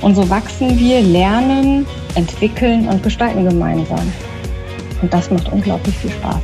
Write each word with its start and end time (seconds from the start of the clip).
Und 0.00 0.14
so 0.14 0.30
wachsen 0.30 0.78
wir, 0.78 1.00
lernen, 1.00 1.84
entwickeln 2.14 2.88
und 2.88 3.02
gestalten 3.02 3.44
gemeinsam. 3.48 4.12
Und 5.02 5.12
das 5.12 5.28
macht 5.30 5.50
unglaublich 5.52 5.96
viel 5.96 6.10
Spaß. 6.10 6.40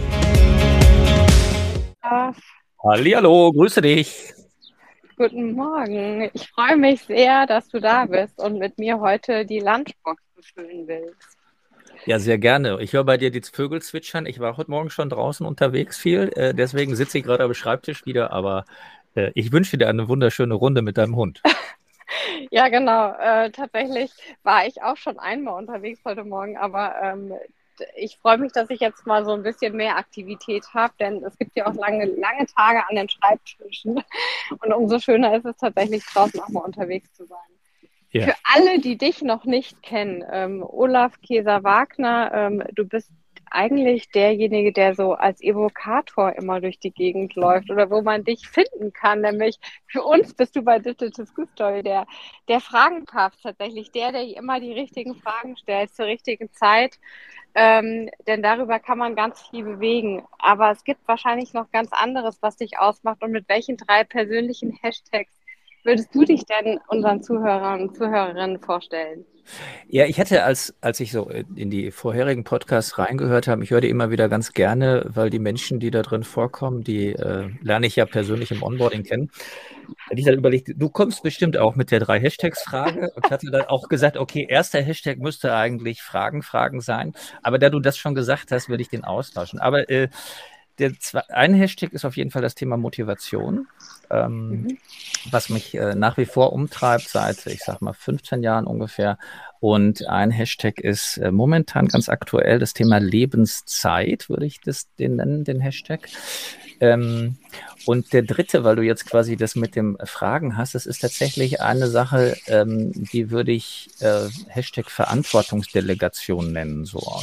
Hallo, 2.82 3.52
grüße 3.52 3.80
dich. 3.80 4.32
Guten 5.16 5.52
Morgen. 5.52 6.28
Ich 6.32 6.48
freue 6.48 6.76
mich 6.76 7.02
sehr, 7.02 7.46
dass 7.46 7.68
du 7.68 7.80
da 7.80 8.06
bist 8.06 8.40
und 8.40 8.58
mit 8.58 8.76
mir 8.76 8.98
heute 8.98 9.46
die 9.46 9.60
Lunchbox 9.60 10.20
befüllen 10.34 10.88
willst. 10.88 11.36
Ja, 12.06 12.18
sehr 12.18 12.38
gerne. 12.38 12.78
Ich 12.80 12.92
höre 12.92 13.04
bei 13.04 13.16
dir 13.16 13.30
die 13.30 13.40
Vögel 13.40 13.80
zwitschern. 13.80 14.26
Ich 14.26 14.40
war 14.40 14.56
heute 14.56 14.70
Morgen 14.72 14.90
schon 14.90 15.08
draußen 15.08 15.46
unterwegs 15.46 15.96
viel, 15.96 16.30
äh, 16.34 16.52
deswegen 16.52 16.96
sitze 16.96 17.18
ich 17.18 17.24
gerade 17.24 17.44
am 17.44 17.54
Schreibtisch 17.54 18.04
wieder, 18.04 18.32
aber 18.32 18.64
äh, 19.14 19.30
ich 19.34 19.52
wünsche 19.52 19.78
dir 19.78 19.88
eine 19.88 20.08
wunderschöne 20.08 20.54
Runde 20.54 20.82
mit 20.82 20.98
deinem 20.98 21.14
Hund. 21.14 21.40
ja, 22.50 22.68
genau. 22.68 23.12
Äh, 23.12 23.50
tatsächlich 23.50 24.12
war 24.42 24.66
ich 24.66 24.82
auch 24.82 24.96
schon 24.96 25.18
einmal 25.18 25.58
unterwegs 25.58 26.00
heute 26.04 26.24
Morgen, 26.24 26.56
aber 26.56 26.94
ähm, 27.02 27.32
ich 27.96 28.18
freue 28.18 28.38
mich, 28.38 28.52
dass 28.52 28.70
ich 28.70 28.80
jetzt 28.80 29.06
mal 29.06 29.24
so 29.24 29.32
ein 29.32 29.42
bisschen 29.42 29.76
mehr 29.76 29.96
Aktivität 29.96 30.64
habe, 30.74 30.94
denn 31.00 31.24
es 31.24 31.36
gibt 31.38 31.56
ja 31.56 31.66
auch 31.66 31.74
lange, 31.74 32.06
lange 32.06 32.46
Tage 32.46 32.82
an 32.88 32.96
den 32.96 33.08
Schreibtischen. 33.08 34.02
Und 34.50 34.72
umso 34.72 34.98
schöner 34.98 35.34
ist 35.36 35.44
es 35.44 35.56
tatsächlich 35.56 36.04
draußen 36.06 36.40
auch 36.40 36.48
mal 36.48 36.60
unterwegs 36.60 37.12
zu 37.14 37.26
sein. 37.26 37.38
Ja. 38.10 38.26
Für 38.26 38.34
alle, 38.44 38.78
die 38.78 38.96
dich 38.96 39.22
noch 39.22 39.44
nicht 39.44 39.82
kennen, 39.82 40.24
ähm, 40.30 40.62
Olaf 40.62 41.20
Käser-Wagner, 41.20 42.30
ähm, 42.32 42.62
du 42.72 42.86
bist 42.86 43.10
eigentlich 43.54 44.10
derjenige, 44.10 44.72
der 44.72 44.94
so 44.94 45.14
als 45.14 45.40
Evokator 45.40 46.32
immer 46.36 46.60
durch 46.60 46.78
die 46.78 46.90
Gegend 46.90 47.34
läuft 47.36 47.70
oder 47.70 47.90
wo 47.90 48.02
man 48.02 48.24
dich 48.24 48.48
finden 48.48 48.92
kann. 48.92 49.20
Nämlich 49.20 49.58
für 49.86 50.02
uns 50.02 50.34
bist 50.34 50.56
du 50.56 50.62
bei 50.62 50.78
Digital 50.78 51.26
School 51.26 51.46
Story 51.52 51.82
der, 51.82 52.06
der 52.48 52.60
Fragenpapst 52.60 53.42
tatsächlich, 53.42 53.92
der, 53.92 54.12
der 54.12 54.36
immer 54.36 54.60
die 54.60 54.72
richtigen 54.72 55.14
Fragen 55.14 55.56
stellt 55.56 55.94
zur 55.94 56.06
richtigen 56.06 56.52
Zeit. 56.52 56.98
Ähm, 57.54 58.10
denn 58.26 58.42
darüber 58.42 58.80
kann 58.80 58.98
man 58.98 59.14
ganz 59.14 59.40
viel 59.48 59.64
bewegen. 59.64 60.24
Aber 60.38 60.72
es 60.72 60.82
gibt 60.82 61.06
wahrscheinlich 61.06 61.52
noch 61.54 61.70
ganz 61.70 61.92
anderes, 61.92 62.38
was 62.42 62.56
dich 62.56 62.78
ausmacht 62.78 63.22
und 63.22 63.30
mit 63.30 63.48
welchen 63.48 63.76
drei 63.76 64.02
persönlichen 64.02 64.72
Hashtags 64.82 65.32
würdest 65.84 66.14
du 66.14 66.24
dich 66.24 66.44
denn 66.46 66.80
unseren 66.88 67.22
Zuhörern 67.22 67.82
und 67.82 67.96
Zuhörerinnen 67.96 68.58
vorstellen? 68.58 69.24
Ja, 69.88 70.06
ich 70.06 70.18
hätte, 70.18 70.44
als, 70.44 70.74
als 70.80 71.00
ich 71.00 71.12
so 71.12 71.28
in 71.28 71.70
die 71.70 71.90
vorherigen 71.90 72.44
Podcasts 72.44 72.98
reingehört 72.98 73.48
habe, 73.48 73.62
ich 73.62 73.70
höre 73.70 73.80
die 73.80 73.90
immer 73.90 74.10
wieder 74.10 74.28
ganz 74.28 74.52
gerne, 74.52 75.04
weil 75.08 75.30
die 75.30 75.38
Menschen, 75.38 75.80
die 75.80 75.90
da 75.90 76.02
drin 76.02 76.24
vorkommen, 76.24 76.82
die 76.82 77.12
äh, 77.12 77.48
lerne 77.62 77.86
ich 77.86 77.96
ja 77.96 78.06
persönlich 78.06 78.50
im 78.50 78.62
Onboarding 78.62 79.04
kennen. 79.04 79.30
Hätte 80.08 80.20
ich 80.20 80.24
dann 80.24 80.34
überlegt, 80.34 80.72
du 80.74 80.88
kommst 80.88 81.22
bestimmt 81.22 81.56
auch 81.56 81.76
mit 81.76 81.90
der 81.90 82.00
drei 82.00 82.18
Hashtags-Frage 82.20 83.12
und 83.14 83.30
hatte 83.30 83.50
dann 83.50 83.66
auch 83.66 83.88
gesagt, 83.88 84.16
okay, 84.16 84.46
erster 84.48 84.80
Hashtag 84.80 85.18
müsste 85.18 85.54
eigentlich 85.54 86.02
Fragen, 86.02 86.42
Fragen 86.42 86.80
sein. 86.80 87.12
Aber 87.42 87.58
da 87.58 87.70
du 87.70 87.80
das 87.80 87.98
schon 87.98 88.14
gesagt 88.14 88.50
hast, 88.50 88.68
würde 88.68 88.82
ich 88.82 88.88
den 88.88 89.04
austauschen. 89.04 89.58
Aber 89.60 89.90
äh, 89.90 90.08
der 90.78 90.98
zwei, 90.98 91.20
ein 91.28 91.54
Hashtag 91.54 91.92
ist 91.92 92.04
auf 92.04 92.16
jeden 92.16 92.30
Fall 92.30 92.42
das 92.42 92.54
Thema 92.54 92.76
Motivation, 92.76 93.68
ähm, 94.10 94.48
mhm. 94.48 94.78
was 95.30 95.48
mich 95.48 95.74
äh, 95.74 95.94
nach 95.94 96.16
wie 96.16 96.26
vor 96.26 96.52
umtreibt 96.52 97.08
seit, 97.08 97.46
ich 97.46 97.62
sag 97.62 97.80
mal, 97.80 97.92
15 97.92 98.42
Jahren 98.42 98.66
ungefähr. 98.66 99.18
Und 99.60 100.06
ein 100.08 100.30
Hashtag 100.30 100.80
ist 100.80 101.18
äh, 101.18 101.30
momentan 101.30 101.88
ganz 101.88 102.08
aktuell 102.08 102.58
das 102.58 102.74
Thema 102.74 102.98
Lebenszeit, 102.98 104.28
würde 104.28 104.46
ich 104.46 104.60
das 104.60 104.92
den 104.98 105.16
nennen, 105.16 105.44
den 105.44 105.60
Hashtag. 105.60 106.08
Ähm, 106.80 107.36
und 107.86 108.12
der 108.12 108.22
dritte, 108.22 108.64
weil 108.64 108.76
du 108.76 108.82
jetzt 108.82 109.06
quasi 109.06 109.36
das 109.36 109.54
mit 109.54 109.76
dem 109.76 109.96
Fragen 110.04 110.56
hast, 110.56 110.74
das 110.74 110.86
ist 110.86 111.00
tatsächlich 111.00 111.60
eine 111.60 111.88
Sache, 111.88 112.36
ähm, 112.46 112.92
die 113.12 113.30
würde 113.30 113.52
ich 113.52 113.90
äh, 114.00 114.28
Hashtag 114.48 114.90
Verantwortungsdelegation 114.90 116.52
nennen. 116.52 116.84
So. 116.84 117.22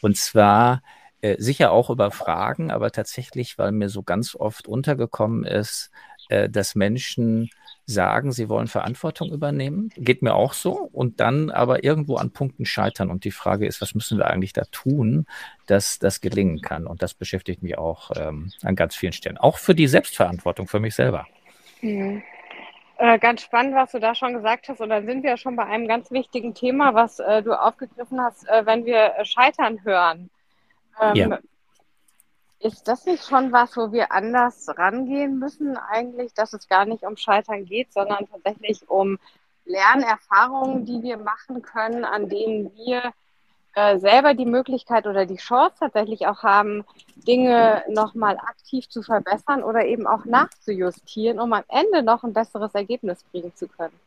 Und 0.00 0.16
zwar 0.16 0.82
äh, 1.22 1.36
sicher 1.38 1.72
auch 1.72 1.90
über 1.90 2.10
Fragen, 2.10 2.70
aber 2.70 2.90
tatsächlich, 2.90 3.58
weil 3.58 3.72
mir 3.72 3.88
so 3.88 4.02
ganz 4.02 4.34
oft 4.34 4.66
untergekommen 4.66 5.44
ist, 5.44 5.90
äh, 6.28 6.48
dass 6.48 6.74
Menschen 6.74 7.50
sagen, 7.86 8.32
sie 8.32 8.48
wollen 8.48 8.68
Verantwortung 8.68 9.32
übernehmen. 9.32 9.90
Geht 9.96 10.22
mir 10.22 10.34
auch 10.34 10.52
so. 10.52 10.88
Und 10.92 11.20
dann 11.20 11.50
aber 11.50 11.84
irgendwo 11.84 12.16
an 12.16 12.30
Punkten 12.30 12.64
scheitern. 12.64 13.10
Und 13.10 13.24
die 13.24 13.32
Frage 13.32 13.66
ist, 13.66 13.80
was 13.80 13.94
müssen 13.94 14.16
wir 14.16 14.28
eigentlich 14.28 14.52
da 14.52 14.64
tun, 14.70 15.26
dass 15.66 15.98
das 15.98 16.20
gelingen 16.20 16.60
kann? 16.60 16.86
Und 16.86 17.02
das 17.02 17.14
beschäftigt 17.14 17.62
mich 17.62 17.76
auch 17.76 18.12
ähm, 18.16 18.52
an 18.62 18.76
ganz 18.76 18.94
vielen 18.94 19.12
Stellen. 19.12 19.38
Auch 19.38 19.58
für 19.58 19.74
die 19.74 19.88
Selbstverantwortung 19.88 20.68
für 20.68 20.80
mich 20.80 20.94
selber. 20.94 21.26
Mhm. 21.82 22.22
Äh, 22.98 23.18
ganz 23.18 23.42
spannend, 23.42 23.74
was 23.74 23.92
du 23.92 23.98
da 23.98 24.14
schon 24.14 24.34
gesagt 24.34 24.68
hast. 24.68 24.80
Und 24.80 24.90
dann 24.90 25.06
sind 25.06 25.22
wir 25.22 25.36
schon 25.36 25.56
bei 25.56 25.64
einem 25.64 25.88
ganz 25.88 26.10
wichtigen 26.10 26.54
Thema, 26.54 26.94
was 26.94 27.18
äh, 27.18 27.42
du 27.42 27.54
aufgegriffen 27.54 28.20
hast, 28.20 28.48
äh, 28.48 28.66
wenn 28.66 28.84
wir 28.84 29.14
äh, 29.16 29.24
Scheitern 29.24 29.82
hören. 29.84 30.30
Ähm, 31.00 31.14
ja. 31.14 31.38
Ist 32.60 32.88
das 32.88 33.06
nicht 33.06 33.24
schon 33.24 33.52
was, 33.52 33.76
wo 33.76 33.90
wir 33.90 34.12
anders 34.12 34.68
rangehen 34.76 35.38
müssen 35.38 35.78
eigentlich, 35.78 36.34
dass 36.34 36.52
es 36.52 36.68
gar 36.68 36.84
nicht 36.84 37.04
um 37.04 37.16
Scheitern 37.16 37.64
geht, 37.64 37.92
sondern 37.92 38.28
tatsächlich 38.30 38.88
um 38.90 39.18
Lernerfahrungen, 39.64 40.84
die 40.84 41.02
wir 41.02 41.16
machen 41.16 41.62
können, 41.62 42.04
an 42.04 42.28
denen 42.28 42.74
wir 42.76 43.14
äh, 43.74 43.98
selber 43.98 44.34
die 44.34 44.46
Möglichkeit 44.46 45.06
oder 45.06 45.26
die 45.26 45.36
Chance 45.36 45.76
tatsächlich 45.78 46.26
auch 46.26 46.42
haben, 46.42 46.84
Dinge 47.14 47.84
nochmal 47.88 48.36
aktiv 48.36 48.88
zu 48.88 49.02
verbessern 49.02 49.62
oder 49.62 49.86
eben 49.86 50.06
auch 50.06 50.24
nachzujustieren, 50.24 51.38
um 51.38 51.52
am 51.52 51.64
Ende 51.68 52.02
noch 52.02 52.24
ein 52.24 52.32
besseres 52.32 52.74
Ergebnis 52.74 53.22
bringen 53.24 53.54
zu 53.54 53.68
können. 53.68 53.98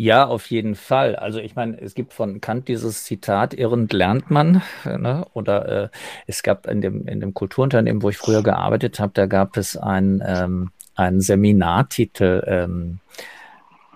Ja, 0.00 0.26
auf 0.26 0.46
jeden 0.46 0.76
Fall. 0.76 1.16
Also 1.16 1.40
ich 1.40 1.56
meine, 1.56 1.76
es 1.80 1.92
gibt 1.92 2.12
von 2.12 2.40
Kant 2.40 2.68
dieses 2.68 3.02
Zitat, 3.02 3.52
irrend 3.52 3.92
lernt 3.92 4.30
man. 4.30 4.62
Ne? 4.84 5.26
Oder 5.32 5.68
äh, 5.68 5.88
es 6.28 6.44
gab 6.44 6.68
in 6.68 6.80
dem, 6.80 7.08
in 7.08 7.18
dem 7.18 7.34
Kulturunternehmen, 7.34 8.00
wo 8.00 8.08
ich 8.08 8.16
früher 8.16 8.44
gearbeitet 8.44 9.00
habe, 9.00 9.10
da 9.12 9.26
gab 9.26 9.56
es 9.56 9.76
ein, 9.76 10.22
ähm, 10.24 10.70
einen 10.94 11.20
Seminartitel. 11.20 12.44
Ähm, 12.46 13.00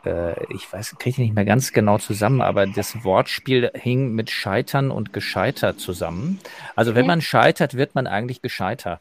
äh, 0.05 0.33
ich 0.53 0.73
weiß, 0.73 0.97
kriege 0.99 1.11
ich 1.11 1.19
nicht 1.19 1.37
mehr 1.37 1.45
ganz 1.45 1.73
genau 1.73 1.99
zusammen, 1.99 2.41
aber 2.41 2.67
das 2.67 3.05
Wortspiel 3.05 3.71
hing 3.73 4.13
mit 4.13 4.29
Scheitern 4.29 4.91
und 4.91 5.13
Gescheitert 5.13 5.79
zusammen. 5.79 6.41
Also 6.75 6.97
wenn 6.97 7.07
man 7.07 7.21
scheitert, 7.21 7.75
wird 7.75 7.95
man 7.95 8.09
eigentlich 8.09 8.43
gescheiter. 8.43 8.99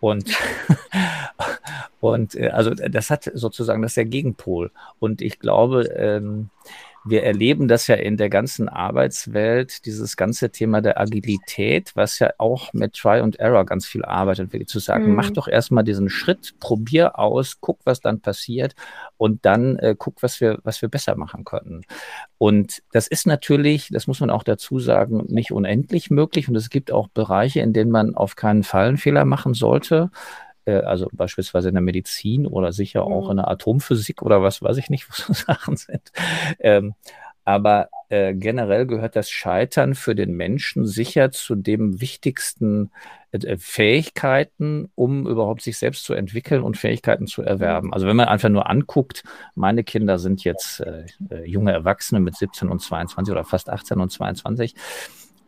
Und, 0.00 0.30
und 2.00 2.34
äh, 2.34 2.48
also 2.48 2.70
das 2.74 3.10
hat 3.10 3.30
sozusagen, 3.34 3.82
das 3.82 3.92
ist 3.92 3.96
der 3.96 4.06
Gegenpol. 4.06 4.70
Und 4.98 5.22
ich 5.22 5.38
glaube, 5.38 5.84
ähm, 5.94 6.50
wir 7.04 7.22
erleben 7.22 7.66
das 7.66 7.86
ja 7.86 7.94
in 7.94 8.16
der 8.16 8.28
ganzen 8.28 8.68
Arbeitswelt, 8.68 9.86
dieses 9.86 10.16
ganze 10.16 10.50
Thema 10.50 10.82
der 10.82 11.00
Agilität, 11.00 11.92
was 11.94 12.18
ja 12.18 12.30
auch 12.38 12.72
mit 12.72 12.94
Try 12.94 13.20
and 13.20 13.38
Error 13.40 13.64
ganz 13.64 13.86
viel 13.86 14.04
arbeitet, 14.04 14.52
wirklich 14.52 14.68
zu 14.68 14.80
sagen, 14.80 15.08
mhm. 15.08 15.14
mach 15.14 15.30
doch 15.30 15.48
erstmal 15.48 15.84
diesen 15.84 16.10
Schritt, 16.10 16.54
probier 16.60 17.18
aus, 17.18 17.58
guck, 17.60 17.78
was 17.84 18.00
dann 18.00 18.20
passiert 18.20 18.74
und 19.16 19.44
dann 19.46 19.76
äh, 19.76 19.94
guck, 19.96 20.22
was 20.22 20.40
wir, 20.40 20.58
was 20.62 20.82
wir 20.82 20.88
besser 20.88 21.16
machen 21.16 21.44
können. 21.44 21.82
Und 22.36 22.82
das 22.92 23.06
ist 23.06 23.26
natürlich, 23.26 23.88
das 23.90 24.06
muss 24.06 24.20
man 24.20 24.30
auch 24.30 24.42
dazu 24.42 24.78
sagen, 24.78 25.24
nicht 25.28 25.52
unendlich 25.52 26.10
möglich 26.10 26.48
und 26.48 26.56
es 26.56 26.68
gibt 26.68 26.92
auch 26.92 27.08
Bereiche, 27.08 27.60
in 27.60 27.72
denen 27.72 27.90
man 27.90 28.14
auf 28.14 28.36
keinen 28.36 28.62
Fall 28.62 28.88
einen 28.88 28.98
Fehler 28.98 29.24
machen 29.24 29.54
sollte. 29.54 30.10
Äh, 30.70 30.84
also 30.84 31.08
beispielsweise 31.12 31.68
in 31.68 31.74
der 31.74 31.82
Medizin 31.82 32.46
oder 32.46 32.72
sicher 32.72 33.04
auch 33.04 33.26
mhm. 33.26 33.30
in 33.32 33.36
der 33.38 33.48
Atomphysik 33.48 34.22
oder 34.22 34.42
was 34.42 34.62
weiß 34.62 34.76
ich 34.76 34.90
nicht, 34.90 35.08
was 35.10 35.18
so 35.18 35.32
Sachen 35.32 35.76
sind. 35.76 36.12
Ähm, 36.58 36.94
aber 37.44 37.88
äh, 38.10 38.34
generell 38.34 38.86
gehört 38.86 39.16
das 39.16 39.30
Scheitern 39.30 39.94
für 39.94 40.14
den 40.14 40.32
Menschen 40.32 40.86
sicher 40.86 41.32
zu 41.32 41.54
dem 41.54 42.00
wichtigsten 42.00 42.90
äh, 43.32 43.56
Fähigkeiten, 43.56 44.90
um 44.94 45.26
überhaupt 45.26 45.62
sich 45.62 45.78
selbst 45.78 46.04
zu 46.04 46.14
entwickeln 46.14 46.62
und 46.62 46.76
Fähigkeiten 46.76 47.26
zu 47.26 47.42
erwerben. 47.42 47.92
Also 47.92 48.06
wenn 48.06 48.16
man 48.16 48.28
einfach 48.28 48.50
nur 48.50 48.68
anguckt, 48.68 49.24
meine 49.54 49.84
Kinder 49.84 50.18
sind 50.18 50.44
jetzt 50.44 50.80
äh, 50.80 51.06
äh 51.30 51.44
junge 51.44 51.72
Erwachsene 51.72 52.20
mit 52.20 52.36
17 52.36 52.68
und 52.68 52.80
22 52.80 53.32
oder 53.32 53.44
fast 53.44 53.70
18 53.70 53.98
und 53.98 54.10
22. 54.10 54.74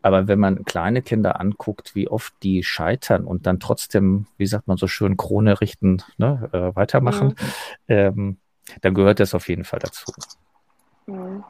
Aber 0.02 0.28
wenn 0.28 0.38
man 0.38 0.64
kleine 0.64 1.00
Kinder 1.02 1.40
anguckt, 1.40 1.94
wie 1.94 2.08
oft 2.08 2.34
die 2.42 2.62
scheitern 2.62 3.24
und 3.24 3.46
dann 3.46 3.60
trotzdem, 3.60 4.26
wie 4.36 4.46
sagt 4.46 4.68
man 4.68 4.76
so 4.76 4.88
schön, 4.88 5.16
Krone 5.16 5.60
richten, 5.60 6.02
ne, 6.18 6.50
äh, 6.52 6.76
weitermachen, 6.76 7.28
mhm. 7.28 7.36
ähm, 7.88 8.36
dann 8.80 8.94
gehört 8.94 9.20
das 9.20 9.34
auf 9.34 9.48
jeden 9.48 9.64
Fall 9.64 9.78
dazu. 9.78 10.12
Mhm. 11.06 11.44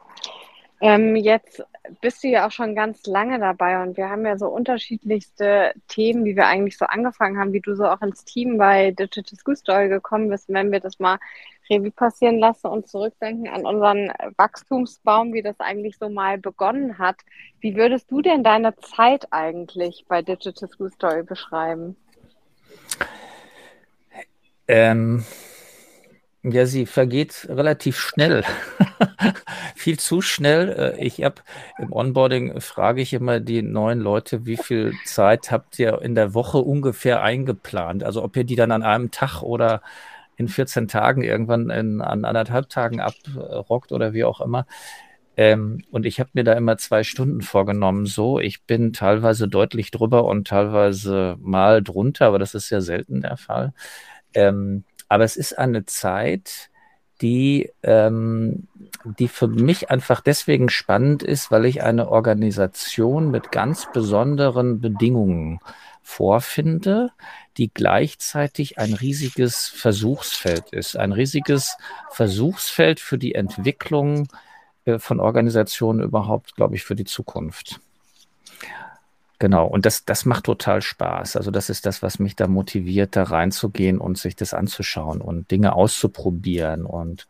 Ähm, 0.80 1.14
jetzt 1.14 1.62
bist 2.00 2.24
du 2.24 2.28
ja 2.28 2.46
auch 2.46 2.50
schon 2.50 2.74
ganz 2.74 3.06
lange 3.06 3.38
dabei 3.38 3.80
und 3.82 3.96
wir 3.96 4.10
haben 4.10 4.26
ja 4.26 4.36
so 4.36 4.48
unterschiedlichste 4.48 5.74
Themen, 5.86 6.24
wie 6.24 6.34
wir 6.34 6.46
eigentlich 6.46 6.76
so 6.76 6.86
angefangen 6.86 7.38
haben, 7.38 7.52
wie 7.52 7.60
du 7.60 7.76
so 7.76 7.86
auch 7.86 8.02
ins 8.02 8.24
Team 8.24 8.58
bei 8.58 8.90
Digital 8.90 9.38
School 9.38 9.56
Story 9.56 9.88
gekommen 9.88 10.28
bist. 10.28 10.48
Wenn 10.48 10.72
wir 10.72 10.80
das 10.80 10.98
mal 10.98 11.18
Revue 11.72 11.90
passieren 11.90 12.38
lassen 12.38 12.66
und 12.66 12.86
zurückdenken 12.86 13.48
an 13.48 13.64
unseren 13.64 14.12
Wachstumsbaum, 14.36 15.32
wie 15.32 15.42
das 15.42 15.58
eigentlich 15.60 15.96
so 15.98 16.08
mal 16.08 16.38
begonnen 16.38 16.98
hat, 16.98 17.16
wie 17.60 17.76
würdest 17.76 18.10
du 18.10 18.20
denn 18.20 18.44
deine 18.44 18.76
Zeit 18.76 19.26
eigentlich 19.30 20.04
bei 20.08 20.22
Digital 20.22 20.68
School 20.68 20.90
Story 20.90 21.22
beschreiben? 21.22 21.96
Ähm, 24.68 25.24
ja, 26.42 26.66
sie 26.66 26.86
vergeht 26.86 27.46
relativ 27.48 27.98
schnell. 27.98 28.44
viel 29.82 29.98
zu 29.98 30.20
schnell. 30.20 30.94
Äh, 30.96 31.04
ich 31.04 31.22
habe 31.22 31.36
im 31.78 31.92
Onboarding 31.92 32.60
frage 32.60 33.02
ich 33.02 33.12
immer 33.12 33.40
die 33.40 33.62
neuen 33.62 34.00
Leute, 34.00 34.46
wie 34.46 34.56
viel 34.56 34.94
Zeit 35.04 35.50
habt 35.50 35.78
ihr 35.78 36.00
in 36.02 36.14
der 36.14 36.34
Woche 36.34 36.58
ungefähr 36.58 37.22
eingeplant? 37.22 38.04
Also 38.04 38.22
ob 38.22 38.36
ihr 38.36 38.44
die 38.44 38.56
dann 38.56 38.70
an 38.70 38.82
einem 38.82 39.10
Tag 39.10 39.42
oder 39.42 39.82
in 40.42 40.48
14 40.48 40.88
Tagen 40.88 41.22
irgendwann 41.22 41.70
in, 41.70 42.00
an 42.00 42.24
anderthalb 42.24 42.68
Tagen 42.68 43.00
abrockt 43.00 43.92
oder 43.92 44.12
wie 44.12 44.24
auch 44.24 44.40
immer. 44.40 44.66
Ähm, 45.36 45.82
und 45.90 46.04
ich 46.04 46.20
habe 46.20 46.30
mir 46.34 46.44
da 46.44 46.52
immer 46.52 46.76
zwei 46.76 47.04
Stunden 47.04 47.40
vorgenommen. 47.40 48.06
So, 48.06 48.38
ich 48.38 48.64
bin 48.64 48.92
teilweise 48.92 49.48
deutlich 49.48 49.90
drüber 49.90 50.24
und 50.24 50.46
teilweise 50.46 51.36
mal 51.40 51.82
drunter, 51.82 52.26
aber 52.26 52.38
das 52.38 52.54
ist 52.54 52.70
ja 52.70 52.80
selten 52.80 53.22
der 53.22 53.36
Fall. 53.36 53.72
Ähm, 54.34 54.84
aber 55.08 55.24
es 55.24 55.36
ist 55.36 55.58
eine 55.58 55.84
Zeit, 55.86 56.70
die, 57.22 57.70
ähm, 57.82 58.66
die 59.18 59.28
für 59.28 59.48
mich 59.48 59.90
einfach 59.90 60.20
deswegen 60.20 60.68
spannend 60.68 61.22
ist, 61.22 61.50
weil 61.50 61.64
ich 61.66 61.82
eine 61.82 62.08
Organisation 62.08 63.30
mit 63.30 63.52
ganz 63.52 63.88
besonderen 63.92 64.80
Bedingungen 64.80 65.60
vorfinde, 66.02 67.10
die 67.56 67.72
gleichzeitig 67.72 68.78
ein 68.78 68.92
riesiges 68.94 69.68
Versuchsfeld 69.68 70.70
ist, 70.72 70.96
ein 70.96 71.12
riesiges 71.12 71.76
Versuchsfeld 72.10 73.00
für 73.00 73.18
die 73.18 73.34
Entwicklung 73.34 74.28
äh, 74.84 74.98
von 74.98 75.20
Organisationen 75.20 76.00
überhaupt, 76.00 76.56
glaube 76.56 76.74
ich, 76.74 76.84
für 76.84 76.96
die 76.96 77.04
Zukunft. 77.04 77.80
Genau, 79.38 79.66
und 79.66 79.86
das, 79.86 80.04
das 80.04 80.24
macht 80.24 80.44
total 80.44 80.82
Spaß. 80.82 81.36
Also 81.36 81.50
das 81.50 81.68
ist 81.68 81.84
das, 81.84 82.00
was 82.00 82.20
mich 82.20 82.36
da 82.36 82.46
motiviert, 82.46 83.16
da 83.16 83.24
reinzugehen 83.24 83.98
und 83.98 84.16
sich 84.16 84.36
das 84.36 84.54
anzuschauen 84.54 85.20
und 85.20 85.50
Dinge 85.50 85.74
auszuprobieren 85.74 86.84
und 86.86 87.26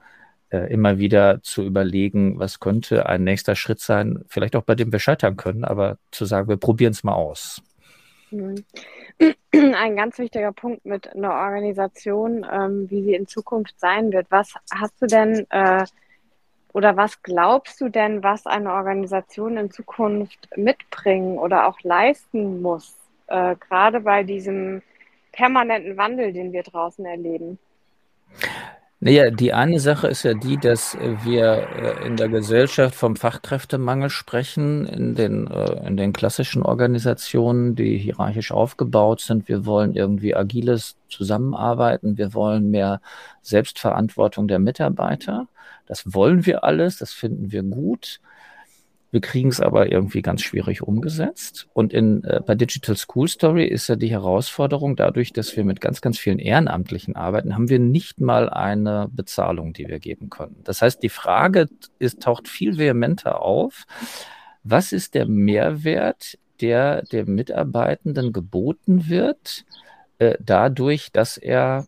äh, 0.50 0.70
immer 0.70 0.98
wieder 0.98 1.42
zu 1.42 1.62
überlegen, 1.62 2.38
was 2.38 2.60
könnte 2.60 3.06
ein 3.06 3.24
nächster 3.24 3.56
Schritt 3.56 3.80
sein, 3.80 4.22
vielleicht 4.28 4.56
auch 4.56 4.62
bei 4.62 4.74
dem 4.74 4.92
wir 4.92 4.98
scheitern 4.98 5.38
können, 5.38 5.64
aber 5.64 5.96
zu 6.10 6.26
sagen, 6.26 6.48
wir 6.48 6.58
probieren 6.58 6.92
es 6.92 7.02
mal 7.02 7.14
aus. 7.14 7.62
Ein 9.52 9.96
ganz 9.96 10.18
wichtiger 10.18 10.52
Punkt 10.52 10.84
mit 10.84 11.14
einer 11.14 11.32
Organisation, 11.32 12.46
ähm, 12.50 12.90
wie 12.90 13.02
sie 13.02 13.14
in 13.14 13.26
Zukunft 13.26 13.78
sein 13.78 14.12
wird. 14.12 14.26
Was 14.30 14.54
hast 14.70 15.00
du 15.00 15.06
denn 15.06 15.46
äh, 15.50 15.84
oder 16.72 16.96
was 16.96 17.22
glaubst 17.22 17.80
du 17.80 17.88
denn, 17.88 18.22
was 18.22 18.46
eine 18.46 18.72
Organisation 18.72 19.56
in 19.58 19.70
Zukunft 19.70 20.48
mitbringen 20.56 21.38
oder 21.38 21.68
auch 21.68 21.78
leisten 21.82 22.62
muss, 22.62 22.96
äh, 23.26 23.56
gerade 23.56 24.00
bei 24.00 24.22
diesem 24.22 24.82
permanenten 25.32 25.96
Wandel, 25.96 26.32
den 26.32 26.52
wir 26.52 26.62
draußen 26.62 27.04
erleben? 27.04 27.58
Naja, 29.04 29.30
die 29.30 29.52
eine 29.52 29.80
Sache 29.80 30.06
ist 30.06 30.22
ja 30.22 30.32
die, 30.32 30.58
dass 30.58 30.96
wir 31.24 31.66
äh, 31.74 32.06
in 32.06 32.16
der 32.16 32.28
Gesellschaft 32.28 32.94
vom 32.94 33.16
Fachkräftemangel 33.16 34.10
sprechen, 34.10 34.86
in 34.86 35.16
den, 35.16 35.48
äh, 35.48 35.88
in 35.88 35.96
den 35.96 36.12
klassischen 36.12 36.62
Organisationen, 36.62 37.74
die 37.74 37.98
hierarchisch 37.98 38.52
aufgebaut 38.52 39.20
sind. 39.20 39.48
Wir 39.48 39.66
wollen 39.66 39.96
irgendwie 39.96 40.36
agiles 40.36 40.94
Zusammenarbeiten, 41.08 42.16
wir 42.16 42.32
wollen 42.32 42.70
mehr 42.70 43.00
Selbstverantwortung 43.40 44.46
der 44.46 44.60
Mitarbeiter. 44.60 45.48
Das 45.86 46.14
wollen 46.14 46.46
wir 46.46 46.62
alles, 46.62 46.98
das 46.98 47.12
finden 47.12 47.50
wir 47.50 47.64
gut. 47.64 48.20
Wir 49.12 49.20
kriegen 49.20 49.50
es 49.50 49.60
aber 49.60 49.92
irgendwie 49.92 50.22
ganz 50.22 50.40
schwierig 50.40 50.82
umgesetzt. 50.82 51.68
Und 51.74 51.92
in, 51.92 52.24
äh, 52.24 52.40
bei 52.44 52.54
Digital 52.54 52.96
School 52.96 53.28
Story 53.28 53.66
ist 53.66 53.86
ja 53.88 53.94
die 53.94 54.10
Herausforderung, 54.10 54.96
dadurch, 54.96 55.34
dass 55.34 55.54
wir 55.54 55.64
mit 55.64 55.82
ganz, 55.82 56.00
ganz 56.00 56.18
vielen 56.18 56.38
Ehrenamtlichen 56.38 57.14
arbeiten, 57.14 57.54
haben 57.54 57.68
wir 57.68 57.78
nicht 57.78 58.22
mal 58.22 58.48
eine 58.48 59.08
Bezahlung, 59.12 59.74
die 59.74 59.86
wir 59.86 60.00
geben 60.00 60.30
können. 60.30 60.56
Das 60.64 60.80
heißt, 60.80 61.02
die 61.02 61.10
Frage 61.10 61.68
ist, 61.98 62.22
taucht 62.22 62.48
viel 62.48 62.78
vehementer 62.78 63.42
auf. 63.42 63.84
Was 64.64 64.92
ist 64.92 65.14
der 65.14 65.26
Mehrwert, 65.26 66.38
der 66.62 67.02
dem 67.02 67.34
Mitarbeitenden 67.34 68.32
geboten 68.32 69.10
wird, 69.10 69.66
äh, 70.20 70.38
dadurch, 70.40 71.12
dass 71.12 71.36
er 71.36 71.86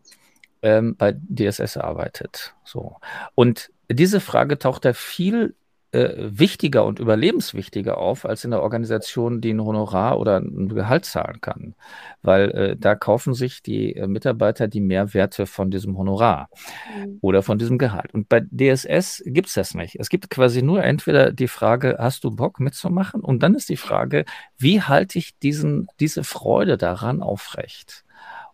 ähm, 0.61 0.95
bei 0.95 1.17
DSS 1.19 1.79
arbeitet? 1.79 2.55
So. 2.65 2.97
Und 3.35 3.71
diese 3.91 4.21
Frage 4.21 4.59
taucht 4.59 4.85
da 4.85 4.93
viel 4.93 5.55
äh, 5.95 6.39
wichtiger 6.39 6.85
und 6.85 6.99
überlebenswichtiger 6.99 7.99
auf 7.99 8.27
als 8.27 8.45
in 8.45 8.51
der 8.51 8.63
Organisation, 8.63 9.41
die 9.41 9.53
ein 9.53 9.65
Honorar 9.65 10.19
oder 10.19 10.39
ein 10.39 10.69
Gehalt 10.69 11.05
zahlen 11.05 11.41
kann. 11.41 11.75
Weil 12.23 12.51
äh, 12.51 12.77
da 12.77 12.95
kaufen 12.95 13.35
sich 13.35 13.63
die 13.63 13.95
äh, 13.95 14.07
Mitarbeiter 14.07 14.67
die 14.69 14.81
Mehrwerte 14.81 15.47
von 15.47 15.71
diesem 15.71 15.97
Honorar 15.97 16.49
mhm. 16.99 17.19
oder 17.21 17.43
von 17.43 17.59
diesem 17.59 17.79
Gehalt. 17.79 18.13
Und 18.13 18.29
bei 18.29 18.41
DSS 18.41 19.23
gibt 19.27 19.49
es 19.49 19.55
das 19.55 19.75
nicht. 19.75 19.97
Es 19.99 20.09
gibt 20.09 20.31
quasi 20.31 20.63
nur 20.63 20.83
entweder 20.83 21.33
die 21.33 21.49
Frage, 21.49 21.97
hast 21.99 22.25
du 22.25 22.31
Bock 22.31 22.61
mitzumachen? 22.61 23.21
Und 23.21 23.43
dann 23.43 23.55
ist 23.55 23.69
die 23.69 23.77
Frage, 23.77 24.25
wie 24.59 24.83
halte 24.83 25.19
ich 25.19 25.39
diesen, 25.39 25.87
diese 26.01 26.25
Freude 26.25 26.77
daran 26.77 27.23
aufrecht? 27.23 28.04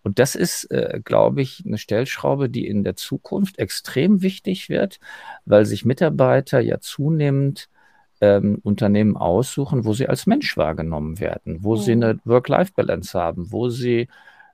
Und 0.03 0.19
das 0.19 0.35
ist, 0.35 0.71
äh, 0.71 1.01
glaube 1.05 1.43
ich, 1.43 1.63
eine 1.67 1.79
Stellschraube, 1.79 2.49
die 2.49 2.67
in 2.67 2.85
der 2.85 2.97
Zukunft 2.97 3.59
extrem 3.59 4.23
wichtig 4.23 4.69
wird, 4.69 4.99
weil 5.45 5.67
sich 5.67 5.85
Mitarbeiter 5.85 6.61
ja 6.61 6.81
zunehmend 6.81 7.69
ähm, 8.21 8.61
Unternehmen 8.63 9.17
aussuchen, 9.17 9.85
wo 9.85 9.93
sie 9.93 10.09
als 10.09 10.27
Mensch 10.27 10.57
wahrgenommen 10.57 11.21
werden, 11.21 11.59
wo 11.63 11.77
mhm. 11.77 11.81
sie 11.81 11.93
eine 11.93 12.21
Work-Life-Balance 12.25 13.19
haben, 13.19 13.53
wo 13.53 13.69
sie 13.69 14.09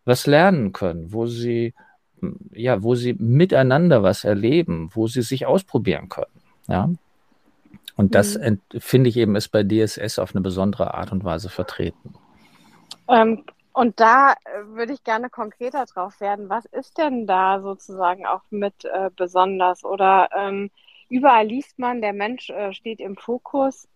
was 0.05 0.27
lernen 0.27 0.73
können, 0.73 1.13
wo 1.13 1.27
sie 1.27 1.75
hm, 2.21 2.37
ja, 2.53 2.83
wo 2.83 2.95
sie 2.95 3.15
miteinander 3.15 4.03
was 4.03 4.25
erleben, 4.25 4.91
wo 4.95 5.07
sie 5.07 5.23
sich 5.23 5.47
ausprobieren 5.47 6.09
können. 6.09 6.27
Ja. 6.69 6.91
Und 7.97 8.15
das 8.15 8.39
mhm. 8.39 8.61
finde 8.79 9.11
ich 9.11 9.17
eben 9.17 9.37
ist 9.37 9.49
bei 9.49 9.63
DSS 9.63 10.19
auf 10.19 10.35
eine 10.35 10.43
besondere 10.43 10.95
Art 10.95 11.13
und 11.13 11.25
Weise 11.25 11.49
vertreten. 11.49 12.15
Ähm, 13.09 13.43
und 13.77 14.01
da 14.01 14.33
äh, 14.33 14.65
würde 14.69 14.95
ich 14.95 15.05
gerne 15.05 15.29
konkreter 15.29 15.85
drauf 15.85 16.19
werden. 16.21 16.49
Was 16.49 16.65
ist 16.65 16.97
denn 16.97 17.27
da 17.27 17.61
sozusagen 17.61 18.25
auch 18.25 18.41
mit 18.49 18.87
äh, 18.87 19.11
besonders? 19.15 19.85
Oder 19.85 20.31
ähm, 20.35 20.71
überall 21.11 21.47
liest 21.47 21.79
man, 21.79 22.01
der 22.01 22.15
Mensch 22.15 22.49
äh, 22.49 22.73
steht 22.73 23.01
im 23.01 23.19
Fokus. 23.19 23.87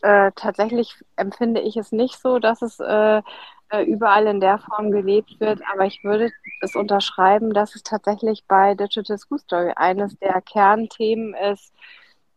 Äh, 0.00 0.32
tatsächlich 0.34 0.96
empfinde 1.14 1.60
ich 1.60 1.76
es 1.76 1.92
nicht 1.92 2.18
so, 2.18 2.40
dass 2.40 2.62
es 2.62 2.80
äh, 2.80 3.22
äh, 3.68 3.84
überall 3.84 4.26
in 4.26 4.40
der 4.40 4.58
Form 4.58 4.90
gelebt 4.90 5.38
wird, 5.38 5.60
aber 5.72 5.86
ich 5.86 6.02
würde 6.02 6.32
es 6.60 6.74
unterschreiben, 6.74 7.54
dass 7.54 7.76
es 7.76 7.84
tatsächlich 7.84 8.44
bei 8.48 8.74
Digital 8.74 9.18
School 9.18 9.38
Story 9.38 9.72
eines 9.76 10.18
der 10.18 10.42
Kernthemen 10.42 11.34
ist, 11.34 11.72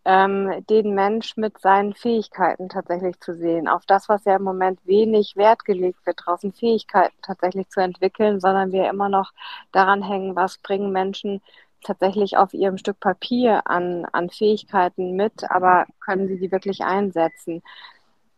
ähm, 0.06 0.64
den 0.70 0.94
Mensch 0.94 1.36
mit 1.36 1.60
seinen 1.60 1.94
Fähigkeiten 1.94 2.70
tatsächlich 2.70 3.20
zu 3.20 3.34
sehen. 3.34 3.68
Auf 3.68 3.86
das, 3.88 4.08
was 4.08 4.24
ja 4.26 4.36
im 4.36 4.44
Moment 4.44 4.80
wenig 4.86 5.36
Wert 5.36 5.66
gelegt 5.66 6.06
wird, 6.06 6.22
draußen 6.24 6.54
Fähigkeiten 6.54 7.16
tatsächlich 7.24 7.70
zu 7.70 7.82
entwickeln, 7.82 8.40
sondern 8.40 8.72
wir 8.72 8.88
immer 8.90 9.10
noch 9.10 9.32
daran 9.72 10.04
hängen, 10.04 10.36
was 10.36 10.60
bringen 10.60 10.92
Menschen 10.92 11.42
tatsächlich 11.82 12.38
auf 12.38 12.54
ihrem 12.54 12.78
Stück 12.78 13.00
Papier 13.00 13.62
an, 13.66 14.06
an 14.12 14.30
Fähigkeiten 14.30 15.16
mit, 15.16 15.50
aber 15.50 15.86
können 16.00 16.28
sie 16.28 16.40
die 16.40 16.52
wirklich 16.52 16.82
einsetzen? 16.82 17.64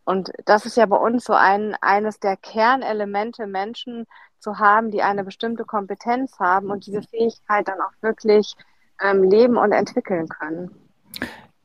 Und 0.04 0.32
das 0.46 0.64
ist 0.64 0.78
ja 0.78 0.86
bei 0.86 0.96
uns 0.96 1.24
so 1.24 1.34
ein, 1.34 1.76
eines 1.82 2.18
der 2.18 2.36
Kernelemente, 2.38 3.46
Menschen 3.46 4.06
zu 4.38 4.58
haben, 4.58 4.90
die 4.90 5.02
eine 5.02 5.22
bestimmte 5.22 5.64
Kompetenz 5.64 6.38
haben 6.38 6.70
und 6.70 6.86
diese 6.86 7.02
Fähigkeit 7.02 7.68
dann 7.68 7.80
auch 7.80 7.92
wirklich 8.00 8.54
ähm, 9.02 9.22
leben 9.24 9.58
und 9.58 9.72
entwickeln 9.72 10.28
können. 10.28 10.87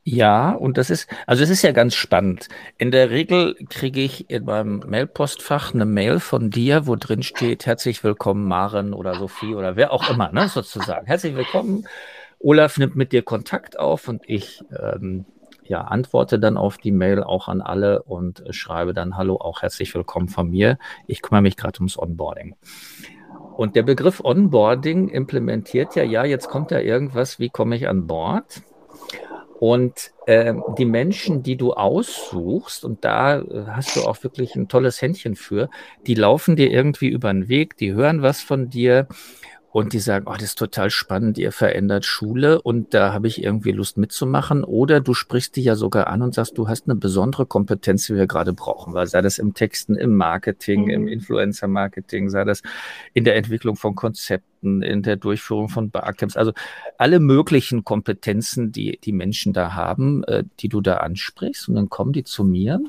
Ja, 0.06 0.52
und 0.52 0.78
das 0.78 0.90
ist, 0.90 1.08
also 1.28 1.44
es 1.44 1.50
ist 1.50 1.62
ja 1.62 1.72
ganz 1.72 1.96
spannend. 1.96 2.50
In 2.78 2.92
der 2.92 3.10
Regel 3.10 3.56
kriege 3.70 4.02
ich 4.02 4.30
in 4.30 4.44
meinem 4.44 4.84
Mailpostfach 4.86 5.74
eine 5.74 5.86
Mail 5.86 6.20
von 6.20 6.50
dir, 6.50 6.88
wo 6.88 6.98
drin 6.98 7.24
steht, 7.24 7.66
herzlich 7.66 8.04
willkommen 8.04 8.46
Maren 8.46 8.94
oder 8.94 9.16
Sophie 9.16 9.56
oder 9.56 9.78
wer 9.78 9.94
auch 9.94 10.10
immer, 10.10 10.30
ne, 10.34 10.50
sozusagen. 10.50 11.06
Herzlich 11.06 11.36
willkommen. 11.36 11.88
Olaf 12.40 12.78
nimmt 12.78 12.98
mit 12.98 13.14
dir 13.14 13.22
Kontakt 13.22 13.80
auf 13.80 14.10
und 14.10 14.24
ich 14.28 14.62
ähm, 14.78 15.24
ja, 15.64 15.80
antworte 15.80 16.38
dann 16.38 16.58
auf 16.58 16.78
die 16.78 16.92
Mail 16.92 17.24
auch 17.24 17.48
an 17.48 17.62
alle 17.62 18.04
und 18.04 18.44
schreibe 18.50 18.94
dann 18.94 19.16
Hallo, 19.16 19.38
auch 19.38 19.62
herzlich 19.62 19.96
willkommen 19.96 20.28
von 20.28 20.50
mir. 20.50 20.78
Ich 21.08 21.22
kümmere 21.22 21.44
mich 21.44 21.56
gerade 21.56 21.80
ums 21.80 21.98
Onboarding. 21.98 22.56
Und 23.56 23.78
der 23.78 23.84
Begriff 23.84 24.20
Onboarding 24.22 25.08
implementiert 25.08 25.96
ja, 25.96 26.04
ja, 26.04 26.26
jetzt 26.26 26.50
kommt 26.50 26.72
ja 26.72 26.80
irgendwas, 26.80 27.40
wie 27.40 27.50
komme 27.50 27.78
ich 27.78 27.88
an 27.88 28.06
Bord? 28.06 28.64
Und 29.64 30.12
äh, 30.26 30.54
die 30.78 30.84
Menschen, 30.84 31.42
die 31.42 31.56
du 31.56 31.72
aussuchst, 31.72 32.84
und 32.84 33.06
da 33.06 33.40
äh, 33.40 33.66
hast 33.68 33.96
du 33.96 34.02
auch 34.02 34.22
wirklich 34.22 34.58
ein 34.58 34.68
tolles 34.68 35.02
Händchen 35.02 35.38
für, 35.38 35.70
die 36.06 36.16
laufen 36.16 36.58
dir 36.58 36.70
irgendwie 36.70 37.08
über 37.08 37.32
den 37.32 37.48
Weg, 37.48 37.78
die 37.78 37.94
hören 37.94 38.22
was 38.22 38.42
von 38.42 38.70
dir 38.70 39.08
und 39.74 39.94
die 39.94 40.00
sagen, 40.00 40.28
oh, 40.28 40.34
das 40.34 40.44
ist 40.44 40.60
total 40.60 40.92
spannend, 40.92 41.40
ihr 41.40 41.52
verändert 41.52 42.06
Schule 42.06 42.62
und 42.62 42.94
da 42.94 43.12
habe 43.12 43.28
ich 43.28 43.44
irgendwie 43.44 43.72
Lust 43.72 43.98
mitzumachen. 43.98 44.64
Oder 44.64 45.02
du 45.02 45.16
sprichst 45.16 45.56
die 45.56 45.64
ja 45.64 45.76
sogar 45.76 46.06
an 46.08 46.22
und 46.22 46.36
sagst, 46.36 46.60
du 46.60 46.68
hast 46.68 46.88
eine 46.88 46.96
besondere 46.96 47.48
Kompetenz, 47.48 48.06
die 48.06 48.14
wir 48.14 48.28
gerade 48.28 48.54
brauchen, 48.54 48.94
weil 48.94 49.08
sei 49.08 49.24
das 49.24 49.40
im 49.40 49.56
Texten, 49.56 49.96
im 49.96 50.16
Marketing, 50.16 50.84
mhm. 50.84 50.90
im 50.92 51.08
Influencer-Marketing, 51.08 52.30
sei 52.30 52.44
das 52.44 52.62
in 53.16 53.24
der 53.24 53.36
Entwicklung 53.36 53.76
von 53.76 53.96
Konzepten, 53.96 54.84
in 54.84 55.02
der 55.02 55.16
Durchführung 55.16 55.70
von 55.70 55.90
Barcamps, 55.90 56.38
also 56.38 56.54
alle 57.00 57.20
möglichen 57.20 57.84
Kompetenzen, 57.84 58.72
die 58.72 59.00
die 59.04 59.12
Menschen 59.12 59.54
da 59.54 59.74
haben, 59.74 60.24
äh, 60.26 60.44
die 60.60 60.70
du 60.70 60.82
da 60.82 60.98
ansprichst 60.98 61.68
und 61.68 61.74
dann 61.74 61.90
kommen 61.90 62.14
die 62.14 62.24
zu 62.24 62.44
mir. 62.44 62.80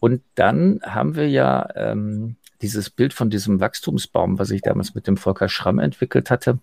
Und 0.00 0.22
dann 0.34 0.80
haben 0.82 1.14
wir 1.14 1.28
ja 1.28 1.68
ähm, 1.76 2.34
dieses 2.62 2.90
Bild 2.90 3.12
von 3.12 3.30
diesem 3.30 3.60
Wachstumsbaum, 3.60 4.38
was 4.38 4.50
ich 4.50 4.62
damals 4.62 4.94
mit 4.94 5.06
dem 5.06 5.16
Volker 5.16 5.48
Schramm 5.48 5.78
entwickelt 5.78 6.30
hatte, 6.30 6.58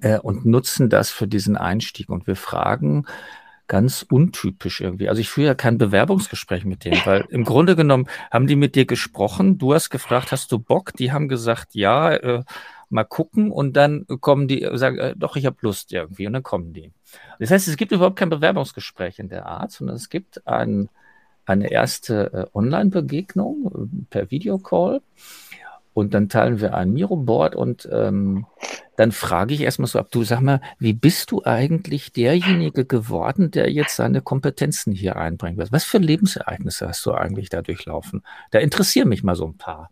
äh, 0.00 0.18
und 0.18 0.44
nutzen 0.44 0.88
das 0.88 1.10
für 1.10 1.26
diesen 1.26 1.56
Einstieg. 1.56 2.08
Und 2.08 2.26
wir 2.26 2.36
fragen 2.36 3.06
ganz 3.68 4.06
untypisch 4.08 4.80
irgendwie. 4.80 5.08
Also 5.08 5.20
ich 5.20 5.28
führe 5.28 5.48
ja 5.48 5.54
kein 5.54 5.78
Bewerbungsgespräch 5.78 6.64
mit 6.64 6.84
denen, 6.84 7.00
weil 7.04 7.24
im 7.30 7.44
Grunde 7.44 7.74
genommen 7.74 8.06
haben 8.30 8.46
die 8.46 8.56
mit 8.56 8.74
dir 8.74 8.86
gesprochen. 8.86 9.58
Du 9.58 9.74
hast 9.74 9.90
gefragt, 9.90 10.32
hast 10.32 10.52
du 10.52 10.58
Bock? 10.58 10.92
Die 10.94 11.12
haben 11.12 11.28
gesagt, 11.28 11.74
ja, 11.74 12.12
äh, 12.14 12.44
mal 12.90 13.04
gucken. 13.04 13.50
Und 13.50 13.76
dann 13.76 14.06
kommen 14.20 14.46
die, 14.48 14.68
sagen, 14.74 14.98
äh, 14.98 15.14
doch, 15.16 15.36
ich 15.36 15.46
habe 15.46 15.56
Lust 15.62 15.92
irgendwie. 15.92 16.26
Und 16.26 16.34
dann 16.34 16.42
kommen 16.42 16.72
die. 16.72 16.92
Das 17.38 17.50
heißt, 17.50 17.66
es 17.68 17.76
gibt 17.76 17.92
überhaupt 17.92 18.16
kein 18.16 18.30
Bewerbungsgespräch 18.30 19.18
in 19.18 19.28
der 19.28 19.46
Art, 19.46 19.72
sondern 19.72 19.96
es 19.96 20.08
gibt 20.08 20.46
ein 20.46 20.88
eine 21.46 21.70
erste 21.70 22.32
äh, 22.32 22.56
Online-Begegnung 22.56 23.66
äh, 23.66 24.04
per 24.10 24.30
Videocall. 24.30 25.00
Und 25.94 26.12
dann 26.12 26.28
teilen 26.28 26.60
wir 26.60 26.74
ein 26.74 26.92
Miro-Board 26.92 27.56
und 27.56 27.88
ähm, 27.90 28.44
dann 28.96 29.12
frage 29.12 29.54
ich 29.54 29.62
erstmal 29.62 29.86
so 29.86 29.98
ab, 29.98 30.08
du 30.10 30.24
sag 30.24 30.40
mal, 30.42 30.60
wie 30.78 30.92
bist 30.92 31.30
du 31.30 31.42
eigentlich 31.44 32.12
derjenige 32.12 32.84
geworden, 32.84 33.50
der 33.50 33.70
jetzt 33.70 33.96
seine 33.96 34.20
Kompetenzen 34.20 34.92
hier 34.92 35.16
einbringen 35.16 35.56
wird? 35.56 35.72
Was 35.72 35.84
für 35.84 35.96
Lebensereignisse 35.96 36.88
hast 36.88 37.06
du 37.06 37.12
eigentlich 37.12 37.48
da 37.48 37.62
durchlaufen? 37.62 38.22
Da 38.50 38.58
interessieren 38.58 39.08
mich 39.08 39.22
mal 39.22 39.36
so 39.36 39.46
ein 39.46 39.56
paar. 39.56 39.90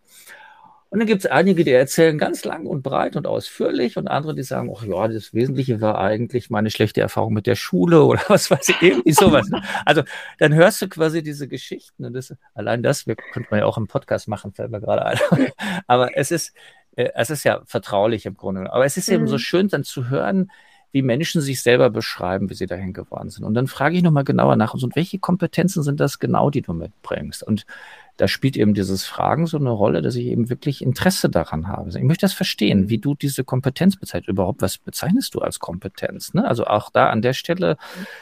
Und 0.94 1.00
dann 1.00 1.08
gibt 1.08 1.24
es 1.24 1.26
einige, 1.28 1.64
die 1.64 1.72
erzählen 1.72 2.16
ganz 2.18 2.44
lang 2.44 2.66
und 2.66 2.84
breit 2.84 3.16
und 3.16 3.26
ausführlich 3.26 3.96
und 3.96 4.06
andere, 4.06 4.32
die 4.32 4.44
sagen, 4.44 4.72
ach 4.72 4.84
ja, 4.84 5.08
das 5.08 5.34
Wesentliche 5.34 5.80
war 5.80 5.98
eigentlich 5.98 6.50
meine 6.50 6.70
schlechte 6.70 7.00
Erfahrung 7.00 7.34
mit 7.34 7.48
der 7.48 7.56
Schule 7.56 8.04
oder 8.04 8.22
was 8.28 8.48
weiß 8.48 8.68
ich, 8.68 8.80
irgendwie 8.80 9.10
sowas. 9.10 9.50
Also 9.84 10.04
dann 10.38 10.54
hörst 10.54 10.80
du 10.82 10.88
quasi 10.88 11.24
diese 11.24 11.48
Geschichten 11.48 12.04
und 12.04 12.12
das, 12.12 12.32
allein 12.54 12.84
das, 12.84 13.08
wir 13.08 13.16
könnten 13.16 13.48
man 13.50 13.58
ja 13.58 13.66
auch 13.66 13.76
im 13.76 13.88
Podcast 13.88 14.28
machen, 14.28 14.52
fällt 14.52 14.70
mir 14.70 14.80
gerade 14.80 15.04
ein. 15.04 15.18
Aber 15.88 16.16
es 16.16 16.30
ist, 16.30 16.54
äh, 16.94 17.08
es 17.16 17.28
ist 17.28 17.42
ja 17.42 17.62
vertraulich 17.66 18.24
im 18.24 18.36
Grunde. 18.36 18.72
Aber 18.72 18.84
es 18.84 18.96
ist 18.96 19.08
mhm. 19.08 19.14
eben 19.16 19.26
so 19.26 19.34
mhm. 19.34 19.40
schön 19.40 19.66
dann 19.66 19.82
zu 19.82 20.10
hören, 20.10 20.48
wie 20.92 21.02
Menschen 21.02 21.40
sich 21.40 21.60
selber 21.60 21.90
beschreiben, 21.90 22.50
wie 22.50 22.54
sie 22.54 22.66
dahin 22.66 22.92
geworden 22.92 23.30
sind. 23.30 23.42
Und 23.42 23.54
dann 23.54 23.66
frage 23.66 23.96
ich 23.96 24.04
nochmal 24.04 24.22
genauer 24.22 24.54
nach, 24.54 24.74
und 24.74 24.94
welche 24.94 25.18
Kompetenzen 25.18 25.82
sind 25.82 25.98
das 25.98 26.20
genau, 26.20 26.50
die 26.50 26.62
du 26.62 26.72
mitbringst? 26.72 27.42
Und 27.42 27.66
da 28.16 28.28
spielt 28.28 28.56
eben 28.56 28.74
dieses 28.74 29.04
Fragen 29.04 29.46
so 29.46 29.56
eine 29.56 29.70
Rolle, 29.70 30.00
dass 30.00 30.14
ich 30.14 30.26
eben 30.26 30.48
wirklich 30.48 30.82
Interesse 30.82 31.28
daran 31.28 31.66
habe. 31.66 31.90
Ich 31.90 32.02
möchte 32.02 32.24
das 32.24 32.32
verstehen, 32.32 32.88
wie 32.88 32.98
du 32.98 33.14
diese 33.14 33.42
Kompetenz 33.42 33.96
bezeichnest. 33.96 34.28
Überhaupt, 34.28 34.62
was 34.62 34.78
bezeichnest 34.78 35.34
du 35.34 35.40
als 35.40 35.58
Kompetenz? 35.58 36.32
Ne? 36.32 36.46
Also 36.46 36.66
auch 36.66 36.90
da 36.90 37.08
an 37.10 37.22
der 37.22 37.32
Stelle 37.32 37.76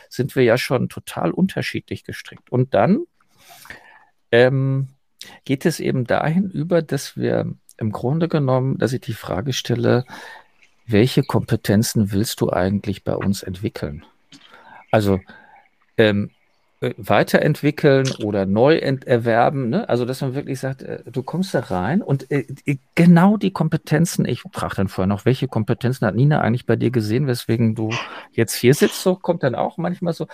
sind 0.09 0.35
wir 0.35 0.45
ja 0.45 0.57
schon 0.57 0.89
total 0.89 1.31
unterschiedlich 1.31 2.05
gestrickt. 2.05 2.51
Und 2.51 2.73
dann 2.73 3.05
ähm, 4.31 4.89
geht 5.45 5.67
es 5.67 5.79
eben 5.79 6.07
dahin 6.07 6.51
über, 6.51 6.81
dass 6.81 7.17
wir 7.17 7.53
im 7.77 7.93
Grunde 7.93 8.29
genommen, 8.29 8.79
dass 8.79 8.95
ich 8.95 9.01
die 9.03 9.13
Frage 9.13 9.53
stelle, 9.53 10.05
welche 10.87 11.23
Kompetenzen 11.23 12.13
willst 12.13 12.41
du 12.41 12.51
eigentlich 12.51 13.05
bei 13.05 13.15
uns 13.15 13.43
entwickeln? 13.43 14.05
Also 14.91 15.21
ähm, 15.99 16.31
äh, 16.31 16.42
weiterentwickeln 16.97 18.11
oder 18.23 18.45
neu 18.47 18.77
erwerben. 18.77 19.69
Ne? 19.69 19.89
Also, 19.89 20.05
dass 20.05 20.21
man 20.21 20.35
wirklich 20.35 20.59
sagt, 20.59 20.83
äh, 20.83 21.03
du 21.11 21.23
kommst 21.23 21.55
da 21.55 21.61
rein 21.61 22.03
und 22.03 22.31
äh, 22.31 22.45
genau 22.95 23.37
die 23.37 23.53
Kompetenzen, 23.53 24.25
ich 24.25 24.43
frage 24.53 24.77
dann 24.77 24.89
vorher 24.89 25.07
noch, 25.07 25.25
welche 25.25 25.49
Kompetenzen 25.49 26.07
hat 26.07 26.15
Nina 26.15 26.41
eigentlich 26.41 26.67
bei 26.67 26.77
dir 26.77 26.91
gesehen, 26.91 27.27
weswegen 27.27 27.75
du 27.75 27.91
jetzt 28.33 28.55
hier 28.55 28.75
sitzt, 28.75 29.03
so 29.03 29.15
kommt 29.15 29.43
dann 29.43 29.55
auch 29.55 29.79
manchmal 29.79 30.13
so. 30.13 30.27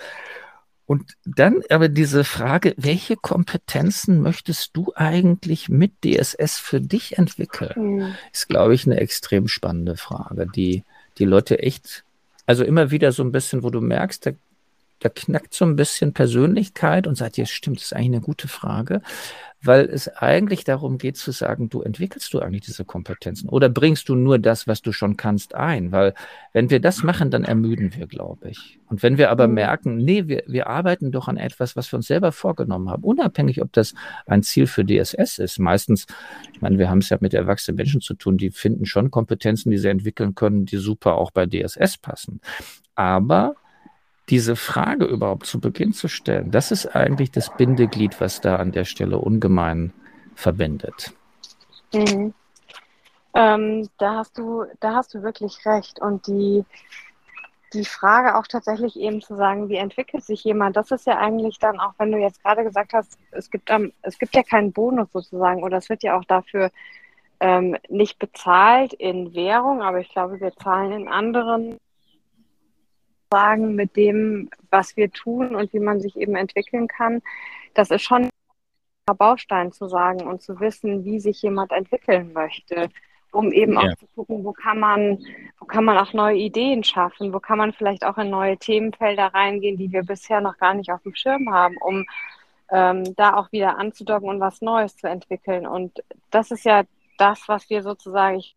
Und 0.85 1.13
dann 1.23 1.61
aber 1.69 1.87
diese 1.87 2.23
Frage, 2.23 2.73
welche 2.77 3.15
Kompetenzen 3.15 4.21
möchtest 4.21 4.75
du 4.75 4.91
eigentlich 4.95 5.69
mit 5.69 5.91
DSS 6.03 6.57
für 6.57 6.81
dich 6.81 7.19
entwickeln, 7.19 7.73
mhm. 7.77 8.15
ist, 8.33 8.49
glaube 8.49 8.73
ich, 8.73 8.87
eine 8.87 8.99
extrem 8.99 9.47
spannende 9.47 9.97
Frage, 9.97 10.47
die 10.47 10.83
die 11.19 11.25
Leute 11.25 11.59
echt, 11.59 12.03
also 12.47 12.63
immer 12.63 12.89
wieder 12.89 13.11
so 13.11 13.21
ein 13.21 13.31
bisschen, 13.31 13.61
wo 13.61 13.69
du 13.69 13.81
merkst, 13.81 14.25
da 14.25 14.31
da 14.99 15.09
knackt 15.09 15.53
so 15.53 15.65
ein 15.65 15.75
bisschen 15.75 16.13
Persönlichkeit 16.13 17.07
und 17.07 17.15
sagt, 17.15 17.37
ja, 17.37 17.45
stimmt, 17.45 17.77
das 17.77 17.85
ist 17.85 17.93
eigentlich 17.93 18.07
eine 18.07 18.21
gute 18.21 18.47
Frage, 18.47 19.01
weil 19.61 19.85
es 19.85 20.07
eigentlich 20.07 20.63
darum 20.63 20.97
geht 20.97 21.17
zu 21.17 21.31
sagen, 21.31 21.69
du 21.69 21.81
entwickelst 21.81 22.33
du 22.33 22.39
eigentlich 22.39 22.61
diese 22.61 22.85
Kompetenzen 22.85 23.49
oder 23.49 23.67
bringst 23.67 24.07
du 24.07 24.15
nur 24.15 24.39
das, 24.39 24.67
was 24.67 24.81
du 24.81 24.93
schon 24.93 25.17
kannst, 25.17 25.53
ein? 25.53 25.91
Weil 25.91 26.13
wenn 26.53 26.69
wir 26.69 26.79
das 26.79 27.03
machen, 27.03 27.29
dann 27.29 27.43
ermüden 27.43 27.93
wir, 27.95 28.07
glaube 28.07 28.49
ich. 28.49 28.79
Und 28.87 29.03
wenn 29.03 29.17
wir 29.17 29.29
aber 29.31 29.47
mhm. 29.47 29.55
merken, 29.55 29.97
nee, 29.97 30.27
wir, 30.27 30.43
wir 30.47 30.67
arbeiten 30.67 31.11
doch 31.11 31.27
an 31.27 31.37
etwas, 31.37 31.75
was 31.75 31.91
wir 31.91 31.97
uns 31.97 32.07
selber 32.07 32.31
vorgenommen 32.31 32.89
haben, 32.89 33.03
unabhängig, 33.03 33.61
ob 33.61 33.73
das 33.73 33.93
ein 34.25 34.43
Ziel 34.43 34.65
für 34.65 34.85
DSS 34.85 35.39
ist. 35.39 35.59
Meistens, 35.59 36.07
ich 36.53 36.61
meine, 36.61 36.77
wir 36.77 36.89
haben 36.89 36.99
es 36.99 37.09
ja 37.09 37.17
mit 37.19 37.33
erwachsenen 37.33 37.75
Menschen 37.75 37.99
zu 37.99 38.13
tun, 38.13 38.37
die 38.37 38.51
finden 38.51 38.85
schon 38.85 39.11
Kompetenzen, 39.11 39.71
die 39.71 39.77
sie 39.77 39.89
entwickeln 39.89 40.35
können, 40.35 40.65
die 40.65 40.77
super 40.77 41.15
auch 41.15 41.31
bei 41.31 41.45
DSS 41.45 41.97
passen. 41.97 42.39
Aber 42.95 43.55
diese 44.29 44.55
Frage 44.55 45.05
überhaupt 45.05 45.45
zu 45.45 45.59
Beginn 45.59 45.93
zu 45.93 46.07
stellen, 46.07 46.51
das 46.51 46.71
ist 46.71 46.95
eigentlich 46.95 47.31
das 47.31 47.55
Bindeglied, 47.55 48.19
was 48.21 48.41
da 48.41 48.57
an 48.57 48.71
der 48.71 48.85
Stelle 48.85 49.17
ungemein 49.17 49.93
verbindet. 50.35 51.13
Mhm. 51.93 52.33
Ähm, 53.33 53.89
da 53.97 54.15
hast 54.15 54.37
du, 54.37 54.65
da 54.79 54.95
hast 54.95 55.13
du 55.13 55.23
wirklich 55.23 55.65
recht. 55.65 55.99
Und 55.99 56.27
die, 56.27 56.65
die 57.73 57.85
Frage 57.85 58.35
auch 58.35 58.47
tatsächlich 58.47 58.99
eben 58.99 59.21
zu 59.21 59.35
sagen, 59.35 59.69
wie 59.69 59.77
entwickelt 59.77 60.23
sich 60.23 60.43
jemand, 60.43 60.75
das 60.77 60.91
ist 60.91 61.05
ja 61.05 61.17
eigentlich 61.17 61.59
dann 61.59 61.79
auch, 61.79 61.93
wenn 61.97 62.11
du 62.11 62.17
jetzt 62.17 62.43
gerade 62.43 62.63
gesagt 62.63 62.93
hast, 62.93 63.17
es 63.31 63.49
gibt, 63.49 63.69
um, 63.71 63.91
es 64.01 64.17
gibt 64.17 64.35
ja 64.35 64.43
keinen 64.43 64.71
Bonus 64.71 65.11
sozusagen 65.11 65.63
oder 65.63 65.77
es 65.77 65.89
wird 65.89 66.03
ja 66.03 66.17
auch 66.17 66.25
dafür 66.25 66.71
ähm, 67.39 67.77
nicht 67.87 68.19
bezahlt 68.19 68.93
in 68.93 69.33
Währung, 69.33 69.81
aber 69.81 69.99
ich 69.99 70.09
glaube, 70.09 70.39
wir 70.39 70.53
zahlen 70.55 70.91
in 70.91 71.07
anderen 71.07 71.79
sagen 73.31 73.75
mit 73.75 73.95
dem, 73.95 74.49
was 74.71 74.97
wir 74.97 75.11
tun 75.11 75.55
und 75.55 75.71
wie 75.73 75.79
man 75.79 75.99
sich 75.99 76.17
eben 76.17 76.35
entwickeln 76.35 76.87
kann, 76.87 77.21
das 77.73 77.91
ist 77.91 78.01
schon 78.01 78.23
ein 78.23 79.17
Baustein 79.17 79.71
zu 79.71 79.87
sagen 79.87 80.21
und 80.27 80.41
zu 80.41 80.59
wissen, 80.59 81.05
wie 81.05 81.19
sich 81.19 81.41
jemand 81.41 81.71
entwickeln 81.71 82.33
möchte, 82.33 82.89
um 83.31 83.51
eben 83.51 83.73
ja. 83.73 83.79
auch 83.79 83.95
zu 83.97 84.07
gucken, 84.15 84.43
wo 84.43 84.53
kann 84.53 84.79
man, 84.79 85.19
wo 85.59 85.65
kann 85.65 85.85
man 85.85 85.97
auch 85.97 86.13
neue 86.13 86.37
Ideen 86.37 86.83
schaffen, 86.83 87.33
wo 87.33 87.39
kann 87.39 87.57
man 87.57 87.73
vielleicht 87.73 88.03
auch 88.03 88.17
in 88.17 88.29
neue 88.29 88.57
Themenfelder 88.57 89.27
reingehen, 89.27 89.77
die 89.77 89.91
wir 89.91 90.03
bisher 90.03 90.41
noch 90.41 90.57
gar 90.57 90.73
nicht 90.73 90.91
auf 90.91 91.03
dem 91.03 91.15
Schirm 91.15 91.51
haben, 91.51 91.77
um 91.77 92.05
ähm, 92.71 93.15
da 93.15 93.35
auch 93.35 93.51
wieder 93.51 93.77
anzudocken 93.77 94.29
und 94.29 94.39
was 94.39 94.61
Neues 94.61 94.97
zu 94.97 95.07
entwickeln. 95.07 95.67
Und 95.67 96.03
das 96.31 96.51
ist 96.51 96.65
ja 96.65 96.83
das, 97.17 97.47
was 97.47 97.69
wir 97.69 97.83
sozusagen, 97.83 98.37
ich 98.37 98.55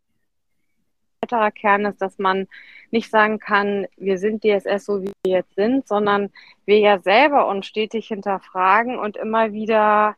weiterer 1.23 1.51
Kern 1.51 1.87
ist, 1.87 2.03
dass 2.03 2.19
man 2.19 2.49
nicht 2.91 3.11
sagen 3.11 3.39
kann, 3.39 3.87
wir 3.97 4.19
sind 4.19 4.43
DSS 4.43 4.85
so, 4.85 5.03
wie 5.03 5.13
wir 5.25 5.37
jetzt 5.39 5.55
sind, 5.55 5.87
sondern 5.87 6.31
wir 6.67 6.79
ja 6.79 6.99
selber 6.99 7.47
uns 7.47 7.67
stetig 7.67 8.09
hinterfragen 8.09 8.99
und 8.99 9.17
immer 9.17 9.53
wieder 9.53 10.17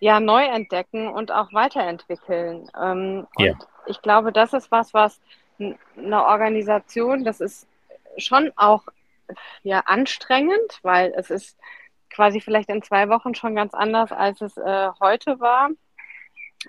ja 0.00 0.20
neu 0.20 0.44
entdecken 0.44 1.08
und 1.08 1.32
auch 1.32 1.52
weiterentwickeln. 1.52 2.70
Ähm, 2.80 3.26
yeah. 3.38 3.52
Und 3.52 3.66
ich 3.86 4.00
glaube, 4.00 4.32
das 4.32 4.52
ist 4.52 4.70
was, 4.70 4.94
was 4.94 5.20
eine 5.58 6.26
Organisation, 6.26 7.24
das 7.24 7.40
ist 7.40 7.66
schon 8.16 8.52
auch 8.56 8.84
ja 9.62 9.80
anstrengend, 9.80 10.78
weil 10.82 11.12
es 11.16 11.30
ist 11.30 11.58
quasi 12.10 12.40
vielleicht 12.40 12.68
in 12.68 12.82
zwei 12.82 13.08
Wochen 13.08 13.34
schon 13.34 13.54
ganz 13.54 13.74
anders, 13.74 14.12
als 14.12 14.40
es 14.40 14.56
äh, 14.56 14.88
heute 15.00 15.40
war. 15.40 15.70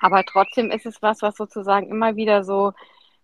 Aber 0.02 0.24
trotzdem 0.24 0.72
ist 0.72 0.86
es 0.86 1.02
was, 1.02 1.22
was 1.22 1.36
sozusagen 1.36 1.90
immer 1.90 2.16
wieder 2.16 2.44
so 2.44 2.74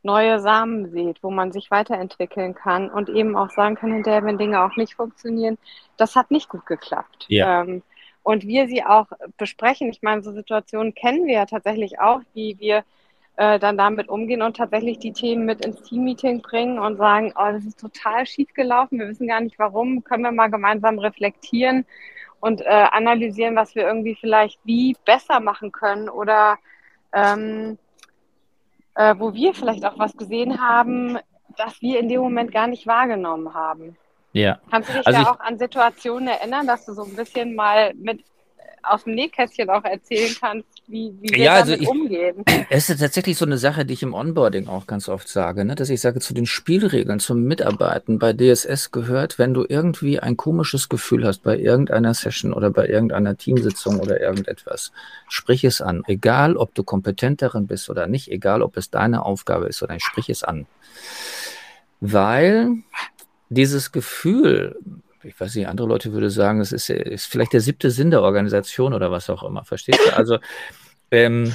neue 0.04 0.40
Samen 0.40 0.92
sieht, 0.92 1.22
wo 1.24 1.30
man 1.30 1.52
sich 1.52 1.72
weiterentwickeln 1.72 2.56
kann 2.56 2.90
und 2.90 3.10
eben 3.10 3.36
auch 3.36 3.50
sagen 3.52 3.76
kann 3.76 3.94
hinterher, 3.94 4.24
wenn 4.24 4.38
Dinge 4.38 4.64
auch 4.64 4.76
nicht 4.76 4.96
funktionieren, 4.96 5.58
das 5.98 6.16
hat 6.16 6.32
nicht 6.32 6.50
gut 6.50 6.66
geklappt. 6.66 7.26
Ja. 7.30 7.62
Ähm, 7.62 7.84
und 8.24 8.46
wir 8.46 8.68
sie 8.68 8.84
auch 8.84 9.08
besprechen. 9.38 9.90
Ich 9.90 10.02
meine, 10.02 10.22
so 10.22 10.32
Situationen 10.32 10.94
kennen 10.94 11.26
wir 11.26 11.34
ja 11.34 11.46
tatsächlich 11.46 12.00
auch, 12.00 12.22
wie 12.34 12.58
wir 12.60 12.84
äh, 13.38 13.60
dann 13.60 13.78
damit 13.78 14.10
umgehen 14.10 14.42
und 14.42 14.58
tatsächlich 14.58 15.00
die 15.00 15.14
Themen 15.14 15.46
mit 15.46 15.66
ins 15.66 15.82
Teammeeting 15.84 16.42
bringen 16.42 16.78
und 16.78 16.98
sagen, 16.98 17.34
oh, 17.36 17.52
das 17.52 17.66
ist 17.66 17.80
total 17.80 18.26
schief 18.26 18.54
gelaufen, 18.54 19.00
wir 19.00 19.08
wissen 19.08 19.28
gar 19.28 19.42
nicht 19.42 19.58
warum, 19.58 20.04
können 20.04 20.24
wir 20.24 20.32
mal 20.32 20.52
gemeinsam 20.52 21.00
reflektieren 21.00 21.86
und 22.40 22.62
äh, 22.62 22.66
analysieren, 22.92 23.56
was 23.56 23.74
wir 23.74 23.88
irgendwie 23.88 24.16
vielleicht 24.16 24.60
wie 24.66 24.96
besser 25.06 25.40
machen 25.40 25.72
können 25.72 26.10
oder 26.10 26.58
ähm, 27.14 27.78
äh, 28.96 29.16
wo 29.18 29.34
wir 29.34 29.54
vielleicht 29.54 29.86
auch 29.86 29.98
was 29.98 30.16
gesehen 30.16 30.62
haben, 30.62 31.18
das 31.58 31.82
wir 31.82 32.00
in 32.00 32.10
dem 32.10 32.22
Moment 32.22 32.52
gar 32.52 32.68
nicht 32.68 32.88
wahrgenommen 32.88 33.54
haben. 33.54 33.98
Ja. 34.34 34.60
Kannst 34.70 34.90
du 34.90 34.94
dich 34.94 35.08
also 35.08 35.24
da 35.24 35.32
auch 35.32 35.40
an 35.40 35.58
Situationen 35.58 36.28
erinnern, 36.28 36.68
dass 36.68 36.86
du 36.86 36.94
so 36.94 37.04
ein 37.04 37.16
bisschen 37.16 37.56
mal 37.56 37.94
mit 37.96 38.24
aus 38.84 39.04
dem 39.04 39.16
Nähkästchen 39.16 39.70
auch 39.70 39.84
erzählen 39.84 40.36
kannst, 40.40 40.81
wie, 40.92 41.16
wie 41.22 41.30
wir 41.36 41.44
ja, 41.44 41.54
also 41.54 41.72
damit 41.72 41.82
ich, 41.82 41.88
umgehen. 41.88 42.44
Es 42.70 42.90
ist 42.90 43.00
tatsächlich 43.00 43.38
so 43.38 43.46
eine 43.46 43.58
Sache, 43.58 43.86
die 43.86 43.94
ich 43.94 44.04
im 44.04 44.14
Onboarding 44.14 44.68
auch 44.68 44.88
ganz 44.88 45.10
oft 45.10 45.28
sage, 45.28 45.66
ne? 45.66 45.76
dass 45.76 45.90
ich 45.90 46.02
sage, 46.02 46.20
zu 46.20 46.34
den 46.34 46.46
Spielregeln, 46.46 47.20
zum 47.20 47.44
Mitarbeiten 47.44 48.20
bei 48.20 48.34
DSS 48.34 48.92
gehört, 48.92 49.40
wenn 49.40 49.54
du 49.54 49.66
irgendwie 49.68 50.20
ein 50.20 50.38
komisches 50.38 50.90
Gefühl 50.90 51.26
hast 51.26 51.44
bei 51.44 51.58
irgendeiner 51.58 52.14
Session 52.14 52.54
oder 52.54 52.70
bei 52.70 52.88
irgendeiner 52.88 53.38
Teamsitzung 53.38 54.00
oder 54.00 54.20
irgendetwas, 54.20 54.92
sprich 55.28 55.64
es 55.64 55.82
an. 55.82 56.04
Egal, 56.08 56.58
ob 56.58 56.76
du 56.76 56.84
kompetent 56.84 57.42
darin 57.42 57.68
bist 57.68 57.90
oder 57.90 58.08
nicht, 58.08 58.30
egal, 58.30 58.62
ob 58.62 58.78
es 58.78 58.90
deine 58.90 59.26
Aufgabe 59.26 59.68
ist 59.68 59.82
oder 59.82 59.94
nicht, 59.94 60.06
sprich 60.06 60.30
es 60.30 60.44
an. 60.44 60.66
Weil 62.02 62.78
dieses 63.50 63.92
Gefühl, 63.92 64.78
ich 65.24 65.40
weiß 65.40 65.56
nicht, 65.56 65.68
andere 65.68 65.88
Leute 65.88 66.14
würden 66.14 66.30
sagen, 66.30 66.62
es 66.62 66.72
ist, 66.72 66.90
ist 66.90 67.26
vielleicht 67.26 67.54
der 67.54 67.62
siebte 67.62 67.92
Sinn 67.92 68.12
der 68.12 68.22
Organisation 68.22 68.94
oder 68.94 69.12
was 69.12 69.30
auch 69.30 69.44
immer. 69.44 69.64
Verstehst 69.64 70.00
du? 70.06 70.16
Also, 70.18 70.40
ähm, 71.12 71.54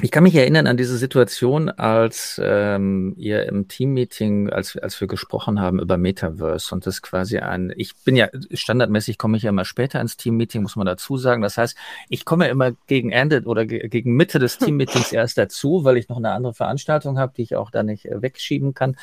ich 0.00 0.10
kann 0.10 0.22
mich 0.22 0.34
erinnern 0.34 0.66
an 0.66 0.78
diese 0.78 0.96
Situation, 0.96 1.68
als 1.68 2.40
ähm, 2.42 3.14
ihr 3.18 3.46
im 3.46 3.68
Teammeeting, 3.68 4.48
als, 4.48 4.76
als 4.76 4.98
wir 5.00 5.06
gesprochen 5.06 5.60
haben 5.60 5.78
über 5.78 5.98
Metaverse 5.98 6.74
und 6.74 6.86
das 6.86 7.02
quasi 7.02 7.38
ein, 7.38 7.72
ich 7.76 7.94
bin 8.02 8.16
ja 8.16 8.28
standardmäßig 8.52 9.18
komme 9.18 9.36
ich 9.36 9.42
ja 9.42 9.50
immer 9.50 9.66
später 9.66 10.00
ins 10.00 10.16
Teammeeting, 10.16 10.62
muss 10.62 10.76
man 10.76 10.86
dazu 10.86 11.18
sagen. 11.18 11.42
Das 11.42 11.58
heißt, 11.58 11.76
ich 12.08 12.24
komme 12.24 12.48
immer 12.48 12.72
gegen 12.86 13.12
Ende 13.12 13.42
oder 13.44 13.66
ge 13.66 13.86
gegen 13.88 14.16
Mitte 14.16 14.38
des 14.38 14.56
Teammeetings 14.58 15.12
erst 15.12 15.36
dazu, 15.36 15.84
weil 15.84 15.98
ich 15.98 16.08
noch 16.08 16.16
eine 16.16 16.32
andere 16.32 16.54
Veranstaltung 16.54 17.18
habe, 17.18 17.34
die 17.36 17.42
ich 17.42 17.56
auch 17.56 17.70
da 17.70 17.82
nicht 17.82 18.06
äh, 18.06 18.22
wegschieben 18.22 18.72
kann. 18.72 18.96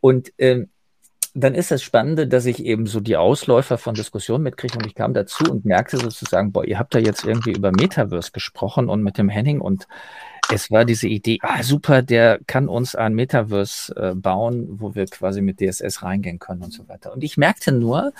Und 0.00 0.32
ähm, 0.38 0.68
dann 1.34 1.54
ist 1.54 1.70
das 1.70 1.82
Spannende, 1.82 2.26
dass 2.26 2.46
ich 2.46 2.64
eben 2.64 2.86
so 2.86 3.00
die 3.00 3.16
Ausläufer 3.16 3.78
von 3.78 3.94
Diskussionen 3.94 4.44
mitkriege 4.44 4.78
und 4.78 4.86
ich 4.86 4.94
kam 4.94 5.14
dazu 5.14 5.44
und 5.50 5.64
merkte 5.64 5.98
sozusagen, 5.98 6.52
boah, 6.52 6.64
ihr 6.64 6.78
habt 6.78 6.94
da 6.94 6.98
jetzt 6.98 7.24
irgendwie 7.24 7.52
über 7.52 7.72
Metaverse 7.72 8.32
gesprochen 8.32 8.88
und 8.88 9.02
mit 9.02 9.18
dem 9.18 9.28
Henning 9.28 9.60
und 9.60 9.86
es 10.52 10.70
war 10.70 10.84
diese 10.84 11.08
Idee, 11.08 11.38
ah 11.42 11.62
super, 11.62 12.02
der 12.02 12.40
kann 12.46 12.68
uns 12.68 12.94
ein 12.94 13.14
Metaverse 13.14 13.94
äh, 13.96 14.14
bauen, 14.14 14.66
wo 14.80 14.94
wir 14.94 15.06
quasi 15.06 15.42
mit 15.42 15.60
DSS 15.60 16.02
reingehen 16.02 16.38
können 16.38 16.62
und 16.62 16.72
so 16.72 16.88
weiter. 16.88 17.12
Und 17.12 17.22
ich 17.22 17.36
merkte 17.36 17.72
nur, 17.72 18.12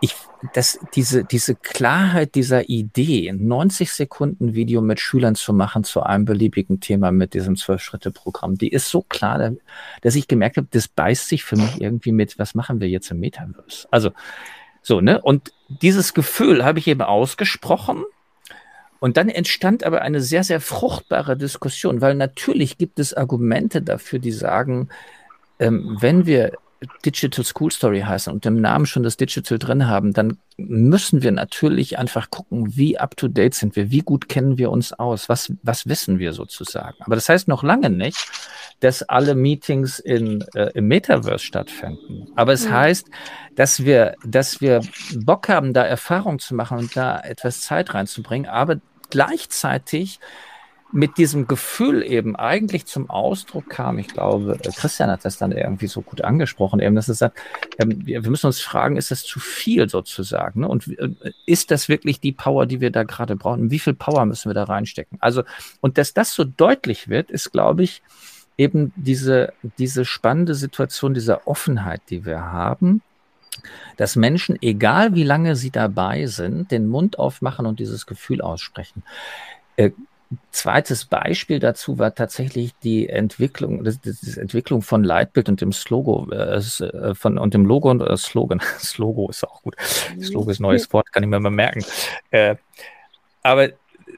ich, 0.00 0.14
dass 0.52 0.78
diese, 0.94 1.24
diese 1.24 1.54
Klarheit 1.54 2.34
dieser 2.34 2.68
Idee, 2.68 3.32
90 3.32 3.90
Sekunden 3.90 4.54
Video 4.54 4.82
mit 4.82 5.00
Schülern 5.00 5.34
zu 5.34 5.52
machen 5.52 5.84
zu 5.84 6.02
einem 6.02 6.24
beliebigen 6.24 6.80
Thema 6.80 7.10
mit 7.10 7.34
diesem 7.34 7.56
Zwölf-Schritte-Programm, 7.56 8.56
die 8.56 8.68
ist 8.68 8.90
so 8.90 9.02
klar, 9.02 9.52
dass 10.02 10.14
ich 10.14 10.28
gemerkt 10.28 10.56
habe, 10.56 10.68
das 10.70 10.88
beißt 10.88 11.28
sich 11.28 11.44
für 11.44 11.56
mich 11.56 11.80
irgendwie 11.80 12.12
mit, 12.12 12.38
was 12.38 12.54
machen 12.54 12.80
wir 12.80 12.88
jetzt 12.88 13.10
im 13.10 13.20
Metaverse? 13.20 13.88
Also, 13.90 14.10
so, 14.82 15.00
ne? 15.00 15.20
Und 15.22 15.52
dieses 15.68 16.12
Gefühl 16.12 16.64
habe 16.64 16.78
ich 16.78 16.86
eben 16.86 17.00
ausgesprochen. 17.00 18.04
Und 19.04 19.18
dann 19.18 19.28
entstand 19.28 19.84
aber 19.84 20.00
eine 20.00 20.22
sehr, 20.22 20.44
sehr 20.44 20.62
fruchtbare 20.62 21.36
Diskussion, 21.36 22.00
weil 22.00 22.14
natürlich 22.14 22.78
gibt 22.78 22.98
es 22.98 23.12
Argumente 23.12 23.82
dafür, 23.82 24.18
die 24.18 24.32
sagen, 24.32 24.88
ähm, 25.58 25.98
wenn 26.00 26.24
wir 26.24 26.52
Digital 27.04 27.44
School 27.44 27.70
Story 27.70 28.00
heißen 28.00 28.32
und 28.32 28.46
im 28.46 28.62
Namen 28.62 28.86
schon 28.86 29.02
das 29.02 29.18
Digital 29.18 29.58
drin 29.58 29.88
haben, 29.88 30.14
dann 30.14 30.38
müssen 30.56 31.22
wir 31.22 31.32
natürlich 31.32 31.98
einfach 31.98 32.30
gucken, 32.30 32.78
wie 32.78 32.96
up 32.98 33.14
to 33.18 33.28
date 33.28 33.52
sind 33.52 33.76
wir, 33.76 33.90
wie 33.90 34.00
gut 34.00 34.30
kennen 34.30 34.56
wir 34.56 34.70
uns 34.70 34.94
aus, 34.94 35.28
was, 35.28 35.52
was 35.62 35.86
wissen 35.86 36.18
wir 36.18 36.32
sozusagen. 36.32 36.96
Aber 37.00 37.14
das 37.14 37.28
heißt 37.28 37.46
noch 37.46 37.62
lange 37.62 37.90
nicht, 37.90 38.16
dass 38.80 39.02
alle 39.02 39.34
Meetings 39.34 39.98
in, 39.98 40.42
äh, 40.54 40.70
im 40.72 40.88
Metaverse 40.88 41.44
stattfinden. 41.44 42.28
Aber 42.36 42.54
es 42.54 42.66
mhm. 42.66 42.72
heißt, 42.72 43.06
dass 43.54 43.84
wir, 43.84 44.14
dass 44.24 44.62
wir 44.62 44.80
Bock 45.14 45.50
haben, 45.50 45.74
da 45.74 45.84
Erfahrung 45.84 46.38
zu 46.38 46.54
machen 46.54 46.78
und 46.78 46.96
da 46.96 47.20
etwas 47.20 47.60
Zeit 47.60 47.92
reinzubringen, 47.92 48.48
aber 48.48 48.80
gleichzeitig 49.10 50.20
mit 50.94 51.18
diesem 51.18 51.48
Gefühl 51.48 52.04
eben 52.04 52.36
eigentlich 52.36 52.86
zum 52.86 53.10
Ausdruck 53.10 53.68
kam, 53.68 53.98
ich 53.98 54.06
glaube, 54.06 54.56
Christian 54.76 55.10
hat 55.10 55.24
das 55.24 55.38
dann 55.38 55.50
irgendwie 55.50 55.88
so 55.88 56.02
gut 56.02 56.22
angesprochen, 56.22 56.78
eben, 56.78 56.94
dass 56.94 57.08
er 57.08 57.14
sagt, 57.14 57.40
ähm, 57.78 58.06
wir 58.06 58.22
müssen 58.22 58.46
uns 58.46 58.60
fragen, 58.60 58.96
ist 58.96 59.10
das 59.10 59.24
zu 59.24 59.40
viel 59.40 59.88
sozusagen? 59.88 60.60
Ne? 60.60 60.68
Und 60.68 60.86
äh, 60.86 61.32
ist 61.46 61.72
das 61.72 61.88
wirklich 61.88 62.20
die 62.20 62.30
Power, 62.30 62.66
die 62.66 62.80
wir 62.80 62.92
da 62.92 63.02
gerade 63.02 63.34
brauchen? 63.34 63.72
Wie 63.72 63.80
viel 63.80 63.94
Power 63.94 64.24
müssen 64.24 64.48
wir 64.48 64.54
da 64.54 64.64
reinstecken? 64.64 65.18
Also, 65.20 65.42
und 65.80 65.98
dass 65.98 66.14
das 66.14 66.32
so 66.32 66.44
deutlich 66.44 67.08
wird, 67.08 67.28
ist, 67.32 67.50
glaube 67.50 67.82
ich, 67.82 68.00
eben 68.56 68.92
diese, 68.94 69.52
diese 69.78 70.04
spannende 70.04 70.54
Situation 70.54 71.12
dieser 71.12 71.48
Offenheit, 71.48 72.02
die 72.08 72.24
wir 72.24 72.40
haben, 72.40 73.02
dass 73.96 74.16
Menschen, 74.16 74.58
egal 74.60 75.14
wie 75.14 75.24
lange 75.24 75.56
sie 75.56 75.70
dabei 75.70 76.26
sind, 76.26 76.70
den 76.70 76.86
Mund 76.86 77.18
aufmachen 77.18 77.66
und 77.66 77.78
dieses 77.80 78.06
Gefühl 78.06 78.40
aussprechen. 78.40 79.02
Äh, 79.76 79.90
Zweites 80.50 81.04
Beispiel 81.04 81.58
dazu 81.58 81.98
war 81.98 82.14
tatsächlich 82.14 82.72
die 82.82 83.08
Entwicklung, 83.08 83.84
das, 83.84 84.00
das 84.00 84.36
Entwicklung 84.36 84.82
von 84.82 85.04
Leitbild 85.04 85.48
und 85.48 85.60
dem 85.60 85.72
Slogo, 85.72 86.28
äh, 86.32 86.56
äh 86.56 87.14
von, 87.14 87.38
und 87.38 87.54
dem 87.54 87.66
Logo 87.66 87.90
und 87.90 88.00
äh, 88.00 88.16
Slogan. 88.16 88.60
Slogo 88.78 89.28
ist 89.28 89.44
auch 89.44 89.62
gut. 89.62 89.76
Slogo 90.20 90.50
ist 90.50 90.60
ein 90.60 90.64
neues 90.64 90.92
Wort, 90.92 91.12
kann 91.12 91.22
ich 91.22 91.28
mir 91.28 91.40
mal 91.40 91.50
merken. 91.50 91.84
Äh, 92.30 92.56
aber 93.42 93.70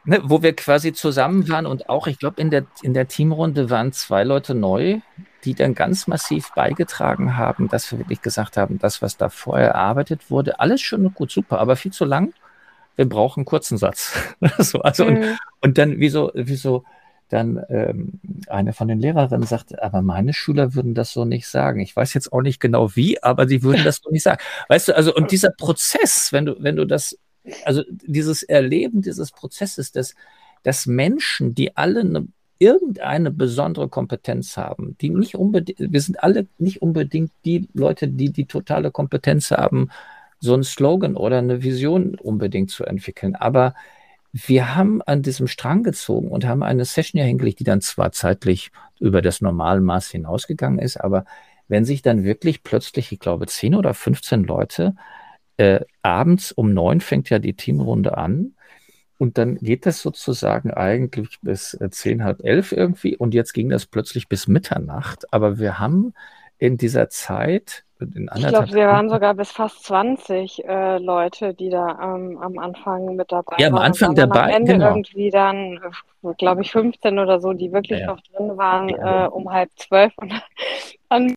ne, 0.07 0.21
wo 0.25 0.42
wir 0.42 0.55
quasi 0.57 0.92
zusammen 0.92 1.49
waren 1.49 1.66
und 1.66 1.88
auch, 1.88 2.07
ich 2.07 2.19
glaube, 2.19 2.40
in 2.40 2.51
der, 2.51 2.64
in 2.83 2.95
der 2.95 3.09
Teamrunde 3.09 3.71
waren 3.71 3.92
zwei 3.92 4.25
Leute 4.25 4.55
neu, 4.55 5.01
die 5.45 5.55
dann 5.55 5.75
ganz 5.75 6.07
massiv 6.07 6.53
beigetragen 6.55 7.37
haben, 7.37 7.69
dass 7.69 7.92
wir 7.92 7.99
wirklich 7.99 8.23
gesagt 8.23 8.57
haben, 8.57 8.79
das, 8.79 9.03
was 9.03 9.16
da 9.16 9.29
vorher 9.29 9.69
erarbeitet 9.71 10.31
wurde, 10.31 10.59
alles 10.59 10.81
schön 10.81 11.05
und 11.05 11.14
gut, 11.14 11.31
super, 11.31 11.61
aber 11.61 11.77
viel 11.77 11.92
zu 11.92 12.05
lang 12.05 12.33
wir 12.97 13.09
brauchen 13.09 13.40
einen 13.40 13.45
kurzen 13.45 13.79
Satz. 13.79 14.19
so, 14.59 14.81
also 14.81 15.05
mhm. 15.05 15.16
und, 15.16 15.38
und 15.61 15.79
dann, 15.79 16.01
wieso, 16.01 16.33
wieso 16.35 16.85
dann 17.29 17.61
ähm, 17.71 18.21
eine 18.47 18.73
von 18.73 18.87
den 18.87 19.01
Lehrerinnen 19.01 19.47
sagte, 19.47 19.83
aber 19.83 20.01
meine 20.01 20.33
Schüler 20.33 20.75
würden 20.75 20.95
das 20.95 21.12
so 21.12 21.25
nicht 21.25 21.49
sagen. 21.49 21.81
Ich 21.81 21.95
weiß 21.95 22.14
jetzt 22.14 22.33
auch 22.33 22.40
nicht 22.40 22.61
genau 22.61 22.95
wie, 22.95 23.23
aber 23.23 23.49
sie 23.49 23.62
würden 23.62 23.85
das 23.85 24.01
so 24.03 24.11
nicht 24.11 24.23
sagen. 24.23 24.40
Weißt 24.69 24.88
du, 24.88 24.97
also 24.97 25.14
und 25.14 25.33
dieser 25.33 25.51
Prozess, 25.51 26.33
wenn 26.33 26.47
du, 26.47 26.57
wenn 26.61 26.77
du 26.77 26.85
das, 26.85 27.19
also 27.65 27.83
dieses 27.91 28.43
Erleben 28.43 29.03
dieses 29.03 29.33
Prozesses, 29.33 29.93
dass, 29.93 30.15
dass 30.63 30.87
Menschen, 30.87 31.55
die 31.55 31.77
alle 31.77 32.01
eine, 32.01 32.29
irgendeine 32.59 33.31
besondere 33.31 33.89
Kompetenz 33.89 34.57
haben, 34.57 34.97
die 35.01 35.11
nicht 35.11 35.35
unbedingt, 35.35 35.79
wir 35.79 36.01
sind 36.01 36.23
alle 36.23 36.47
nicht 36.59 36.83
unbedingt 36.83 37.31
die 37.45 37.69
Leute, 37.75 38.09
die 38.09 38.31
die 38.31 38.47
totale 38.47 38.91
Kompetenz 38.91 39.51
haben, 39.51 39.91
so 40.41 40.55
einen 40.55 40.65
Slogan 40.65 41.17
oder 41.17 41.39
eine 41.39 41.63
Vision 41.63 42.15
unbedingt 42.15 42.71
zu 42.71 42.85
entwickeln. 42.85 43.35
Aber 43.35 43.75
wir 44.33 44.75
haben 44.75 45.03
an 45.03 45.23
diesem 45.23 45.47
Strang 45.49 45.83
gezogen 45.83 46.29
und 46.29 46.47
haben 46.47 46.63
eine 46.63 46.85
Session 46.85 47.19
ja 47.19 47.25
hingelegt, 47.25 47.61
die 47.61 47.65
dann 47.65 47.81
zwar 47.81 48.13
zeitlich 48.13 48.71
über 49.01 49.23
das 49.23 49.41
normale 49.41 49.81
Maß 49.81 50.11
hinausgegangen 50.11 50.79
ist, 50.79 50.99
aber 50.99 51.25
wenn 51.69 51.85
sich 51.85 52.03
dann 52.03 52.23
wirklich 52.23 52.63
plötzlich, 52.63 53.13
ich 53.13 53.19
glaube, 53.19 53.47
10 53.47 53.75
oder 53.75 53.93
15 53.93 54.45
Leute 54.45 54.95
äh, 55.57 55.81
abends 56.03 56.53
um 56.53 56.73
neun 56.73 57.01
fängt 57.01 57.31
ja 57.31 57.38
die 57.38 57.55
Teamrunde 57.55 58.16
an. 58.16 58.55
Und 59.19 59.38
dann 59.38 59.57
geht 59.57 59.87
das 59.87 60.03
sozusagen 60.03 60.71
eigentlich 60.71 61.38
bis 61.40 61.75
äh, 61.75 61.88
zehn, 61.90 62.23
halb 62.23 62.45
elf 62.45 62.73
irgendwie. 62.73 63.16
Und 63.16 63.33
jetzt 63.33 63.55
ging 63.55 63.71
das 63.71 63.87
plötzlich 63.87 64.29
bis 64.29 64.47
Mitternacht. 64.47 65.33
Aber 65.33 65.59
wir 65.59 65.79
haben 65.79 66.12
in 66.59 66.77
dieser 66.77 67.09
Zeit 67.09 67.85
in 67.99 68.29
ich 68.37 68.47
glaube, 68.47 68.73
wir 68.73 68.88
waren 68.88 69.09
sogar 69.09 69.33
bis 69.33 69.51
fast 69.51 69.85
20 69.85 70.64
äh, 70.66 70.99
Leute, 70.99 71.55
die 71.55 71.71
da 71.71 71.99
ähm, 72.14 72.37
am 72.38 72.59
Anfang 72.59 73.16
mit 73.16 73.33
dabei 73.33 73.53
waren. 73.53 73.61
Ja, 73.61 73.69
am 73.69 73.77
Anfang 73.77 74.11
und 74.11 74.19
dabei. 74.19 74.42
Am 74.42 74.51
Ende 74.51 74.73
genau. 74.73 74.88
irgendwie 74.88 75.31
dann, 75.31 75.81
äh, 76.23 76.35
glaube 76.37 76.61
ich, 76.61 76.73
15 76.73 77.19
oder 77.19 77.40
so, 77.40 77.55
die 77.55 77.73
wirklich 77.73 78.01
ja, 78.01 78.09
noch 78.09 78.21
drin 78.21 78.59
waren, 78.59 78.90
ja. 78.90 79.25
äh, 79.25 79.29
um 79.29 79.51
halb 79.51 79.71
zwölf. 79.77 80.12
Und 80.19 80.35
dann 81.09 81.35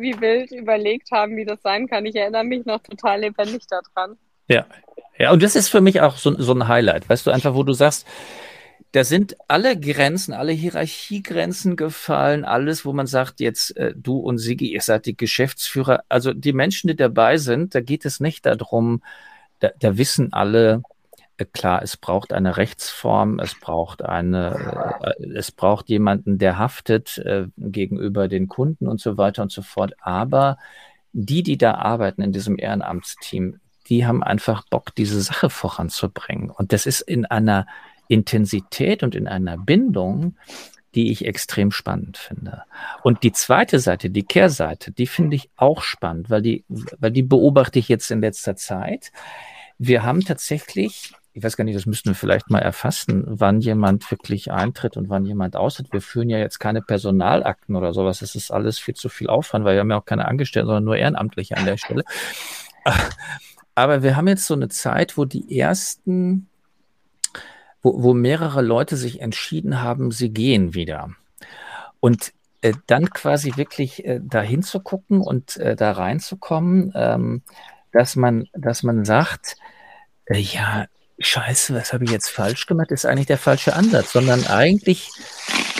wie 0.00 0.20
wild 0.20 0.50
überlegt 0.52 1.10
haben, 1.10 1.36
wie 1.36 1.44
das 1.44 1.60
sein 1.62 1.86
kann. 1.86 2.06
Ich 2.06 2.16
erinnere 2.16 2.44
mich 2.44 2.64
noch 2.64 2.82
total 2.82 3.20
lebendig 3.20 3.62
daran. 3.68 4.16
Ja, 4.48 4.66
ja, 5.18 5.32
und 5.32 5.42
das 5.42 5.56
ist 5.56 5.68
für 5.68 5.80
mich 5.80 6.00
auch 6.00 6.16
so, 6.16 6.34
so 6.40 6.52
ein 6.52 6.68
Highlight, 6.68 7.08
weißt 7.08 7.26
du, 7.26 7.30
einfach, 7.30 7.54
wo 7.54 7.62
du 7.62 7.72
sagst, 7.72 8.06
da 8.92 9.02
sind 9.02 9.36
alle 9.48 9.78
Grenzen, 9.78 10.32
alle 10.32 10.52
Hierarchiegrenzen 10.52 11.74
gefallen, 11.76 12.44
alles, 12.44 12.84
wo 12.84 12.92
man 12.92 13.06
sagt, 13.06 13.40
jetzt 13.40 13.76
äh, 13.76 13.92
du 13.96 14.18
und 14.18 14.38
Sigi, 14.38 14.72
ihr 14.72 14.82
seid 14.82 15.06
die 15.06 15.16
Geschäftsführer. 15.16 16.04
Also 16.08 16.32
die 16.32 16.52
Menschen, 16.52 16.86
die 16.88 16.96
dabei 16.96 17.36
sind, 17.38 17.74
da 17.74 17.80
geht 17.80 18.04
es 18.04 18.20
nicht 18.20 18.46
darum, 18.46 19.02
da, 19.58 19.70
da 19.80 19.98
wissen 19.98 20.32
alle, 20.32 20.74
äh, 20.74 20.93
klar, 21.52 21.82
es 21.82 21.96
braucht 21.96 22.32
eine 22.32 22.56
Rechtsform, 22.56 23.38
es 23.38 23.58
braucht 23.58 24.02
eine, 24.02 24.96
äh, 25.02 25.26
es 25.34 25.50
braucht 25.50 25.88
jemanden, 25.88 26.38
der 26.38 26.58
haftet 26.58 27.18
äh, 27.18 27.46
gegenüber 27.56 28.28
den 28.28 28.48
Kunden 28.48 28.88
und 28.88 29.00
so 29.00 29.16
weiter 29.16 29.42
und 29.42 29.52
so 29.52 29.62
fort. 29.62 29.94
Aber 30.00 30.58
die, 31.12 31.42
die 31.42 31.58
da 31.58 31.74
arbeiten 31.74 32.22
in 32.22 32.32
diesem 32.32 32.58
Ehrenamtsteam, 32.58 33.60
die 33.88 34.06
haben 34.06 34.22
einfach 34.22 34.64
Bock, 34.68 34.94
diese 34.94 35.20
Sache 35.20 35.50
voranzubringen. 35.50 36.50
Und 36.50 36.72
das 36.72 36.86
ist 36.86 37.00
in 37.00 37.26
einer 37.26 37.66
Intensität 38.08 39.02
und 39.02 39.14
in 39.14 39.28
einer 39.28 39.56
Bindung, 39.56 40.36
die 40.94 41.10
ich 41.10 41.24
extrem 41.26 41.70
spannend 41.70 42.18
finde. 42.18 42.62
Und 43.02 43.22
die 43.22 43.32
zweite 43.32 43.80
Seite, 43.80 44.10
die 44.10 44.22
Kehrseite, 44.22 44.92
die 44.92 45.06
finde 45.06 45.36
ich 45.36 45.50
auch 45.56 45.82
spannend, 45.82 46.30
weil 46.30 46.42
die, 46.42 46.64
weil 46.68 47.10
die 47.10 47.22
beobachte 47.22 47.78
ich 47.78 47.88
jetzt 47.88 48.10
in 48.10 48.20
letzter 48.20 48.56
Zeit. 48.56 49.10
Wir 49.78 50.04
haben 50.04 50.20
tatsächlich, 50.24 51.12
ich 51.36 51.42
weiß 51.42 51.56
gar 51.56 51.64
nicht, 51.64 51.76
das 51.76 51.84
müssten 51.84 52.10
wir 52.10 52.14
vielleicht 52.14 52.48
mal 52.48 52.60
erfassen, 52.60 53.24
wann 53.26 53.60
jemand 53.60 54.08
wirklich 54.10 54.52
eintritt 54.52 54.96
und 54.96 55.08
wann 55.08 55.26
jemand 55.26 55.56
austritt. 55.56 55.92
Wir 55.92 56.00
führen 56.00 56.30
ja 56.30 56.38
jetzt 56.38 56.60
keine 56.60 56.80
Personalakten 56.80 57.74
oder 57.74 57.92
sowas. 57.92 58.20
Das 58.20 58.36
ist 58.36 58.52
alles 58.52 58.78
viel 58.78 58.94
zu 58.94 59.08
viel 59.08 59.28
Aufwand, 59.28 59.64
weil 59.64 59.74
wir 59.74 59.80
haben 59.80 59.90
ja 59.90 59.98
auch 59.98 60.04
keine 60.04 60.26
Angestellten, 60.28 60.68
sondern 60.68 60.84
nur 60.84 60.96
Ehrenamtliche 60.96 61.56
an 61.56 61.64
der 61.64 61.76
Stelle. 61.76 62.04
Aber 63.74 64.04
wir 64.04 64.16
haben 64.16 64.28
jetzt 64.28 64.46
so 64.46 64.54
eine 64.54 64.68
Zeit, 64.68 65.18
wo 65.18 65.24
die 65.24 65.58
ersten 65.58 66.46
wo, 67.82 68.02
wo 68.02 68.14
mehrere 68.14 68.62
Leute 68.62 68.96
sich 68.96 69.20
entschieden 69.20 69.82
haben, 69.82 70.10
sie 70.10 70.30
gehen 70.30 70.74
wieder. 70.74 71.10
Und 72.00 72.32
äh, 72.62 72.72
dann 72.86 73.10
quasi 73.10 73.56
wirklich 73.56 74.04
äh, 74.04 74.20
dahin 74.22 74.62
zu 74.62 74.80
gucken 74.80 75.20
und 75.20 75.56
äh, 75.58 75.76
da 75.76 75.92
reinzukommen, 75.92 76.92
ähm, 76.96 77.42
dass 77.92 78.16
man, 78.16 78.48
dass 78.54 78.82
man 78.82 79.04
sagt, 79.04 79.56
äh, 80.26 80.38
ja, 80.38 80.86
scheiße, 81.18 81.74
was 81.74 81.92
habe 81.92 82.04
ich 82.04 82.10
jetzt 82.10 82.28
falsch 82.28 82.66
gemacht, 82.66 82.90
ist 82.90 83.06
eigentlich 83.06 83.26
der 83.26 83.38
falsche 83.38 83.74
Ansatz, 83.74 84.12
sondern 84.12 84.46
eigentlich 84.46 85.10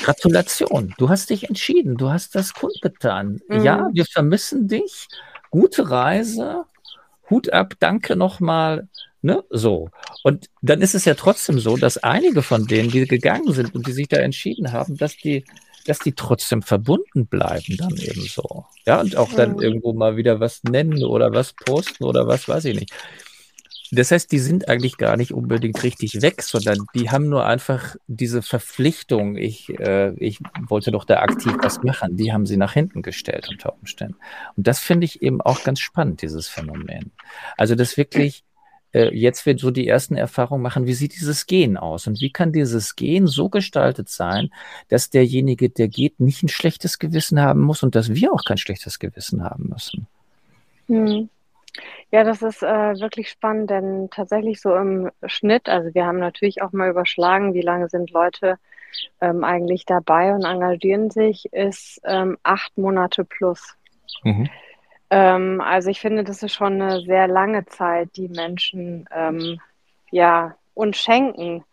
Gratulation. 0.03 0.95
Du 0.99 1.09
hast 1.09 1.31
dich 1.31 1.49
entschieden, 1.49 1.97
du 1.97 2.11
hast 2.11 2.35
das 2.35 2.55
kundgetan. 2.55 3.41
Mhm. 3.49 3.65
Ja, 3.65 3.89
wir 3.93 4.05
vermissen 4.05 4.69
dich. 4.69 5.09
Gute 5.51 5.91
Reise. 5.91 6.65
Hut 7.31 7.53
ab, 7.53 7.75
danke 7.81 8.17
nochmal. 8.17 8.89
Ne? 9.23 9.43
So. 9.49 9.91
Und 10.23 10.51
dann 10.61 10.83
ist 10.83 10.95
es 10.95 11.07
ja 11.07 11.15
trotzdem 11.15 11.59
so, 11.59 11.77
dass 11.79 11.97
einige 11.97 12.43
von 12.43 12.67
denen, 12.67 12.91
die 12.91 13.07
gegangen 13.07 13.53
sind 13.53 13.75
und 13.75 13.87
die 13.87 13.93
sich 13.93 14.09
da 14.09 14.19
entschieden 14.19 14.73
haben, 14.73 14.99
dass 14.99 15.17
die, 15.17 15.45
dass 15.87 15.99
die 15.99 16.13
trotzdem 16.13 16.61
verbunden 16.61 17.27
bleiben 17.27 17.79
dann 17.79 17.97
eben 17.97 18.21
so. 18.21 18.67
Ja, 18.87 19.01
und 19.01 19.17
auch 19.17 19.33
dann 19.33 19.59
irgendwo 19.61 19.95
mal 19.95 20.17
wieder 20.17 20.41
was 20.41 20.63
nennen 20.65 21.03
oder 21.03 21.33
was 21.33 21.55
posten 21.55 22.05
oder 22.05 22.27
was 22.27 22.47
weiß 22.49 22.67
ich 22.67 22.79
nicht. 22.79 22.93
Das 23.91 24.11
heißt, 24.11 24.33
die 24.33 24.39
sind 24.39 24.69
eigentlich 24.69 24.97
gar 24.97 25.17
nicht 25.17 25.33
unbedingt 25.33 25.83
richtig 25.83 26.23
weg, 26.23 26.43
sondern 26.43 26.79
die 26.95 27.11
haben 27.11 27.29
nur 27.29 27.47
einfach 27.47 27.97
diese 28.07 28.43
Verpflichtung, 28.43 29.37
ich, 29.37 29.69
äh, 29.79 30.15
ich 30.15 30.41
wollte 30.69 30.91
doch 30.91 31.05
da 31.05 31.21
aktiv 31.21 31.53
was 31.61 31.83
machen, 31.83 32.17
die 32.17 32.33
haben 32.33 32.47
sie 32.47 32.57
nach 32.57 32.73
hinten 32.73 33.03
gestellt 33.03 33.49
unter 33.51 33.75
Umständen. 33.75 34.17
Und 34.57 34.67
das 34.67 34.81
finde 34.81 35.05
ich 35.05 35.23
eben 35.23 35.41
auch 35.41 35.63
ganz 35.65 35.81
spannend, 35.81 36.23
dieses 36.23 36.49
Phänomen. 36.49 37.13
Also, 37.57 37.75
dass 37.75 37.97
wirklich 37.97 38.45
äh, 38.95 39.15
jetzt 39.15 39.45
wird 39.45 39.61
so 39.61 39.71
die 39.71 39.87
ersten 39.87 40.17
Erfahrungen 40.17 40.63
machen, 40.63 40.87
wie 40.87 40.95
sieht 40.95 41.15
dieses 41.15 41.47
Gehen 41.47 41.77
aus 41.77 42.07
und 42.07 42.21
wie 42.21 42.31
kann 42.31 42.53
dieses 42.53 42.97
Gehen 42.97 43.27
so 43.27 43.49
gestaltet 43.49 44.09
sein, 44.09 44.51
dass 44.89 45.11
derjenige, 45.11 45.69
der 45.69 45.89
geht, 45.89 46.21
nicht 46.21 46.43
ein 46.43 46.49
schlechtes 46.49 46.99
Gewissen 46.99 47.41
haben 47.41 47.61
muss 47.61 47.83
und 47.83 47.95
dass 47.95 48.15
wir 48.15 48.33
auch 48.33 48.45
kein 48.45 48.59
schlechtes 48.59 48.99
Gewissen 48.99 49.43
haben 49.43 49.69
müssen. 49.69 50.07
Hm. 50.87 51.29
Ja, 52.11 52.23
das 52.23 52.43
ist 52.43 52.63
äh, 52.63 53.01
wirklich 53.01 53.31
spannend, 53.31 53.71
denn 53.71 54.09
tatsächlich 54.11 54.61
so 54.61 54.75
im 54.77 55.11
Schnitt, 55.27 55.69
also 55.69 55.93
wir 55.95 56.07
haben 56.07 56.19
natürlich 56.19 56.63
auch 56.63 56.73
mal 56.73 56.91
überschlagen, 56.91 57.55
wie 57.55 57.63
lange 57.63 57.89
sind 57.89 58.11
Leute 58.11 58.59
ähm, 59.21 59.43
eigentlich 59.43 59.85
dabei 59.85 60.33
und 60.33 60.45
engagieren 60.45 61.11
sich, 61.11 61.53
ist 61.53 62.01
ähm, 62.05 62.39
acht 62.43 62.77
Monate 62.79 63.25
plus. 63.25 63.77
Mhm. 64.23 64.49
Ähm, 65.11 65.61
also 65.61 65.91
ich 65.91 66.01
finde, 66.01 66.25
das 66.25 66.43
ist 66.43 66.55
schon 66.55 66.81
eine 66.81 67.01
sehr 67.01 67.29
lange 67.29 67.67
Zeit, 67.67 68.17
die 68.17 68.29
Menschen 68.29 69.09
ähm, 69.13 69.61
ja 70.11 70.57
uns 70.75 70.97
schenken. 70.97 71.65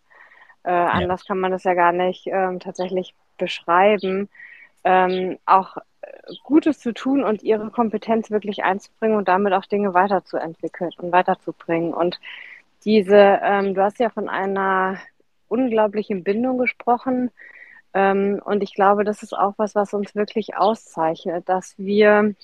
Äh, 0.64 0.72
ja. 0.72 0.88
Anders 0.88 1.24
kann 1.26 1.38
man 1.38 1.52
das 1.52 1.64
ja 1.64 1.74
gar 1.74 1.92
nicht 1.92 2.26
ähm, 2.26 2.60
tatsächlich 2.60 3.14
beschreiben. 3.38 4.28
Ähm, 4.84 5.38
auch 5.46 5.76
Gutes 6.42 6.78
zu 6.80 6.92
tun 6.92 7.24
und 7.24 7.42
ihre 7.42 7.70
Kompetenz 7.70 8.30
wirklich 8.30 8.64
einzubringen 8.64 9.16
und 9.16 9.28
damit 9.28 9.52
auch 9.52 9.66
Dinge 9.66 9.94
weiterzuentwickeln 9.94 10.90
und 10.98 11.12
weiterzubringen. 11.12 11.94
Und 11.94 12.20
diese, 12.84 13.40
ähm, 13.42 13.74
du 13.74 13.82
hast 13.82 13.98
ja 13.98 14.10
von 14.10 14.28
einer 14.28 14.98
unglaublichen 15.48 16.24
Bindung 16.24 16.58
gesprochen. 16.58 17.30
Ähm, 17.94 18.40
und 18.44 18.62
ich 18.62 18.74
glaube, 18.74 19.04
das 19.04 19.22
ist 19.22 19.32
auch 19.36 19.54
was, 19.56 19.74
was 19.74 19.94
uns 19.94 20.14
wirklich 20.14 20.56
auszeichnet, 20.56 21.48
dass 21.48 21.78
wir 21.78 22.34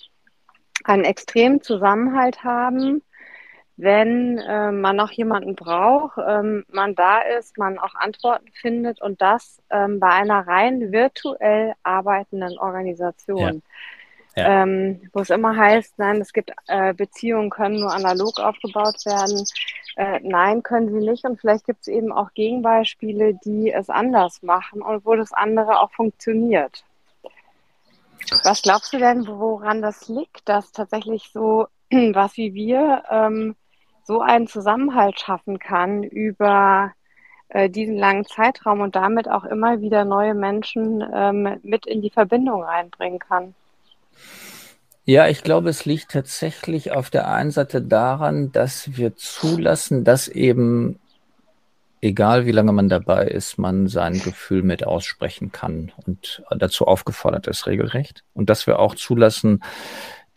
einen 0.84 1.04
extremen 1.04 1.60
Zusammenhalt 1.62 2.44
haben, 2.44 3.02
wenn 3.78 4.38
äh, 4.38 4.72
man 4.72 4.96
noch 4.96 5.12
jemanden 5.12 5.54
braucht, 5.54 6.18
ähm, 6.18 6.66
man 6.68 6.96
da 6.96 7.20
ist, 7.20 7.56
man 7.58 7.78
auch 7.78 7.94
Antworten 7.94 8.48
findet 8.52 9.00
und 9.00 9.22
das 9.22 9.62
ähm, 9.70 10.00
bei 10.00 10.08
einer 10.08 10.48
rein 10.48 10.90
virtuell 10.90 11.74
arbeitenden 11.84 12.58
Organisation. 12.58 13.62
Ja. 14.34 14.42
Ja. 14.42 14.62
Ähm, 14.62 15.00
wo 15.12 15.20
es 15.20 15.30
immer 15.30 15.56
heißt, 15.56 15.98
nein, 15.98 16.20
es 16.20 16.32
gibt 16.32 16.52
äh, 16.66 16.92
Beziehungen 16.92 17.50
können 17.50 17.80
nur 17.80 17.92
analog 17.92 18.38
aufgebaut 18.38 19.04
werden. 19.04 19.44
Äh, 19.96 20.20
nein, 20.22 20.62
können 20.62 20.92
sie 20.92 21.04
nicht. 21.04 21.24
Und 21.24 21.40
vielleicht 21.40 21.66
gibt 21.66 21.80
es 21.80 21.88
eben 21.88 22.12
auch 22.12 22.32
Gegenbeispiele, 22.34 23.34
die 23.44 23.72
es 23.72 23.90
anders 23.90 24.42
machen 24.42 24.80
und 24.80 25.04
wo 25.04 25.16
das 25.16 25.32
andere 25.32 25.80
auch 25.80 25.90
funktioniert. 25.90 26.84
Was 28.44 28.62
glaubst 28.62 28.92
du 28.92 28.98
denn, 28.98 29.26
woran 29.26 29.82
das 29.82 30.08
liegt, 30.08 30.48
dass 30.48 30.70
tatsächlich 30.70 31.30
so 31.32 31.66
was 31.90 32.36
wie 32.36 32.54
wir 32.54 33.02
ähm, 33.10 33.56
so 34.08 34.22
einen 34.22 34.46
Zusammenhalt 34.46 35.20
schaffen 35.20 35.58
kann 35.58 36.02
über 36.02 36.92
äh, 37.50 37.68
diesen 37.68 37.98
langen 37.98 38.24
Zeitraum 38.24 38.80
und 38.80 38.96
damit 38.96 39.28
auch 39.28 39.44
immer 39.44 39.82
wieder 39.82 40.06
neue 40.06 40.34
Menschen 40.34 41.04
ähm, 41.14 41.60
mit 41.62 41.86
in 41.86 42.00
die 42.00 42.08
Verbindung 42.08 42.62
reinbringen 42.62 43.18
kann? 43.18 43.54
Ja, 45.04 45.28
ich 45.28 45.42
glaube, 45.42 45.68
es 45.68 45.84
liegt 45.84 46.10
tatsächlich 46.10 46.90
auf 46.92 47.10
der 47.10 47.28
einen 47.28 47.50
Seite 47.50 47.82
daran, 47.82 48.50
dass 48.50 48.96
wir 48.96 49.14
zulassen, 49.14 50.04
dass 50.04 50.26
eben 50.26 50.98
egal 52.00 52.46
wie 52.46 52.52
lange 52.52 52.72
man 52.72 52.88
dabei 52.88 53.26
ist, 53.26 53.58
man 53.58 53.88
sein 53.88 54.14
Gefühl 54.22 54.62
mit 54.62 54.86
aussprechen 54.86 55.52
kann 55.52 55.92
und 56.06 56.42
dazu 56.50 56.86
aufgefordert 56.86 57.46
ist, 57.46 57.66
regelrecht. 57.66 58.24
Und 58.34 58.48
dass 58.48 58.66
wir 58.66 58.78
auch 58.78 58.94
zulassen, 58.94 59.62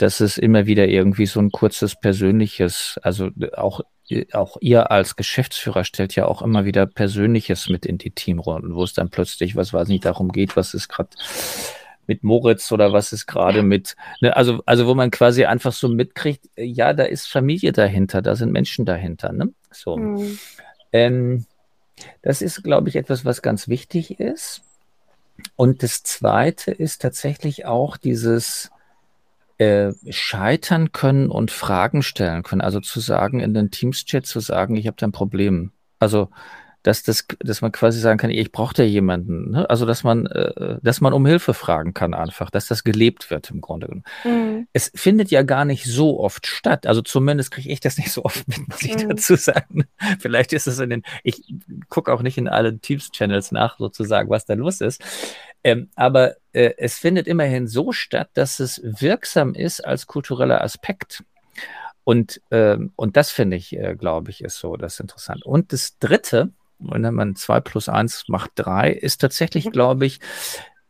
dass 0.02 0.20
es 0.20 0.38
immer 0.38 0.66
wieder 0.66 0.88
irgendwie 0.88 1.26
so 1.26 1.40
ein 1.40 1.52
kurzes 1.52 1.96
persönliches, 1.96 3.00
also 3.04 3.30
auch, 3.56 3.82
auch 4.34 4.58
ihr 4.60 4.92
als 4.92 5.16
Geschäftsführer 5.16 5.84
stellt 5.84 6.16
ja 6.16 6.26
auch 6.26 6.42
immer 6.42 6.66
wieder 6.66 6.86
Persönliches 6.86 7.70
mit 7.70 7.86
in 7.86 7.98
die 7.98 8.12
Teamrunden, 8.12 8.76
wo 8.76 8.84
es 8.84 8.94
dann 8.94 9.10
plötzlich, 9.10 9.56
was 9.56 9.74
weiß 9.74 9.88
nicht, 9.88 10.06
darum 10.06 10.32
geht, 10.32 10.56
was 10.56 10.74
ist 10.74 10.90
gerade 10.90 11.10
mit 12.08 12.24
Moritz 12.24 12.72
oder 12.72 12.92
was 12.94 13.14
ist 13.14 13.28
gerade 13.28 13.64
mit, 13.64 13.96
ne, 14.22 14.36
also, 14.36 14.62
also 14.66 14.88
wo 14.88 14.96
man 14.96 15.12
quasi 15.12 15.46
einfach 15.46 15.72
so 15.72 15.88
mitkriegt, 15.88 16.50
ja, 16.58 16.94
da 16.94 17.04
ist 17.04 17.28
Familie 17.28 17.72
dahinter, 17.72 18.22
da 18.22 18.36
sind 18.36 18.52
Menschen 18.52 18.86
dahinter, 18.86 19.32
ne? 19.32 19.54
So. 19.72 19.98
Mhm. 19.98 20.40
Ähm, 20.92 21.46
das 22.22 22.42
ist, 22.42 22.64
glaube 22.64 22.90
ich, 22.90 22.96
etwas, 22.96 23.24
was 23.24 23.42
ganz 23.42 23.68
wichtig 23.68 24.20
ist. 24.20 24.64
Und 25.56 25.84
das 25.84 26.04
Zweite 26.04 26.72
ist 26.72 27.02
tatsächlich 27.02 27.66
auch 27.66 27.98
dieses 27.98 28.72
äh, 29.62 29.94
Scheitern 30.10 30.92
können 30.92 31.30
und 31.30 31.52
Fragen 31.52 32.02
stellen 32.02 32.42
können. 32.42 32.62
Also 32.62 32.80
zu 32.80 33.00
sagen, 33.00 33.40
in 33.40 33.54
den 33.54 33.70
Teams-Chat 33.70 34.26
zu 34.26 34.40
sagen, 34.40 34.76
ich 34.76 34.88
habe 34.88 34.98
da 34.98 35.06
ein 35.06 35.12
Problem. 35.12 35.72
Also 36.00 36.30
dass 36.84 37.04
das, 37.04 37.28
dass 37.40 37.62
man 37.62 37.72
quasi 37.72 38.00
sagen 38.00 38.18
kann, 38.18 38.32
ich 38.32 38.52
brauche 38.52 38.74
da 38.74 38.82
jemanden. 38.82 39.52
Ne? 39.52 39.70
Also 39.70 39.86
dass 39.86 40.04
man, 40.04 40.26
äh, 40.26 40.80
dass 40.82 41.00
man 41.00 41.14
um 41.14 41.28
Hilfe 41.28 41.54
fragen 41.54 41.94
kann 41.94 42.16
einfach, 42.16 42.50
dass 42.50 42.66
das 42.66 42.84
gelebt 42.84 43.30
wird 43.30 43.52
im 43.52 43.62
Grunde 43.62 43.88
genommen. 43.88 44.04
Mhm. 44.24 44.68
Es 44.74 44.92
findet 44.96 45.30
ja 45.30 45.44
gar 45.44 45.64
nicht 45.64 45.86
so 45.86 46.20
oft 46.20 46.48
statt. 46.48 46.88
Also 46.88 47.04
zumindest 47.04 47.52
kriege 47.52 47.70
ich 47.70 47.82
das 47.82 47.98
nicht 47.98 48.12
so 48.12 48.24
oft 48.24 48.48
mit, 48.48 48.68
muss 48.68 48.82
ich 48.82 48.98
mhm. 48.98 49.10
dazu 49.10 49.36
sagen. 49.36 49.86
Vielleicht 50.20 50.54
ist 50.54 50.66
es 50.66 50.80
in 50.80 50.90
den, 50.90 51.04
ich 51.24 51.54
gucke 51.90 52.12
auch 52.12 52.24
nicht 52.24 52.40
in 52.40 52.48
allen 52.48 52.82
Teams-Channels 52.82 53.52
nach, 53.52 53.78
sozusagen, 53.78 54.32
was 54.32 54.46
da 54.46 54.56
los 54.56 54.82
ist. 54.82 55.04
Ähm, 55.64 55.90
aber 55.96 56.36
äh, 56.54 56.74
es 56.78 56.98
findet 56.98 57.28
immerhin 57.28 57.68
so 57.68 57.92
statt, 57.92 58.30
dass 58.34 58.60
es 58.60 58.82
wirksam 58.84 59.54
ist 59.54 59.82
als 59.82 60.08
kultureller 60.08 60.62
Aspekt. 60.64 61.24
Und, 62.04 62.42
ähm, 62.50 62.92
und 62.96 63.16
das 63.16 63.32
finde 63.32 63.58
ich, 63.58 63.78
äh, 63.78 63.96
glaube 63.96 64.32
ich, 64.32 64.44
ist 64.44 64.58
so 64.58 64.76
das 64.76 65.00
interessant. 65.00 65.46
Und 65.46 65.72
das 65.72 66.00
Dritte, 66.00 66.50
wenn 66.80 67.14
man 67.14 67.36
zwei 67.36 67.60
plus 67.60 67.90
eins 67.90 68.26
macht 68.28 68.52
drei, 68.56 68.92
ist 68.92 69.22
tatsächlich, 69.22 69.66
mhm. 69.66 69.72
glaube 69.72 70.06
ich, 70.08 70.20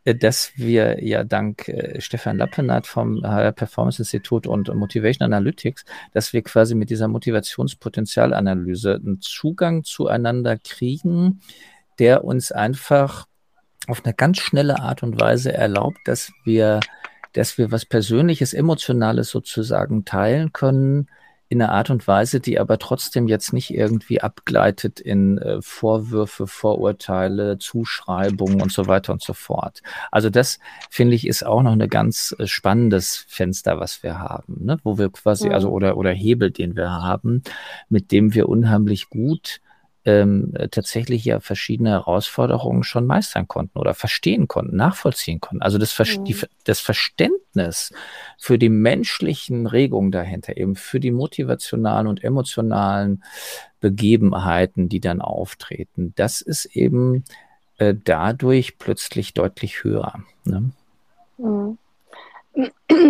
äh, 0.05 0.15
dass 0.15 0.53
wir 0.55 1.03
ja 1.03 1.23
dank 1.23 1.67
äh, 1.67 1.99
Stefan 1.99 2.37
Lappenat 2.37 2.87
vom 2.87 3.21
HR 3.23 3.51
Performance 3.51 4.01
Institut 4.01 4.47
und 4.47 4.73
Motivation 4.73 5.25
Analytics, 5.25 5.85
dass 6.13 6.33
wir 6.33 6.41
quasi 6.43 6.75
mit 6.75 6.89
dieser 6.89 7.07
Motivationspotenzialanalyse 7.09 8.95
einen 8.95 9.21
Zugang 9.21 9.83
zueinander 9.83 10.57
kriegen, 10.57 11.41
der 11.99 12.23
uns 12.23 12.51
einfach 12.51 13.27
auf 13.87 14.03
eine 14.03 14.13
ganz 14.13 14.39
schnelle 14.39 14.79
Art 14.79 15.03
und 15.03 15.19
Weise 15.19 15.53
erlaubt, 15.53 15.99
dass 16.05 16.31
wir, 16.43 16.79
dass 17.33 17.57
wir 17.57 17.71
was 17.71 17.85
Persönliches, 17.85 18.53
Emotionales 18.53 19.29
sozusagen 19.29 20.05
teilen 20.05 20.53
können, 20.53 21.07
in 21.51 21.61
einer 21.61 21.73
Art 21.73 21.89
und 21.89 22.07
Weise, 22.07 22.39
die 22.39 22.61
aber 22.61 22.79
trotzdem 22.79 23.27
jetzt 23.27 23.51
nicht 23.51 23.71
irgendwie 23.71 24.21
abgleitet 24.21 25.01
in 25.01 25.37
äh, 25.37 25.61
Vorwürfe, 25.61 26.47
Vorurteile, 26.47 27.57
Zuschreibungen 27.57 28.61
und 28.61 28.71
so 28.71 28.87
weiter 28.87 29.11
und 29.11 29.21
so 29.21 29.33
fort. 29.33 29.81
Also 30.11 30.29
das 30.29 30.59
finde 30.89 31.15
ich 31.15 31.27
ist 31.27 31.45
auch 31.45 31.61
noch 31.61 31.73
ein 31.73 31.89
ganz 31.89 32.33
äh, 32.39 32.47
spannendes 32.47 33.25
Fenster, 33.27 33.81
was 33.81 34.01
wir 34.01 34.17
haben, 34.17 34.63
ne? 34.63 34.79
wo 34.85 34.97
wir 34.97 35.09
quasi, 35.09 35.49
also 35.49 35.71
oder, 35.71 35.97
oder 35.97 36.11
Hebel, 36.11 36.51
den 36.51 36.77
wir 36.77 36.89
haben, 36.89 37.43
mit 37.89 38.13
dem 38.13 38.33
wir 38.33 38.47
unheimlich 38.47 39.09
gut 39.09 39.59
ähm, 40.03 40.53
tatsächlich 40.71 41.25
ja 41.25 41.39
verschiedene 41.39 41.91
Herausforderungen 41.91 42.83
schon 42.83 43.05
meistern 43.05 43.47
konnten 43.47 43.77
oder 43.77 43.93
verstehen 43.93 44.47
konnten, 44.47 44.75
nachvollziehen 44.75 45.39
konnten. 45.39 45.61
Also 45.61 45.77
das, 45.77 45.91
Ver 45.91 46.05
mhm. 46.05 46.25
die, 46.25 46.35
das 46.63 46.79
Verständnis 46.79 47.93
für 48.39 48.57
die 48.57 48.69
menschlichen 48.69 49.67
Regungen 49.67 50.11
dahinter, 50.11 50.57
eben 50.57 50.75
für 50.75 50.99
die 50.99 51.11
motivationalen 51.11 52.07
und 52.07 52.23
emotionalen 52.23 53.23
Begebenheiten, 53.79 54.89
die 54.89 54.99
dann 54.99 55.21
auftreten, 55.21 56.13
das 56.15 56.41
ist 56.41 56.65
eben 56.65 57.23
äh, 57.77 57.93
dadurch 57.95 58.77
plötzlich 58.79 59.33
deutlich 59.33 59.83
höher. 59.83 60.23
Ne? 60.45 60.71
Mhm. 61.37 61.77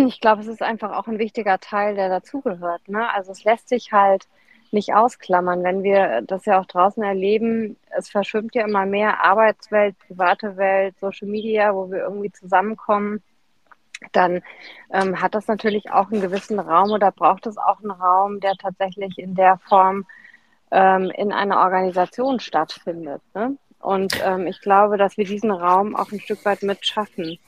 Ich 0.08 0.20
glaube, 0.20 0.42
es 0.42 0.46
ist 0.46 0.62
einfach 0.62 0.92
auch 0.92 1.08
ein 1.08 1.18
wichtiger 1.18 1.58
Teil, 1.58 1.96
der 1.96 2.08
dazugehört. 2.08 2.88
Ne? 2.88 3.12
Also 3.12 3.32
es 3.32 3.42
lässt 3.42 3.68
sich 3.68 3.92
halt 3.92 4.28
nicht 4.72 4.94
ausklammern. 4.94 5.62
Wenn 5.62 5.82
wir 5.82 6.22
das 6.22 6.44
ja 6.44 6.60
auch 6.60 6.66
draußen 6.66 7.02
erleben, 7.02 7.76
es 7.96 8.08
verschwimmt 8.08 8.54
ja 8.54 8.64
immer 8.64 8.86
mehr 8.86 9.24
Arbeitswelt, 9.24 9.96
private 10.06 10.56
Welt, 10.56 10.98
Social 10.98 11.28
Media, 11.28 11.74
wo 11.74 11.90
wir 11.90 12.00
irgendwie 12.00 12.32
zusammenkommen, 12.32 13.22
dann 14.12 14.42
ähm, 14.92 15.20
hat 15.20 15.34
das 15.34 15.46
natürlich 15.46 15.90
auch 15.90 16.10
einen 16.10 16.20
gewissen 16.20 16.58
Raum 16.58 16.90
oder 16.90 17.12
braucht 17.12 17.46
es 17.46 17.56
auch 17.56 17.80
einen 17.80 17.92
Raum, 17.92 18.40
der 18.40 18.54
tatsächlich 18.54 19.18
in 19.18 19.34
der 19.34 19.58
Form 19.58 20.06
ähm, 20.70 21.10
in 21.14 21.32
einer 21.32 21.58
Organisation 21.58 22.40
stattfindet. 22.40 23.22
Ne? 23.34 23.56
Und 23.78 24.20
ähm, 24.24 24.46
ich 24.46 24.60
glaube, 24.60 24.96
dass 24.96 25.16
wir 25.16 25.24
diesen 25.24 25.50
Raum 25.50 25.94
auch 25.94 26.10
ein 26.10 26.20
Stück 26.20 26.44
weit 26.44 26.62
mitschaffen. 26.62 27.38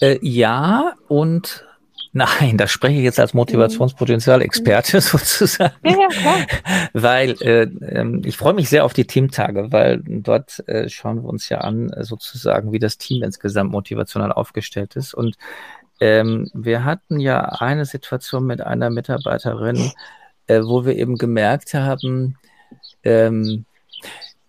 Äh, 0.00 0.18
ja, 0.20 0.94
und 1.08 1.65
Nein, 2.16 2.56
da 2.56 2.66
spreche 2.66 2.96
ich 2.96 3.04
jetzt 3.04 3.20
als 3.20 3.34
Motivationspotenzialexperte 3.34 5.00
sozusagen. 5.02 5.74
Ja, 5.84 5.90
ja, 5.90 6.08
klar. 6.08 6.46
Weil 6.94 7.36
äh, 7.42 7.64
äh, 7.64 8.20
ich 8.24 8.38
freue 8.38 8.54
mich 8.54 8.70
sehr 8.70 8.86
auf 8.86 8.94
die 8.94 9.06
Teamtage, 9.06 9.70
weil 9.70 10.00
dort 10.02 10.66
äh, 10.66 10.88
schauen 10.88 11.22
wir 11.22 11.28
uns 11.28 11.50
ja 11.50 11.58
an, 11.58 11.90
äh, 11.90 12.04
sozusagen, 12.04 12.72
wie 12.72 12.78
das 12.78 12.96
Team 12.96 13.22
insgesamt 13.22 13.70
motivational 13.70 14.32
aufgestellt 14.32 14.96
ist. 14.96 15.12
Und 15.12 15.36
ähm, 16.00 16.50
wir 16.54 16.84
hatten 16.84 17.20
ja 17.20 17.40
eine 17.60 17.84
Situation 17.84 18.46
mit 18.46 18.62
einer 18.62 18.88
Mitarbeiterin, 18.88 19.92
äh, 20.46 20.62
wo 20.62 20.86
wir 20.86 20.96
eben 20.96 21.18
gemerkt 21.18 21.74
haben, 21.74 22.38
ähm, 23.02 23.66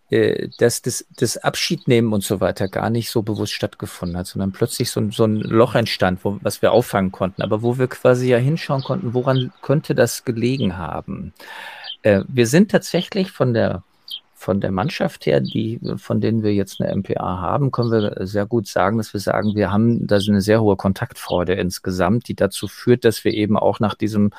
äh, 0.09 0.49
dass 0.57 0.81
das, 0.81 1.05
das 1.17 1.37
Abschiednehmen 1.37 2.13
und 2.13 2.23
so 2.23 2.39
weiter 2.39 2.67
gar 2.67 2.89
nicht 2.89 3.09
so 3.09 3.23
bewusst 3.23 3.53
stattgefunden 3.53 4.17
hat, 4.17 4.27
sondern 4.27 4.53
plötzlich 4.53 4.89
so, 4.89 5.11
so 5.11 5.25
ein 5.25 5.35
Loch 5.35 5.75
entstand, 5.75 6.23
wo, 6.23 6.39
was 6.41 6.61
wir 6.61 6.71
auffangen 6.71 7.11
konnten, 7.11 7.41
aber 7.41 7.61
wo 7.61 7.77
wir 7.77 7.87
quasi 7.87 8.29
ja 8.29 8.37
hinschauen 8.37 8.83
konnten, 8.83 9.13
woran 9.13 9.51
könnte 9.61 9.95
das 9.95 10.23
gelegen 10.23 10.77
haben. 10.77 11.33
Äh, 12.03 12.21
wir 12.27 12.47
sind 12.47 12.71
tatsächlich 12.71 13.31
von 13.31 13.53
der 13.53 13.83
von 14.39 14.61
der 14.61 14.71
Mannschaft 14.71 15.25
her, 15.25 15.41
die, 15.41 15.79
von 15.97 16.21
denen 16.21 16.43
wir 16.43 16.53
jetzt 16.53 16.79
eine 16.79 16.95
MPA 16.95 17.41
haben, 17.41 17.71
können 17.71 17.91
wir 17.91 18.27
sehr 18.27 18.45
gut 18.45 18.67
sagen, 18.67 18.97
dass 18.99 19.11
wir 19.11 19.19
sagen, 19.19 19.55
wir 19.55 19.71
haben 19.71 20.05
da 20.05 20.19
eine 20.25 20.41
sehr 20.41 20.61
hohe 20.61 20.77
Kontaktfreude 20.77 21.53
insgesamt, 21.55 22.27
die 22.27 22.35
dazu 22.35 22.67
führt, 22.67 23.03
dass 23.03 23.25
wir 23.25 23.33
eben 23.33 23.57
auch 23.57 23.79
nach 23.79 23.95
diesem 23.95 24.31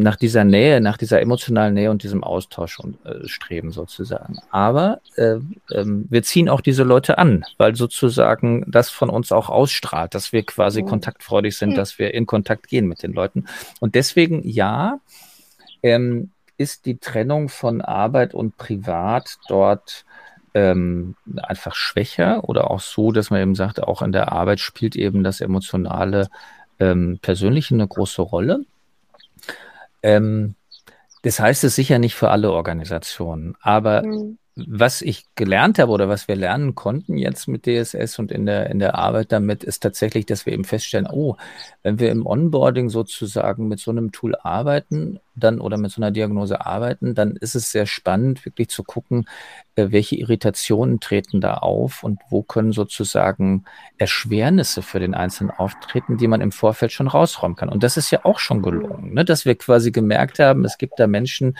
nach 0.00 0.16
dieser 0.16 0.44
Nähe, 0.44 0.80
nach 0.80 0.96
dieser 0.96 1.20
emotionalen 1.20 1.74
Nähe 1.74 1.90
und 1.90 2.02
diesem 2.02 2.24
Austausch 2.24 2.78
äh, 3.04 3.26
streben 3.26 3.70
sozusagen. 3.70 4.38
Aber 4.50 5.00
äh, 5.16 5.36
äh, 5.70 5.84
wir 5.84 6.22
ziehen 6.22 6.48
auch 6.48 6.60
diese 6.60 6.82
Leute 6.82 7.18
an, 7.18 7.44
weil 7.58 7.76
sozusagen 7.76 8.64
das 8.70 8.90
von 8.90 9.10
uns 9.10 9.32
auch 9.32 9.48
ausstrahlt, 9.48 10.14
dass 10.14 10.32
wir 10.32 10.44
quasi 10.44 10.82
mhm. 10.82 10.86
kontaktfreudig 10.86 11.56
sind, 11.56 11.76
dass 11.76 11.98
wir 11.98 12.14
in 12.14 12.26
Kontakt 12.26 12.68
gehen 12.68 12.86
mit 12.86 13.02
den 13.02 13.12
Leuten. 13.12 13.46
Und 13.80 13.94
deswegen 13.94 14.42
ja, 14.48 15.00
ähm, 15.82 16.30
ist 16.56 16.86
die 16.86 16.98
Trennung 16.98 17.48
von 17.48 17.80
Arbeit 17.80 18.34
und 18.34 18.56
Privat 18.56 19.38
dort 19.48 20.04
ähm, 20.54 21.16
einfach 21.42 21.74
schwächer 21.74 22.48
oder 22.48 22.70
auch 22.70 22.80
so, 22.80 23.12
dass 23.12 23.30
man 23.30 23.40
eben 23.40 23.54
sagt, 23.54 23.82
auch 23.82 24.02
in 24.02 24.12
der 24.12 24.32
Arbeit 24.32 24.60
spielt 24.60 24.96
eben 24.96 25.24
das 25.24 25.40
emotionale 25.40 26.28
ähm, 26.78 27.18
Persönliche 27.20 27.74
eine 27.74 27.86
große 27.86 28.22
Rolle. 28.22 28.64
Ähm, 30.04 30.54
das 31.22 31.40
heißt 31.40 31.64
es 31.64 31.74
sicher 31.74 31.98
nicht 31.98 32.14
für 32.14 32.30
alle 32.30 32.52
Organisationen, 32.52 33.56
aber 33.60 34.04
mhm 34.04 34.38
was 34.56 35.02
ich 35.02 35.24
gelernt 35.34 35.80
habe 35.80 35.90
oder 35.90 36.08
was 36.08 36.28
wir 36.28 36.36
lernen 36.36 36.76
konnten 36.76 37.16
jetzt 37.16 37.48
mit 37.48 37.66
DSS 37.66 38.20
und 38.20 38.30
in 38.30 38.46
der, 38.46 38.70
in 38.70 38.78
der 38.78 38.94
Arbeit 38.94 39.32
damit, 39.32 39.64
ist 39.64 39.82
tatsächlich, 39.82 40.26
dass 40.26 40.46
wir 40.46 40.52
eben 40.52 40.64
feststellen, 40.64 41.08
oh, 41.10 41.36
wenn 41.82 41.98
wir 41.98 42.12
im 42.12 42.24
Onboarding 42.24 42.88
sozusagen 42.88 43.66
mit 43.66 43.80
so 43.80 43.90
einem 43.90 44.12
Tool 44.12 44.36
arbeiten, 44.36 45.18
dann 45.34 45.60
oder 45.60 45.76
mit 45.76 45.90
so 45.90 46.00
einer 46.00 46.12
Diagnose 46.12 46.64
arbeiten, 46.64 47.16
dann 47.16 47.34
ist 47.34 47.56
es 47.56 47.72
sehr 47.72 47.86
spannend, 47.86 48.44
wirklich 48.44 48.68
zu 48.68 48.84
gucken, 48.84 49.26
äh, 49.74 49.88
welche 49.90 50.14
Irritationen 50.14 51.00
treten 51.00 51.40
da 51.40 51.54
auf 51.54 52.04
und 52.04 52.20
wo 52.30 52.42
können 52.42 52.70
sozusagen 52.70 53.64
Erschwernisse 53.98 54.82
für 54.82 55.00
den 55.00 55.14
Einzelnen 55.14 55.50
auftreten, 55.50 56.16
die 56.16 56.28
man 56.28 56.40
im 56.40 56.52
Vorfeld 56.52 56.92
schon 56.92 57.08
rausräumen 57.08 57.56
kann. 57.56 57.68
Und 57.68 57.82
das 57.82 57.96
ist 57.96 58.12
ja 58.12 58.24
auch 58.24 58.38
schon 58.38 58.62
gelungen, 58.62 59.14
ne? 59.14 59.24
dass 59.24 59.44
wir 59.44 59.56
quasi 59.56 59.90
gemerkt 59.90 60.38
haben, 60.38 60.64
es 60.64 60.78
gibt 60.78 61.00
da 61.00 61.08
Menschen, 61.08 61.56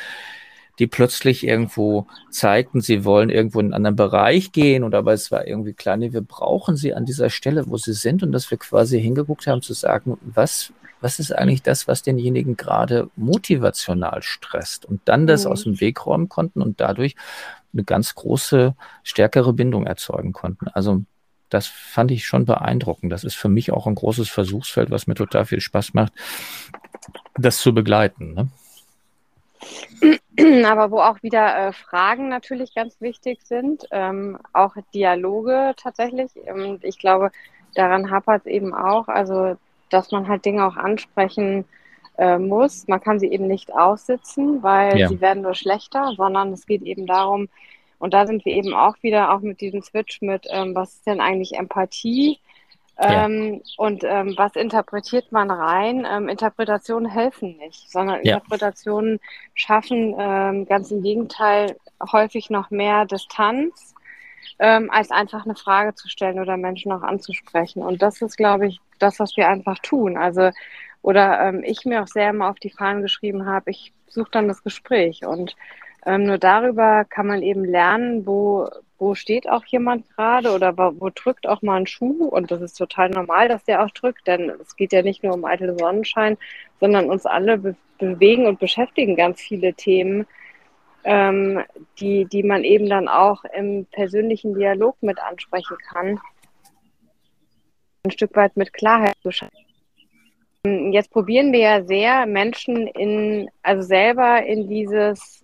die 0.79 0.87
plötzlich 0.87 1.47
irgendwo 1.47 2.07
zeigten, 2.31 2.81
sie 2.81 3.05
wollen 3.05 3.31
irgendwo 3.31 3.61
in 3.61 3.67
einen 3.67 3.75
anderen 3.75 3.97
Bereich 3.97 4.53
gehen 4.53 4.83
und 4.83 4.95
aber 4.95 5.13
es 5.13 5.31
war 5.31 5.47
irgendwie 5.47 5.73
klar, 5.73 5.97
nee, 5.97 6.13
wir 6.13 6.21
brauchen 6.21 6.77
sie 6.77 6.95
an 6.95 7.05
dieser 7.05 7.31
Stelle, 7.31 7.69
wo 7.69 7.77
sie 7.77 7.93
sind 7.93 8.23
und 8.23 8.33
dass 8.33 8.51
wir 8.51 8.59
quasi 8.59 9.01
hingeguckt 9.01 9.47
haben 9.47 9.63
zu 9.63 9.73
sagen, 9.73 10.19
was, 10.23 10.73
was 11.01 11.19
ist 11.19 11.33
eigentlich 11.33 11.63
das, 11.63 11.87
was 11.87 12.03
denjenigen 12.03 12.57
gerade 12.57 13.09
motivational 13.17 14.23
stresst 14.23 14.85
und 14.85 15.01
dann 15.05 15.27
das 15.27 15.45
mhm. 15.45 15.53
aus 15.53 15.65
dem 15.65 15.81
Weg 15.81 16.05
räumen 16.07 16.29
konnten 16.29 16.61
und 16.61 16.81
dadurch 16.81 17.15
eine 17.73 17.85
ganz 17.85 18.15
große, 18.15 18.75
stärkere 19.03 19.53
Bindung 19.53 19.87
erzeugen 19.87 20.33
konnten. 20.33 20.69
Also 20.69 21.03
das 21.51 21.67
fand 21.67 22.11
ich 22.11 22.27
schon 22.27 22.47
beeindruckend. 22.47 23.13
Das 23.13 23.23
ist 23.23 23.35
für 23.35 23.49
mich 23.49 23.71
auch 23.73 23.87
ein 23.87 23.95
großes 23.95 24.29
Versuchsfeld, 24.29 24.91
was 24.91 25.07
mir 25.07 25.15
total 25.15 25.45
viel 25.45 25.61
Spaß 25.61 25.95
macht, 25.95 26.13
das 27.37 27.59
zu 27.59 27.73
begleiten. 27.75 28.35
Ne? 28.35 28.49
aber 30.67 30.91
wo 30.91 31.01
auch 31.01 31.23
wieder 31.23 31.69
äh, 31.69 31.73
Fragen 31.73 32.29
natürlich 32.29 32.75
ganz 32.75 33.01
wichtig 33.01 33.41
sind, 33.43 33.87
ähm, 33.91 34.39
auch 34.53 34.75
Dialoge 34.93 35.75
tatsächlich. 35.77 36.31
Und 36.53 36.85
ich 36.85 36.99
glaube, 36.99 37.31
daran 37.75 38.11
hapert 38.11 38.43
es 38.45 38.53
eben 38.53 38.75
auch, 38.75 39.09
also 39.09 39.57
dass 39.91 40.11
man 40.11 40.29
halt 40.29 40.45
Dinge 40.45 40.67
auch 40.67 40.77
ansprechen 40.77 41.65
äh, 42.19 42.39
muss. 42.39 42.89
Man 42.89 43.01
kann 43.01 43.19
sie 43.19 43.29
eben 43.29 43.47
nicht 43.47 43.73
aussitzen, 43.73 44.63
weil 44.63 44.99
ja. 44.99 45.09
sie 45.09 45.21
werden 45.21 45.43
nur 45.43 45.55
schlechter, 45.55 46.13
sondern 46.17 46.53
es 46.53 46.67
geht 46.67 46.83
eben 46.83 47.07
darum, 47.07 47.49
und 47.99 48.13
da 48.13 48.27
sind 48.27 48.45
wir 48.45 48.53
eben 48.53 48.75
auch 48.75 48.97
wieder 49.03 49.33
auch 49.33 49.41
mit 49.41 49.61
diesem 49.61 49.83
Switch 49.83 50.21
mit, 50.21 50.47
ähm, 50.51 50.75
was 50.75 50.95
ist 50.95 51.07
denn 51.07 51.21
eigentlich 51.21 51.55
Empathie? 51.55 52.39
Ähm, 52.97 53.61
Und 53.77 54.05
ähm, 54.05 54.35
was 54.37 54.55
interpretiert 54.55 55.33
man 55.33 55.51
rein? 55.51 56.07
Ähm, 56.09 56.29
Interpretationen 56.29 57.11
helfen 57.11 57.57
nicht, 57.57 57.91
sondern 57.91 58.21
ja. 58.23 58.37
Interpretationen 58.37 59.19
schaffen 59.55 60.15
ähm, 60.17 60.65
ganz 60.67 60.93
im 60.93 61.03
Gegenteil 61.03 61.77
häufig 62.13 62.51
noch 62.51 62.71
mehr 62.71 63.05
Distanz, 63.05 63.95
ähm, 64.61 64.91
als 64.93 65.11
einfach 65.11 65.45
eine 65.45 65.57
Frage 65.57 65.95
zu 65.95 66.09
stellen 66.09 66.39
oder 66.39 66.57
Menschen 66.57 66.93
auch 66.93 67.03
anzusprechen. 67.03 67.83
Und 67.83 68.01
das 68.01 68.23
ist, 68.23 68.37
glaube 68.37 68.69
ich, 68.69 68.81
das, 69.01 69.19
was 69.19 69.37
wir 69.37 69.49
einfach 69.49 69.81
tun. 69.81 70.17
Also, 70.17 70.51
oder 71.03 71.53
ich 71.65 71.85
mir 71.85 72.03
auch 72.03 72.07
sehr 72.07 72.31
immer 72.31 72.49
auf 72.49 72.59
die 72.61 72.71
Fahnen 72.71 73.03
geschrieben 73.03 73.45
habe, 73.45 73.73
ich 73.73 73.93
suche 74.07 74.31
dann 74.31 74.49
das 74.49 74.63
Gespräch. 74.63 75.27
Und 75.27 75.55
nur 76.07 76.39
darüber 76.39 77.05
kann 77.05 77.27
man 77.27 77.43
eben 77.43 77.65
lernen, 77.65 78.27
wo 78.27 78.69
wo 78.99 79.15
steht 79.15 79.49
auch 79.49 79.65
jemand 79.67 80.09
gerade 80.11 80.53
oder 80.53 80.77
wo, 80.77 81.01
wo, 81.01 81.11
drückt 81.11 81.47
auch 81.47 81.63
mal 81.63 81.77
ein 81.77 81.87
Schuh. 81.87 82.27
Und 82.29 82.51
das 82.51 82.61
ist 82.63 82.75
total 82.75 83.11
normal, 83.11 83.49
dass 83.49 83.65
der 83.65 83.85
auch 83.85 83.91
drückt, 83.91 84.27
denn 84.27 84.53
es 84.61 84.77
geht 84.77 84.93
ja 84.93 85.03
nicht 85.03 85.23
nur 85.23 85.35
um 85.35 85.45
eitel 85.45 85.77
Sonnenschein, 85.79 86.39
sondern 86.81 87.11
uns 87.11 87.27
alle 87.27 87.59
be 87.59 87.77
bewegen 87.97 88.47
und 88.47 88.59
beschäftigen 88.59 89.15
ganz 89.15 89.41
viele 89.41 89.73
Themen, 89.73 90.27
ähm, 91.05 91.63
die, 92.01 92.25
die 92.25 92.43
man 92.43 92.65
eben 92.65 92.89
dann 92.89 93.07
auch 93.07 93.45
im 93.45 93.87
persönlichen 93.87 94.55
Dialog 94.55 94.97
mit 95.01 95.21
ansprechen 95.21 95.77
kann. 95.89 96.21
Ein 98.03 98.11
Stück 98.11 98.35
weit 98.35 98.57
mit 98.57 98.73
Klarheit 98.73 99.15
zu 99.23 99.31
schaffen. 99.31 99.65
Jetzt 100.93 101.13
probieren 101.13 101.53
wir 101.53 101.61
ja 101.61 101.85
sehr, 101.85 102.27
Menschen 102.27 102.89
in, 102.89 103.49
also 103.63 103.83
selber 103.83 104.45
in 104.45 104.67
dieses 104.69 105.44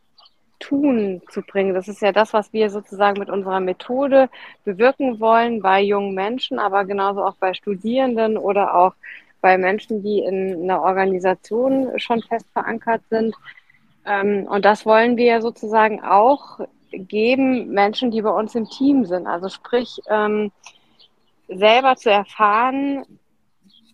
Tun 0.60 1.22
zu 1.30 1.42
bringen. 1.42 1.74
Das 1.74 1.88
ist 1.88 2.00
ja 2.00 2.12
das, 2.12 2.32
was 2.32 2.52
wir 2.52 2.70
sozusagen 2.70 3.18
mit 3.18 3.30
unserer 3.30 3.60
Methode 3.60 4.28
bewirken 4.64 5.18
wollen 5.18 5.60
bei 5.60 5.82
jungen 5.82 6.14
Menschen, 6.14 6.58
aber 6.58 6.84
genauso 6.84 7.24
auch 7.24 7.34
bei 7.36 7.54
Studierenden 7.54 8.38
oder 8.38 8.74
auch 8.74 8.94
bei 9.40 9.58
Menschen, 9.58 10.02
die 10.02 10.20
in 10.20 10.62
einer 10.62 10.82
Organisation 10.82 11.98
schon 11.98 12.22
fest 12.22 12.46
verankert 12.52 13.02
sind. 13.10 13.34
Ähm, 14.06 14.46
und 14.48 14.64
das 14.64 14.86
wollen 14.86 15.16
wir 15.16 15.40
sozusagen 15.42 16.02
auch 16.02 16.60
geben 16.92 17.68
Menschen, 17.68 18.10
die 18.10 18.22
bei 18.22 18.30
uns 18.30 18.54
im 18.54 18.68
Team 18.68 19.04
sind. 19.06 19.26
Also 19.26 19.48
sprich, 19.48 20.00
ähm, 20.08 20.52
selber 21.48 21.96
zu 21.96 22.10
erfahren, 22.10 23.04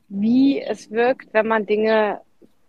wie 0.09 0.61
es 0.61 0.91
wirkt, 0.91 1.33
wenn 1.33 1.47
man 1.47 1.67
Dinge, 1.67 2.21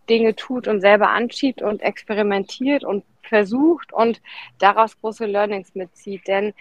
Dinge 0.10 0.36
tut 0.36 0.67
und 0.67 0.81
selber 0.81 1.10
anschiebt 1.10 1.62
und 1.62 1.81
experimentiert 1.81 2.83
und 2.83 3.03
versucht 3.28 3.94
und 3.94 4.22
daraus 4.60 5.00
große 5.00 5.26
Learnings 5.26 5.76
mitzieht. 5.76 6.28
Denn 6.28 6.54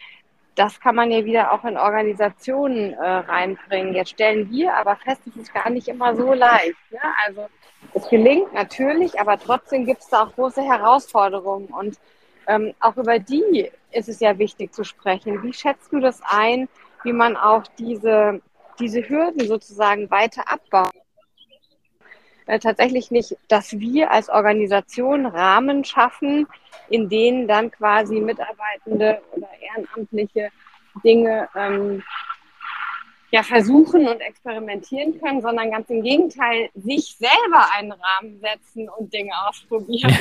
das 0.55 0.81
kann 0.81 0.95
man 0.95 1.11
ja 1.11 1.25
wieder 1.25 1.53
auch 1.53 1.65
in 1.65 1.77
Organisationen 1.77 2.95
äh, 2.95 2.99
reinbringen. 2.99 3.95
Jetzt 3.95 4.11
stellen 4.11 4.51
wir 4.51 4.75
aber 4.75 4.97
fest, 4.97 5.23
es 5.27 5.37
ist 5.37 5.55
gar 5.55 5.69
nicht 5.71 5.89
immer 5.89 6.17
so 6.17 6.33
leicht. 6.33 6.77
Ne? 6.91 7.01
Also 7.27 7.47
es 7.95 8.09
gelingt 8.09 8.53
natürlich, 8.55 9.21
aber 9.21 9.39
trotzdem 9.39 9.85
gibt 9.85 10.01
es 10.01 10.09
da 10.09 10.25
auch 10.25 10.35
große 10.35 10.63
Herausforderungen. 10.63 11.67
Und 11.67 11.99
ähm, 12.47 12.75
auch 12.81 12.97
über 12.97 13.19
die 13.19 13.71
ist 13.91 14.09
es 14.09 14.21
ja 14.21 14.39
wichtig 14.39 14.73
zu 14.73 14.85
sprechen. 14.85 15.43
Wie 15.43 15.53
schätzt 15.53 15.93
du 15.93 16.01
das 16.01 16.23
ein, 16.23 16.69
wie 17.03 17.13
man 17.13 17.37
auch 17.37 17.65
diese 17.79 18.41
diese 18.79 19.09
Hürden 19.09 19.47
sozusagen 19.47 20.11
weiter 20.11 20.43
abbauen. 20.51 20.91
Äh, 22.47 22.61
tatsächlich 22.61 23.11
nicht, 23.11 23.37
dass 23.49 23.79
wir 23.79 24.11
als 24.13 24.29
Organisation 24.29 25.27
Rahmen 25.27 25.85
schaffen, 25.85 26.47
in 26.89 27.09
denen 27.09 27.49
dann 27.49 27.71
quasi 27.73 28.21
Mitarbeitende 28.21 29.21
oder 29.33 29.49
Ehrenamtliche 29.61 30.51
Dinge 31.05 31.49
ähm, 31.57 32.03
ja, 33.31 33.43
versuchen 33.43 34.07
und 34.07 34.21
experimentieren 34.21 35.21
können, 35.21 35.43
sondern 35.43 35.73
ganz 35.73 35.91
im 35.91 36.03
Gegenteil, 36.03 36.71
sich 36.75 37.17
selber 37.19 37.67
einen 37.77 37.93
Rahmen 37.93 38.41
setzen 38.41 38.89
und 38.89 39.13
Dinge 39.13 39.33
ausprobieren. 39.49 40.17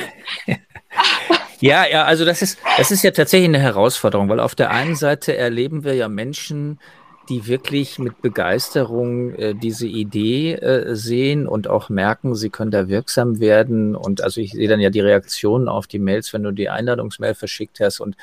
ja, 1.60 1.86
ja, 1.86 2.04
also 2.04 2.24
das 2.24 2.42
ist, 2.42 2.58
das 2.76 2.90
ist 2.90 3.04
ja 3.04 3.12
tatsächlich 3.12 3.48
eine 3.48 3.60
Herausforderung, 3.60 4.28
weil 4.28 4.40
auf 4.40 4.56
der 4.56 4.70
einen 4.70 4.96
Seite 4.96 5.36
erleben 5.36 5.84
wir 5.84 5.94
ja 5.94 6.08
Menschen, 6.08 6.80
die 7.28 7.46
wirklich 7.46 7.98
mit 7.98 8.22
Begeisterung 8.22 9.34
äh, 9.34 9.54
diese 9.54 9.86
Idee 9.86 10.54
äh, 10.54 10.94
sehen 10.94 11.46
und 11.46 11.68
auch 11.68 11.88
merken, 11.88 12.34
sie 12.34 12.50
können 12.50 12.70
da 12.70 12.88
wirksam 12.88 13.40
werden. 13.40 13.96
Und 13.96 14.20
also 14.20 14.40
ich 14.40 14.52
sehe 14.52 14.68
dann 14.68 14.80
ja 14.80 14.90
die 14.90 15.00
Reaktionen 15.00 15.68
auf 15.68 15.86
die 15.86 15.98
Mails, 15.98 16.32
wenn 16.32 16.42
du 16.42 16.52
die 16.52 16.68
Einladungsmail 16.68 17.34
verschickt 17.34 17.80
hast 17.80 18.00
und 18.00 18.16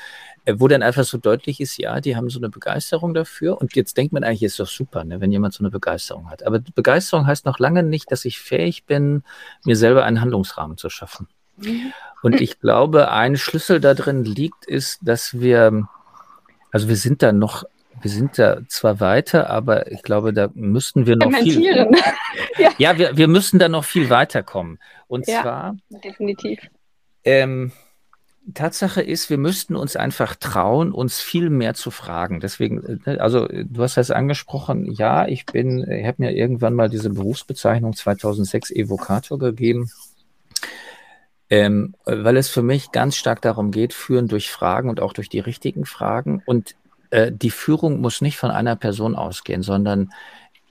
äh, 0.46 0.54
wo 0.58 0.68
dann 0.68 0.82
einfach 0.82 1.04
so 1.04 1.18
deutlich 1.18 1.60
ist, 1.60 1.76
ja, 1.78 2.00
die 2.00 2.16
haben 2.16 2.30
so 2.30 2.38
eine 2.38 2.48
Begeisterung 2.48 3.14
dafür. 3.14 3.60
Und 3.60 3.76
jetzt 3.76 3.96
denkt 3.96 4.12
man 4.12 4.24
eigentlich, 4.24 4.42
ist 4.42 4.60
doch 4.60 4.68
super, 4.68 5.04
ne, 5.04 5.20
wenn 5.20 5.32
jemand 5.32 5.54
so 5.54 5.62
eine 5.62 5.70
Begeisterung 5.70 6.30
hat. 6.30 6.46
Aber 6.46 6.60
Begeisterung 6.60 7.26
heißt 7.26 7.44
noch 7.44 7.58
lange 7.58 7.82
nicht, 7.82 8.10
dass 8.10 8.24
ich 8.24 8.38
fähig 8.38 8.84
bin, 8.84 9.22
mir 9.64 9.76
selber 9.76 10.04
einen 10.04 10.20
Handlungsrahmen 10.20 10.76
zu 10.76 10.88
schaffen. 10.88 11.28
Mhm. 11.58 11.92
Und 12.22 12.40
ich 12.40 12.58
glaube, 12.58 13.10
ein 13.10 13.36
Schlüssel 13.36 13.80
da 13.80 13.92
drin 13.92 14.24
liegt, 14.24 14.64
ist, 14.64 15.00
dass 15.02 15.40
wir, 15.40 15.86
also 16.72 16.88
wir 16.88 16.96
sind 16.96 17.22
da 17.22 17.32
noch 17.32 17.64
wir 18.00 18.10
sind 18.10 18.38
da 18.38 18.60
zwar 18.68 19.00
weiter, 19.00 19.50
aber 19.50 19.90
ich 19.90 20.02
glaube, 20.02 20.32
da 20.32 20.50
müssten 20.54 21.06
wir 21.06 21.16
noch 21.16 21.32
viel. 21.32 21.64
ja, 22.58 22.70
ja 22.78 22.98
wir, 22.98 23.16
wir 23.16 23.28
müssen 23.28 23.58
da 23.58 23.68
noch 23.68 23.84
viel 23.84 24.10
weiterkommen. 24.10 24.78
Und 25.06 25.26
ja, 25.26 25.42
zwar. 25.42 25.76
Definitiv. 26.02 26.60
Ähm, 27.24 27.72
Tatsache 28.52 29.00
ist, 29.00 29.30
wir 29.30 29.38
müssten 29.38 29.74
uns 29.74 29.96
einfach 29.96 30.36
trauen, 30.36 30.92
uns 30.92 31.20
viel 31.20 31.48
mehr 31.48 31.72
zu 31.74 31.90
fragen. 31.90 32.40
Deswegen, 32.40 33.00
äh, 33.06 33.16
also 33.16 33.48
du 33.48 33.82
hast 33.82 33.96
das 33.96 34.10
angesprochen, 34.10 34.90
ja, 34.92 35.26
ich 35.26 35.46
bin, 35.46 35.90
ich 35.90 36.06
habe 36.06 36.22
mir 36.22 36.32
irgendwann 36.32 36.74
mal 36.74 36.90
diese 36.90 37.10
Berufsbezeichnung 37.10 37.94
2006 37.94 38.70
Evokator 38.70 39.38
gegeben, 39.38 39.90
ähm, 41.48 41.94
weil 42.04 42.36
es 42.36 42.48
für 42.48 42.62
mich 42.62 42.92
ganz 42.92 43.16
stark 43.16 43.40
darum 43.40 43.70
geht, 43.70 43.94
führen 43.94 44.28
durch 44.28 44.50
Fragen 44.50 44.90
und 44.90 45.00
auch 45.00 45.14
durch 45.14 45.30
die 45.30 45.40
richtigen 45.40 45.86
Fragen. 45.86 46.42
Und 46.44 46.74
äh, 47.14 47.30
die 47.32 47.50
Führung 47.50 48.00
muss 48.00 48.20
nicht 48.20 48.36
von 48.36 48.50
einer 48.50 48.74
Person 48.74 49.14
ausgehen, 49.14 49.62
sondern 49.62 50.10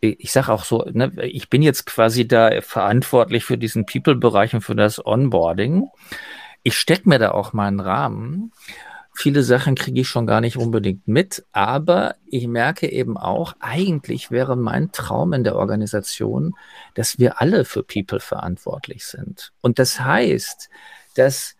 ich 0.01 0.33
sage 0.33 0.51
auch 0.51 0.65
so, 0.65 0.85
ne, 0.91 1.13
ich 1.21 1.49
bin 1.49 1.61
jetzt 1.61 1.85
quasi 1.85 2.27
da 2.27 2.59
verantwortlich 2.59 3.45
für 3.45 3.57
diesen 3.57 3.85
People-Bereich 3.85 4.53
und 4.53 4.59
für 4.59 4.75
das 4.75 5.03
Onboarding. 5.05 5.87
Ich 6.61 6.77
stecke 6.77 7.07
mir 7.07 7.19
da 7.19 7.31
auch 7.31 7.53
mal 7.53 7.67
einen 7.67 7.79
Rahmen. 7.79 8.51
Viele 9.13 9.43
Sachen 9.43 9.75
kriege 9.75 10.01
ich 10.01 10.09
schon 10.09 10.27
gar 10.27 10.41
nicht 10.41 10.57
unbedingt 10.57 11.07
mit, 11.07 11.45
aber 11.53 12.15
ich 12.25 12.47
merke 12.47 12.91
eben 12.91 13.15
auch, 13.15 13.53
eigentlich 13.61 14.29
wäre 14.29 14.57
mein 14.57 14.91
Traum 14.91 15.31
in 15.31 15.45
der 15.45 15.55
Organisation, 15.55 16.55
dass 16.95 17.19
wir 17.19 17.39
alle 17.39 17.63
für 17.63 17.83
People 17.83 18.19
verantwortlich 18.19 19.05
sind. 19.05 19.53
Und 19.61 19.79
das 19.79 20.01
heißt, 20.01 20.69
dass 21.15 21.55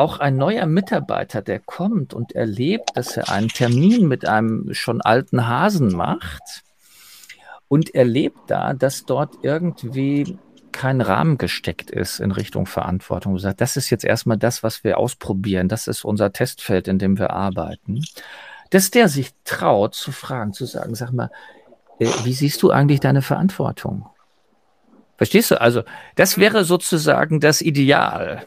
auch 0.00 0.18
ein 0.18 0.36
neuer 0.38 0.64
Mitarbeiter, 0.64 1.42
der 1.42 1.60
kommt 1.60 2.14
und 2.14 2.32
erlebt, 2.32 2.90
dass 2.94 3.18
er 3.18 3.28
einen 3.28 3.48
Termin 3.48 4.08
mit 4.08 4.26
einem 4.26 4.72
schon 4.72 5.02
alten 5.02 5.46
Hasen 5.46 5.92
macht 5.94 6.62
und 7.68 7.94
erlebt 7.94 8.38
da, 8.46 8.72
dass 8.72 9.04
dort 9.04 9.34
irgendwie 9.42 10.38
kein 10.72 11.02
Rahmen 11.02 11.36
gesteckt 11.36 11.90
ist 11.90 12.18
in 12.18 12.32
Richtung 12.32 12.64
Verantwortung. 12.64 13.38
Sagt, 13.38 13.60
das 13.60 13.76
ist 13.76 13.90
jetzt 13.90 14.04
erstmal 14.04 14.38
das, 14.38 14.62
was 14.62 14.84
wir 14.84 14.96
ausprobieren. 14.96 15.68
Das 15.68 15.86
ist 15.86 16.04
unser 16.04 16.32
Testfeld, 16.32 16.88
in 16.88 16.98
dem 16.98 17.18
wir 17.18 17.30
arbeiten. 17.30 18.02
Dass 18.70 18.90
der 18.90 19.08
sich 19.08 19.32
traut 19.44 19.94
zu 19.94 20.12
fragen, 20.12 20.54
zu 20.54 20.64
sagen, 20.64 20.94
sag 20.94 21.12
mal, 21.12 21.30
äh, 21.98 22.06
wie 22.24 22.32
siehst 22.32 22.62
du 22.62 22.70
eigentlich 22.70 23.00
deine 23.00 23.20
Verantwortung? 23.20 24.08
Verstehst 25.18 25.50
du? 25.50 25.60
Also, 25.60 25.82
das 26.14 26.38
wäre 26.38 26.64
sozusagen 26.64 27.40
das 27.40 27.60
Ideal. 27.60 28.46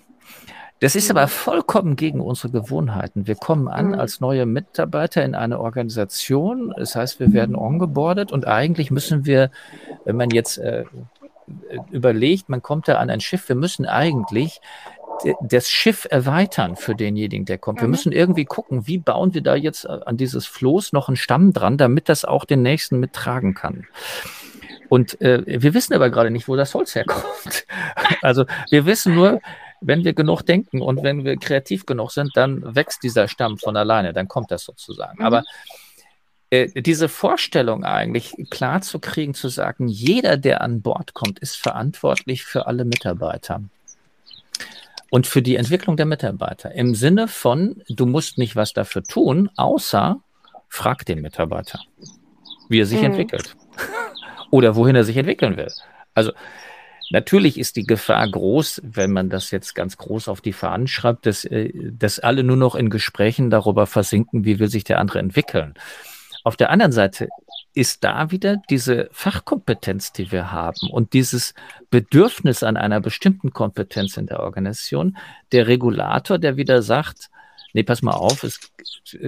Das 0.83 0.97
ist 0.97 1.09
aber 1.09 1.29
vollkommen 1.29 1.95
gegen 1.95 2.19
unsere 2.19 2.49
Gewohnheiten. 2.49 3.25
Wir 3.25 3.35
kommen 3.35 3.69
an 3.69 3.91
mhm. 3.91 3.93
als 3.93 4.19
neue 4.19 4.45
Mitarbeiter 4.45 5.23
in 5.23 5.33
eine 5.33 5.61
Organisation. 5.61 6.73
Das 6.75 6.97
heißt, 6.97 7.21
wir 7.21 7.31
werden 7.31 7.55
ongeboardet 7.55 8.33
und 8.33 8.45
eigentlich 8.45 8.91
müssen 8.91 9.25
wir, 9.25 9.49
wenn 10.03 10.17
man 10.17 10.29
jetzt 10.31 10.57
äh, 10.57 10.83
überlegt, 11.89 12.49
man 12.49 12.61
kommt 12.61 12.89
da 12.89 12.97
an 12.97 13.09
ein 13.09 13.21
Schiff, 13.21 13.47
wir 13.47 13.55
müssen 13.55 13.85
eigentlich 13.85 14.59
das 15.41 15.69
Schiff 15.69 16.05
erweitern 16.09 16.75
für 16.75 16.95
denjenigen, 16.95 17.45
der 17.45 17.59
kommt. 17.59 17.79
Wir 17.79 17.87
mhm. 17.87 17.91
müssen 17.91 18.11
irgendwie 18.11 18.43
gucken, 18.43 18.85
wie 18.85 18.97
bauen 18.97 19.33
wir 19.33 19.41
da 19.41 19.55
jetzt 19.55 19.89
an 19.89 20.17
dieses 20.17 20.45
Floß 20.47 20.91
noch 20.91 21.07
einen 21.07 21.15
Stamm 21.15 21.53
dran, 21.53 21.77
damit 21.77 22.09
das 22.09 22.25
auch 22.25 22.43
den 22.43 22.61
nächsten 22.61 22.99
mittragen 22.99 23.53
kann. 23.53 23.87
Und 24.89 25.21
äh, 25.21 25.43
wir 25.45 25.73
wissen 25.73 25.93
aber 25.93 26.09
gerade 26.09 26.29
nicht, 26.29 26.49
wo 26.49 26.57
das 26.57 26.73
Holz 26.73 26.93
herkommt. 26.93 27.23
Also 28.21 28.45
wir 28.69 28.85
wissen 28.85 29.15
nur, 29.15 29.41
wenn 29.85 30.03
wir 30.03 30.13
genug 30.13 30.43
denken 30.43 30.81
und 30.81 31.03
wenn 31.03 31.23
wir 31.23 31.37
kreativ 31.37 31.85
genug 31.85 32.11
sind, 32.11 32.31
dann 32.35 32.75
wächst 32.75 33.03
dieser 33.03 33.27
Stamm 33.27 33.57
von 33.57 33.77
alleine, 33.77 34.13
dann 34.13 34.27
kommt 34.27 34.51
das 34.51 34.63
sozusagen. 34.63 35.19
Mhm. 35.19 35.25
Aber 35.25 35.43
äh, 36.49 36.81
diese 36.81 37.09
Vorstellung 37.09 37.83
eigentlich 37.83 38.35
klar 38.51 38.81
zu 38.81 38.99
kriegen, 38.99 39.33
zu 39.33 39.49
sagen, 39.49 39.87
jeder, 39.87 40.37
der 40.37 40.61
an 40.61 40.81
Bord 40.81 41.13
kommt, 41.13 41.39
ist 41.39 41.55
verantwortlich 41.55 42.43
für 42.43 42.67
alle 42.67 42.85
Mitarbeiter. 42.85 43.63
Und 45.09 45.27
für 45.27 45.41
die 45.41 45.55
Entwicklung 45.55 45.97
der 45.97 46.05
Mitarbeiter. 46.05 46.71
Im 46.71 46.95
Sinne 46.95 47.27
von, 47.27 47.83
du 47.87 48.05
musst 48.05 48.37
nicht 48.37 48.55
was 48.55 48.73
dafür 48.73 49.03
tun, 49.03 49.49
außer 49.57 50.19
frag 50.69 51.05
den 51.05 51.21
Mitarbeiter, 51.21 51.79
wie 52.69 52.79
er 52.79 52.85
sich 52.85 52.99
mhm. 52.99 53.05
entwickelt. 53.05 53.55
Oder 54.51 54.75
wohin 54.75 54.95
er 54.95 55.03
sich 55.03 55.17
entwickeln 55.17 55.57
will. 55.57 55.71
Also 56.13 56.33
Natürlich 57.13 57.59
ist 57.59 57.75
die 57.75 57.85
Gefahr 57.85 58.27
groß, 58.27 58.81
wenn 58.83 59.11
man 59.11 59.29
das 59.29 59.51
jetzt 59.51 59.75
ganz 59.75 59.97
groß 59.97 60.27
auf 60.27 60.41
die 60.41 60.51
Fahnen 60.51 60.87
schreibt, 60.87 61.27
dass, 61.27 61.45
äh, 61.45 61.71
dass 61.91 62.17
alle 62.17 62.43
nur 62.43 62.57
noch 62.57 62.73
in 62.73 62.89
Gesprächen 62.89 63.51
darüber 63.51 63.85
versinken, 63.85 64.45
wie 64.45 64.57
will 64.57 64.67
sich 64.67 64.83
der 64.83 64.97
andere 64.97 65.19
entwickeln. 65.19 65.75
Auf 66.43 66.57
der 66.57 66.71
anderen 66.71 66.91
Seite 66.91 67.29
ist 67.75 68.03
da 68.03 68.31
wieder 68.31 68.57
diese 68.67 69.09
Fachkompetenz, 69.11 70.11
die 70.11 70.31
wir 70.31 70.51
haben 70.51 70.89
und 70.89 71.13
dieses 71.13 71.53
Bedürfnis 71.91 72.63
an 72.63 72.77
einer 72.77 72.99
bestimmten 72.99 73.53
Kompetenz 73.53 74.17
in 74.17 74.25
der 74.25 74.39
Organisation, 74.39 75.15
der 75.51 75.67
Regulator, 75.67 76.39
der 76.39 76.57
wieder 76.57 76.81
sagt, 76.81 77.29
nee, 77.73 77.83
pass 77.83 78.01
mal 78.01 78.13
auf, 78.13 78.43
es, 78.43 78.59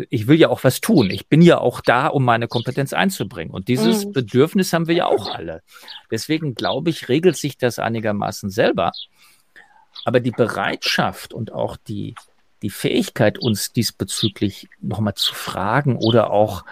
ich 0.10 0.28
will 0.28 0.40
ja 0.40 0.50
auch 0.50 0.64
was 0.64 0.80
tun. 0.80 1.10
Ich 1.10 1.28
bin 1.28 1.42
ja 1.42 1.58
auch 1.58 1.82
da, 1.82 2.08
um 2.08 2.24
meine 2.24 2.48
Kompetenz 2.48 2.94
einzubringen. 2.94 3.54
Und 3.54 3.68
dieses 3.68 4.06
mhm. 4.06 4.14
Bedürfnis 4.14 4.72
haben 4.72 4.88
wir 4.88 4.96
ja 4.96 5.06
auch 5.08 5.34
alle. 5.34 5.62
Deswegen 6.12 6.56
glaube 6.56 6.92
ich, 6.92 7.10
regelt 7.10 7.36
sich 7.36 7.58
das 7.58 7.80
einigermaßen 7.80 8.50
selber. 8.50 8.92
Aber 10.06 10.20
die 10.20 10.32
Bereitschaft 10.32 11.34
und 11.34 11.52
auch 11.52 11.78
die, 11.78 12.14
die 12.62 12.70
Fähigkeit, 12.70 13.40
uns 13.40 13.74
diesbezüglich 13.74 14.68
nochmal 14.80 15.16
zu 15.16 15.34
fragen 15.34 15.98
oder 15.98 16.30
auch 16.30 16.64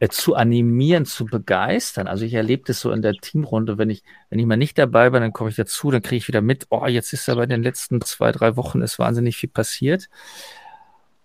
äh, 0.00 0.08
zu 0.08 0.34
animieren, 0.34 1.06
zu 1.06 1.26
begeistern. 1.26 2.08
Also 2.08 2.24
ich 2.24 2.34
erlebe 2.34 2.64
das 2.66 2.80
so 2.80 2.90
in 2.90 3.02
der 3.02 3.14
Teamrunde, 3.14 3.78
wenn 3.78 3.90
ich, 3.90 4.02
wenn 4.28 4.40
ich 4.40 4.46
mal 4.46 4.56
nicht 4.56 4.76
dabei 4.76 5.10
bin, 5.10 5.22
dann 5.22 5.32
komme 5.32 5.50
ich 5.50 5.56
dazu, 5.56 5.92
dann 5.92 6.02
kriege 6.02 6.16
ich 6.16 6.28
wieder 6.28 6.40
mit, 6.40 6.66
oh, 6.70 6.86
jetzt 6.86 7.12
ist 7.12 7.28
aber 7.28 7.44
in 7.44 7.50
den 7.50 7.62
letzten 7.62 8.00
zwei, 8.00 8.32
drei 8.32 8.56
Wochen 8.56 8.82
ist 8.82 8.98
wahnsinnig 8.98 9.36
viel 9.36 9.50
passiert. 9.50 10.08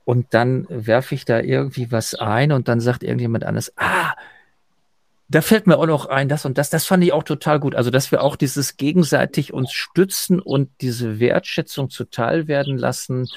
Und 0.09 0.33
dann 0.33 0.65
werfe 0.69 1.13
ich 1.13 1.23
da 1.23 1.39
irgendwie 1.39 1.91
was 1.91 2.15
ein 2.15 2.51
und 2.51 2.67
dann 2.67 2.79
sagt 2.79 3.03
irgendjemand 3.03 3.43
anderes, 3.43 3.71
ah, 3.77 4.15
da 5.27 5.43
fällt 5.43 5.67
mir 5.67 5.77
auch 5.77 5.85
noch 5.85 6.07
ein, 6.07 6.27
das 6.29 6.45
und 6.45 6.57
das, 6.57 6.71
das 6.71 6.87
fand 6.87 7.03
ich 7.03 7.13
auch 7.13 7.21
total 7.21 7.59
gut. 7.59 7.75
Also, 7.75 7.91
dass 7.91 8.11
wir 8.11 8.23
auch 8.23 8.35
dieses 8.35 8.75
gegenseitig 8.75 9.53
uns 9.53 9.71
stützen 9.71 10.39
und 10.39 10.71
diese 10.81 11.19
Wertschätzung 11.19 11.91
zuteil 11.91 12.47
werden 12.47 12.75
lassen, 12.75 13.27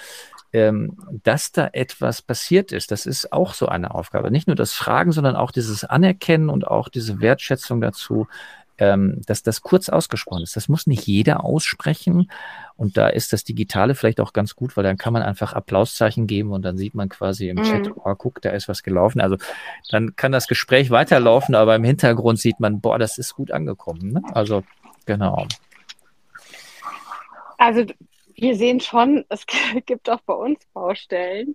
ähm, 0.55 0.97
dass 1.23 1.53
da 1.53 1.69
etwas 1.75 2.23
passiert 2.23 2.73
ist. 2.73 2.91
Das 2.91 3.05
ist 3.05 3.35
auch 3.35 3.53
so 3.53 3.67
eine 3.67 3.95
Aufgabe. 3.95 4.31
Nicht 4.31 4.47
nur 4.47 4.57
das 4.57 4.73
Fragen, 4.73 5.13
sondern 5.13 5.37
auch 5.37 5.51
dieses 5.51 5.85
Anerkennen 5.85 6.49
und 6.49 6.67
auch 6.67 6.89
diese 6.89 7.21
Wertschätzung 7.21 7.83
dazu, 7.83 8.29
ähm, 8.83 9.21
dass 9.27 9.45
das 9.45 9.63
kurz 9.63 9.89
ausgesprochen 9.89 10.43
ist. 10.43 10.57
Das 10.57 10.69
muss 10.69 10.89
nicht 10.89 11.07
jeder 11.07 11.45
aussprechen. 11.45 12.31
Und 12.77 12.97
da 12.97 13.07
ist 13.07 13.33
das 13.33 13.45
Digitale 13.45 13.95
vielleicht 13.95 14.21
auch 14.21 14.33
ganz 14.33 14.57
gut, 14.57 14.77
weil 14.77 14.83
dann 14.83 14.97
kann 14.99 15.13
man 15.13 15.23
einfach 15.23 15.53
Applauszeichen 15.53 16.27
geben 16.27 16.51
und 16.51 16.63
dann 16.63 16.77
sieht 16.77 16.95
man 16.95 17.09
quasi 17.09 17.49
im 17.49 17.59
mhm. 17.59 17.63
Chat, 17.63 17.91
oh, 17.95 18.15
guck, 18.17 18.43
da 18.43 18.51
ist 18.51 18.69
was 18.69 18.83
gelaufen. 18.83 19.21
Also 19.21 19.37
dann 19.91 20.17
kann 20.17 20.33
das 20.33 20.49
Gespräch 20.49 20.91
weiterlaufen, 20.91 21.55
aber 21.55 21.77
im 21.77 21.85
Hintergrund 21.85 22.41
sieht 22.41 22.59
man, 22.59 22.81
boah, 22.81 22.99
das 22.99 23.19
ist 23.19 23.35
gut 23.35 23.53
angekommen. 23.53 24.15
Ne? 24.15 24.23
Also 24.35 24.65
genau. 25.07 25.47
Also 27.59 27.87
wir 28.35 28.57
sehen 28.57 28.81
schon, 28.81 29.25
es 29.29 29.47
gibt 29.87 30.11
auch 30.11 30.21
bei 30.23 30.35
uns 30.35 30.59
Baustellen 30.73 31.55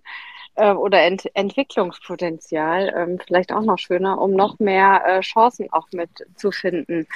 äh, 0.54 0.72
oder 0.72 1.02
Ent 1.02 1.28
Entwicklungspotenzial, 1.34 2.92
ähm, 2.96 3.18
vielleicht 3.24 3.52
auch 3.52 3.62
noch 3.62 3.78
schöner, 3.78 4.20
um 4.20 4.32
noch 4.32 4.58
mehr 4.58 5.02
äh, 5.06 5.20
Chancen 5.20 5.72
auch 5.72 5.88
mitzufinden. 5.92 7.06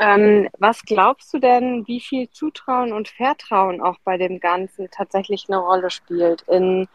Ähm, 0.00 0.48
was 0.58 0.82
glaubst 0.82 1.32
du 1.32 1.38
denn, 1.38 1.86
wie 1.86 2.00
viel 2.00 2.30
Zutrauen 2.30 2.92
und 2.92 3.08
Vertrauen 3.08 3.80
auch 3.80 3.96
bei 4.04 4.16
dem 4.18 4.40
Ganzen 4.40 4.90
tatsächlich 4.90 5.46
eine 5.48 5.58
Rolle 5.58 5.90
spielt 5.90 6.42
in 6.42 6.88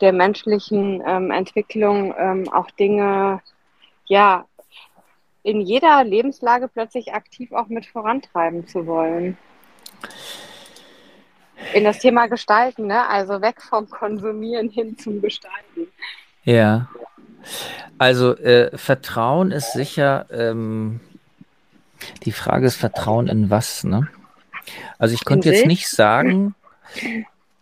der 0.00 0.12
menschlichen 0.12 1.02
ähm, 1.06 1.30
Entwicklung, 1.30 2.14
ähm, 2.16 2.48
auch 2.52 2.70
Dinge, 2.70 3.40
ja, 4.06 4.46
in 5.42 5.60
jeder 5.60 6.04
Lebenslage 6.04 6.68
plötzlich 6.68 7.14
aktiv 7.14 7.52
auch 7.52 7.68
mit 7.68 7.86
vorantreiben 7.86 8.66
zu 8.66 8.86
wollen? 8.86 9.38
In 11.74 11.84
das 11.84 11.98
Thema 11.98 12.26
Gestalten, 12.26 12.86
ne? 12.86 13.08
also 13.08 13.40
weg 13.40 13.62
vom 13.62 13.88
Konsumieren 13.88 14.68
hin 14.68 14.96
zum 14.98 15.20
Gestalten. 15.20 15.88
Ja, 16.44 16.88
also 17.98 18.36
äh, 18.36 18.76
Vertrauen 18.76 19.50
ist 19.50 19.72
sicher, 19.72 20.26
ähm, 20.30 21.00
die 22.24 22.32
Frage 22.32 22.66
ist 22.66 22.76
Vertrauen 22.76 23.28
in 23.28 23.50
was, 23.50 23.84
ne? 23.84 24.08
Also 24.98 25.14
ich 25.14 25.24
könnte 25.24 25.50
jetzt 25.50 25.66
nicht 25.66 25.88
sagen, 25.88 26.54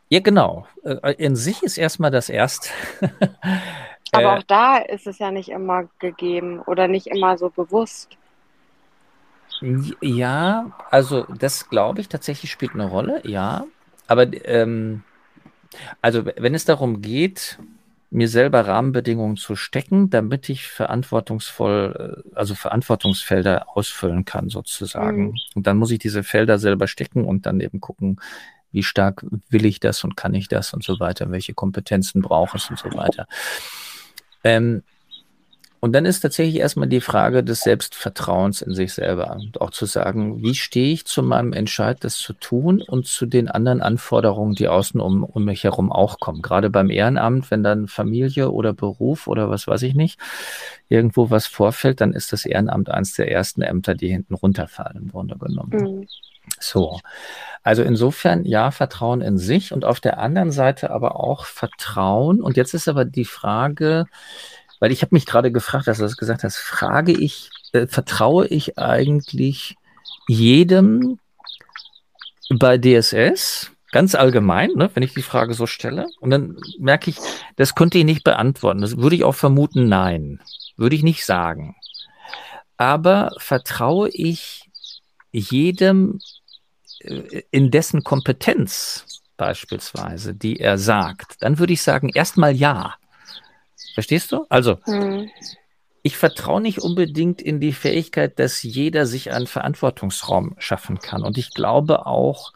ja 0.09 0.21
genau, 0.21 0.67
äh, 0.85 1.15
in 1.15 1.37
sich 1.37 1.63
ist 1.63 1.79
erstmal 1.79 2.11
das 2.11 2.29
Erste. 2.29 2.71
Aber 4.13 4.23
äh, 4.23 4.39
auch 4.39 4.43
da 4.45 4.79
ist 4.79 5.07
es 5.07 5.19
ja 5.19 5.31
nicht 5.31 5.49
immer 5.49 5.85
gegeben 5.99 6.61
oder 6.61 6.89
nicht 6.89 7.09
immer 7.09 7.37
so 7.37 7.51
bewusst. 7.51 8.17
Ja, 10.01 10.71
also 10.91 11.25
das 11.25 11.69
glaube 11.69 12.01
ich 12.01 12.09
tatsächlich 12.09 12.51
spielt 12.51 12.75
eine 12.75 12.89
Rolle, 12.89 13.23
ja. 13.25 13.67
Aber 14.09 14.27
ähm, 14.47 15.05
also 16.03 16.27
wenn 16.27 16.55
es 16.55 16.65
darum 16.65 17.01
geht, 17.01 17.59
mir 18.11 18.29
selber 18.29 18.67
Rahmenbedingungen 18.67 19.37
zu 19.37 19.55
stecken, 19.55 20.09
damit 20.09 20.49
ich 20.49 20.67
verantwortungsvoll, 20.67 22.25
äh, 22.27 22.37
also 22.37 22.55
Verantwortungsfelder 22.55 23.77
ausfüllen 23.77 24.25
kann 24.25 24.49
sozusagen. 24.49 25.27
Mhm. 25.27 25.35
Und 25.55 25.67
dann 25.67 25.77
muss 25.77 25.91
ich 25.91 25.99
diese 25.99 26.25
Felder 26.25 26.59
selber 26.59 26.89
stecken 26.89 27.25
und 27.25 27.47
dann 27.47 27.61
eben 27.61 27.81
gucken, 27.81 28.19
wie 28.73 28.83
stark 28.83 29.25
will 29.49 29.67
ich 29.67 29.81
das 29.81 30.05
und 30.05 30.17
kann 30.17 30.35
ich 30.35 30.49
das 30.49 30.75
und 30.75 30.85
so 30.85 31.01
weiter, 31.01 31.31
welche 31.31 31.55
Kompetenzen 31.55 32.23
brauche 32.23 32.57
ich 32.57 32.69
und 32.71 32.79
so 32.79 32.93
weiter. 32.95 33.27
Ähm, 34.45 34.83
und 35.81 35.93
dann 35.93 36.07
ist 36.07 36.21
tatsächlich 36.21 36.57
erstmal 36.57 36.89
die 36.89 37.01
Frage 37.01 37.45
des 37.45 37.61
Selbstvertrauens 37.61 38.63
in 38.63 38.75
sich 38.75 38.93
selber 38.93 39.37
und 39.37 39.61
auch 39.61 39.71
zu 39.71 39.87
sagen, 39.87 40.43
wie 40.43 40.55
stehe 40.55 40.93
ich 40.93 41.07
zu 41.07 41.23
meinem 41.23 41.53
Entscheid, 41.53 41.99
das 42.01 42.17
zu 42.17 42.33
tun 42.33 42.83
und 42.83 43.07
zu 43.07 43.27
den 43.27 43.49
anderen 43.49 43.81
Anforderungen, 43.81 44.55
die 44.55 44.67
außen 44.67 45.01
um, 45.01 45.23
um 45.23 45.45
mich 45.45 45.65
herum 45.65 45.93
auch 45.93 46.19
kommen. 46.19 46.43
Gerade 46.43 46.69
beim 46.69 46.91
Ehrenamt, 46.91 47.51
wenn 47.51 47.63
dann 47.63 47.87
Familie 47.87 48.51
oder 48.51 48.73
Beruf 48.73 49.29
oder 49.29 49.51
was 49.51 49.69
weiß 49.69 49.83
ich 49.83 49.95
nicht, 49.95 50.19
irgendwo 50.89 51.31
was 51.31 51.47
vorfällt, 51.47 52.01
dann 52.01 52.13
ist 52.13 52.33
das 52.33 52.45
Ehrenamt 52.45 52.91
eines 52.91 53.15
der 53.15 53.31
ersten 53.31 53.63
Ämter, 53.63 53.95
die 53.95 54.09
hinten 54.09 54.35
runterfallen, 54.35 54.97
im 54.97 55.09
Grunde 55.13 55.39
genommen. 55.39 55.71
Mhm. 55.71 56.09
So. 56.59 56.99
Also 57.63 57.83
insofern 57.83 58.45
ja, 58.45 58.71
Vertrauen 58.71 59.21
in 59.21 59.39
sich 59.39 59.73
und 59.73 59.85
auf 59.85 60.01
der 60.01 60.19
anderen 60.19 60.51
Seite 60.51 60.91
aber 60.91 61.21
auch 61.21 61.45
Vertrauen. 61.45 62.41
Und 62.43 62.57
jetzt 62.57 62.75
ist 62.75 62.89
aber 62.89 63.05
die 63.05 63.27
Frage, 63.27 64.07
weil 64.81 64.93
ich 64.93 65.03
habe 65.03 65.15
mich 65.15 65.27
gerade 65.27 65.53
gefragt, 65.53 65.87
dass 65.87 65.99
du 65.99 66.05
das 66.05 66.17
gesagt 66.17 66.45
hast, 66.45 66.57
frage 66.57 67.13
ich, 67.13 67.51
äh, 67.73 67.87
vertraue 67.87 68.47
ich 68.47 68.79
eigentlich 68.79 69.77
jedem 70.27 71.19
bei 72.51 72.79
DSS, 72.79 73.71
ganz 73.93 74.15
allgemein, 74.15 74.71
ne, 74.75 74.91
wenn 74.95 75.03
ich 75.03 75.15
die 75.15 75.23
Frage 75.23 75.55
so 75.55 75.67
stelle. 75.67 76.07
Und 76.21 76.31
dann 76.31 76.57
merke 76.79 77.11
ich, 77.11 77.17
das 77.57 77.75
könnte 77.75 77.99
ich 77.99 78.05
nicht 78.05 78.25
beantworten. 78.25 78.81
Das 78.81 78.97
würde 78.97 79.17
ich 79.17 79.25
auch 79.25 79.35
vermuten, 79.35 79.89
nein. 79.89 80.41
Würde 80.77 80.97
ich 80.97 81.03
nicht 81.03 81.25
sagen. 81.25 81.77
Aber 82.77 83.33
vertraue 83.39 84.09
ich 84.11 84.71
jedem 85.33 86.21
äh, 87.01 87.43
in 87.51 87.71
dessen 87.71 88.05
Kompetenz 88.05 89.05
beispielsweise, 89.37 90.35
die 90.35 90.61
er 90.61 90.79
sagt, 90.79 91.37
dann 91.41 91.59
würde 91.59 91.73
ich 91.73 91.83
sagen, 91.83 92.11
erstmal 92.11 92.55
ja. 92.55 92.95
Verstehst 93.99 94.31
du? 94.31 94.47
Also, 94.49 94.79
mhm. 94.87 95.29
ich 96.05 96.17
vertraue 96.17 96.61
nicht 96.61 96.79
unbedingt 96.79 97.43
in 97.43 97.59
die 97.59 97.73
Fähigkeit, 97.73 98.39
dass 98.39 98.63
jeder 98.63 99.07
sich 99.07 99.33
einen 99.33 99.49
Verantwortungsraum 99.49 100.55
schaffen 100.59 101.01
kann. 101.01 101.25
Und 101.25 101.37
ich 101.37 101.53
glaube 101.53 102.07
auch, 102.07 102.53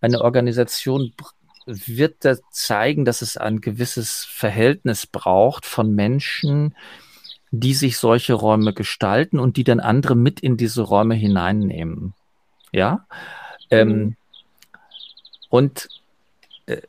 eine 0.00 0.20
Organisation 0.20 1.12
wird 1.66 2.24
da 2.24 2.36
zeigen, 2.52 3.04
dass 3.04 3.22
es 3.22 3.36
ein 3.36 3.60
gewisses 3.60 4.24
Verhältnis 4.24 5.08
braucht 5.08 5.66
von 5.66 5.92
Menschen, 5.96 6.76
die 7.50 7.74
sich 7.74 7.98
solche 7.98 8.34
Räume 8.34 8.72
gestalten 8.72 9.40
und 9.40 9.56
die 9.56 9.64
dann 9.64 9.80
andere 9.80 10.14
mit 10.14 10.38
in 10.38 10.56
diese 10.56 10.82
Räume 10.82 11.16
hineinnehmen. 11.16 12.14
Ja. 12.70 13.04
Mhm. 13.68 13.78
Ähm, 13.78 14.16
und 15.48 15.88
äh, 15.88 16.03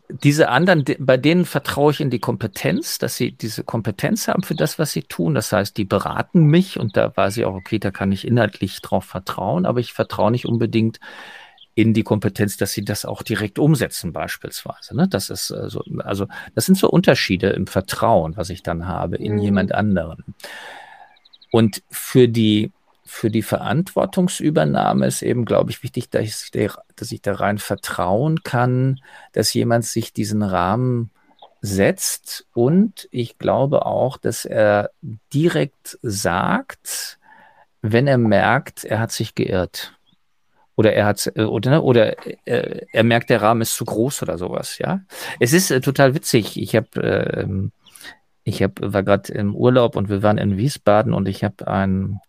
diese 0.10 0.50
anderen, 0.50 0.86
bei 1.00 1.18
denen 1.18 1.44
vertraue 1.44 1.92
ich 1.92 2.00
in 2.00 2.10
die 2.10 2.20
Kompetenz, 2.20 2.98
dass 2.98 3.18
sie 3.18 3.34
diese 3.34 3.64
Kompetenz 3.64 4.28
haben 4.28 4.42
für 4.42 4.56
das, 4.56 4.80
was 4.80 4.94
sie 4.94 5.04
tun. 5.04 5.36
Das 5.36 5.52
heißt, 5.52 5.76
die 5.76 5.84
beraten 5.84 6.46
mich 6.46 6.80
und 6.80 6.96
da 6.96 7.16
weiß 7.16 7.38
ich 7.38 7.46
auch, 7.46 7.56
okay, 7.56 7.80
da 7.80 7.92
kann 7.92 8.12
ich 8.12 8.26
inhaltlich 8.26 8.82
drauf 8.82 9.04
vertrauen, 9.04 9.66
aber 9.66 9.82
ich 9.82 9.92
vertraue 9.92 10.32
nicht 10.32 10.46
unbedingt 10.46 11.00
in 11.74 11.94
die 11.94 12.04
Kompetenz, 12.04 12.56
dass 12.56 12.72
sie 12.72 12.86
das 12.86 13.04
auch 13.04 13.22
direkt 13.22 13.60
umsetzen, 13.60 14.14
beispielsweise. 14.14 14.96
Ne? 14.96 15.10
Das 15.10 15.30
ist 15.30 15.52
also, 15.52 15.84
also, 16.00 16.28
das 16.56 16.66
sind 16.66 16.78
so 16.78 16.90
Unterschiede 16.90 17.50
im 17.50 17.68
Vertrauen, 17.68 18.38
was 18.38 18.50
ich 18.50 18.64
dann 18.64 18.88
habe 18.88 19.18
in 19.18 19.34
mhm. 19.34 19.40
jemand 19.40 19.76
anderen. 19.76 20.24
Und 21.52 21.84
für 21.90 22.30
die 22.30 22.72
für 23.06 23.30
die 23.30 23.44
Verantwortungsübernahme 23.44 25.06
ist 25.06 25.22
eben, 25.22 25.46
glaube 25.46 25.70
ich, 25.70 25.84
wichtig, 25.84 26.10
dass 26.10 26.24
ich, 26.24 26.52
der, 26.52 26.72
dass 26.96 27.12
ich 27.12 27.22
da 27.22 27.36
rein 27.36 27.60
vertrauen 27.60 28.42
kann, 28.44 29.00
dass 29.32 29.54
jemand 29.54 29.86
sich 29.86 30.12
diesen 30.12 30.42
Rahmen 30.42 31.12
setzt 31.62 32.48
und 32.54 33.08
ich 33.12 33.38
glaube 33.38 33.86
auch, 33.86 34.18
dass 34.18 34.46
er 34.46 34.90
direkt 35.34 36.00
sagt, 36.02 37.20
wenn 37.82 38.08
er 38.08 38.18
merkt, 38.18 38.84
er 38.84 39.00
hat 39.00 39.12
sich 39.12 39.36
geirrt. 39.36 39.94
Oder 40.76 40.94
er 40.94 41.06
hat 41.06 41.32
äh, 41.36 41.44
oder, 41.44 41.70
ne, 41.70 41.82
oder 41.82 42.16
äh, 42.48 42.86
er 42.92 43.04
merkt, 43.04 43.30
der 43.30 43.42
Rahmen 43.42 43.62
ist 43.62 43.76
zu 43.76 43.86
groß 43.86 44.24
oder 44.24 44.38
sowas, 44.38 44.78
ja. 44.78 45.02
Es 45.40 45.54
ist 45.54 45.72
äh, 45.72 45.80
total 45.80 46.16
witzig. 46.16 46.60
Ich 46.60 46.76
habe 46.76 47.02
äh, 47.02 47.48
ich 48.44 48.62
hab, 48.62 48.74
war 48.82 49.04
gerade 49.04 49.32
im 49.34 49.56
Urlaub 49.56 49.96
und 49.96 50.10
wir 50.10 50.22
waren 50.22 50.38
in 50.38 50.58
Wiesbaden 50.58 51.14
und 51.14 51.28
ich 51.28 51.44
habe 51.44 51.68
ein 51.68 52.20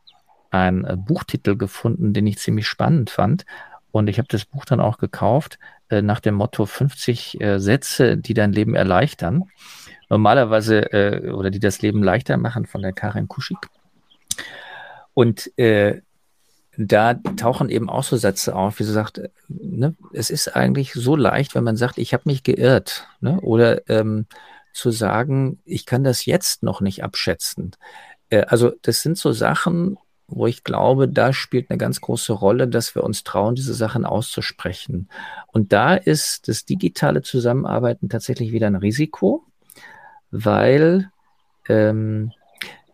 einen 0.61 0.85
äh, 0.85 0.97
Buchtitel 0.97 1.57
gefunden, 1.57 2.13
den 2.13 2.27
ich 2.27 2.39
ziemlich 2.39 2.67
spannend 2.67 3.11
fand. 3.11 3.45
Und 3.91 4.09
ich 4.09 4.19
habe 4.19 4.29
das 4.29 4.45
Buch 4.45 4.65
dann 4.65 4.81
auch 4.81 4.99
gekauft 4.99 5.59
äh, 5.89 6.03
nach 6.03 6.21
dem 6.21 6.35
Motto 6.35 6.67
50 6.67 7.41
äh, 7.41 7.59
Sätze, 7.59 8.17
die 8.17 8.35
dein 8.35 8.53
Leben 8.53 8.75
erleichtern. 8.75 9.45
normalerweise 10.09 10.93
äh, 10.93 11.31
oder 11.31 11.51
die 11.51 11.61
das 11.61 11.83
Leben 11.83 12.03
leichter 12.03 12.37
machen 12.37 12.67
von 12.67 12.83
der 12.83 12.93
Karin 12.93 13.29
Kuschig. 13.29 13.59
Und 15.15 15.57
äh, 15.59 16.03
da 16.77 17.15
tauchen 17.15 17.71
eben 17.71 17.89
auch 17.89 18.05
so 18.05 18.17
Sätze 18.17 18.55
auf, 18.55 18.79
wie 18.79 18.85
sie 18.85 18.93
sagt, 18.93 19.21
ne, 19.49 19.97
es 20.13 20.31
ist 20.31 20.55
eigentlich 20.55 20.93
so 20.93 21.17
leicht, 21.17 21.55
wenn 21.55 21.65
man 21.65 21.77
sagt, 21.77 21.99
ich 21.99 22.13
habe 22.13 22.25
mich 22.27 22.43
geirrt, 22.43 23.09
ne, 23.21 23.41
oder 23.41 23.89
ähm, 23.89 24.27
zu 24.73 24.91
sagen, 24.91 25.59
ich 25.65 25.87
kann 25.87 26.05
das 26.05 26.27
jetzt 26.27 26.63
noch 26.63 26.83
nicht 26.83 27.03
abschätzen. 27.03 27.73
Äh, 28.29 28.43
also 28.43 28.73
das 28.83 29.01
sind 29.01 29.17
so 29.17 29.33
Sachen, 29.33 29.97
wo 30.29 30.47
ich 30.47 30.65
glaube, 30.65 31.09
da 31.09 31.33
spielt 31.33 31.71
eine 31.71 31.79
ganz 31.79 32.01
große 32.01 32.33
Rolle, 32.33 32.69
dass 32.69 32.95
wir 32.95 33.05
uns 33.05 33.25
trauen, 33.25 33.55
diese 33.55 33.75
Sachen 33.75 34.05
auszusprechen. 34.05 35.09
Und 35.49 35.73
da 35.73 35.95
ist 35.95 36.49
das 36.49 36.65
digitale 36.65 37.23
Zusammenarbeiten 37.23 38.09
tatsächlich 38.09 38.53
wieder 38.53 38.67
ein 38.67 38.77
Risiko, 38.77 39.45
weil 40.31 41.11
ähm, 41.69 42.33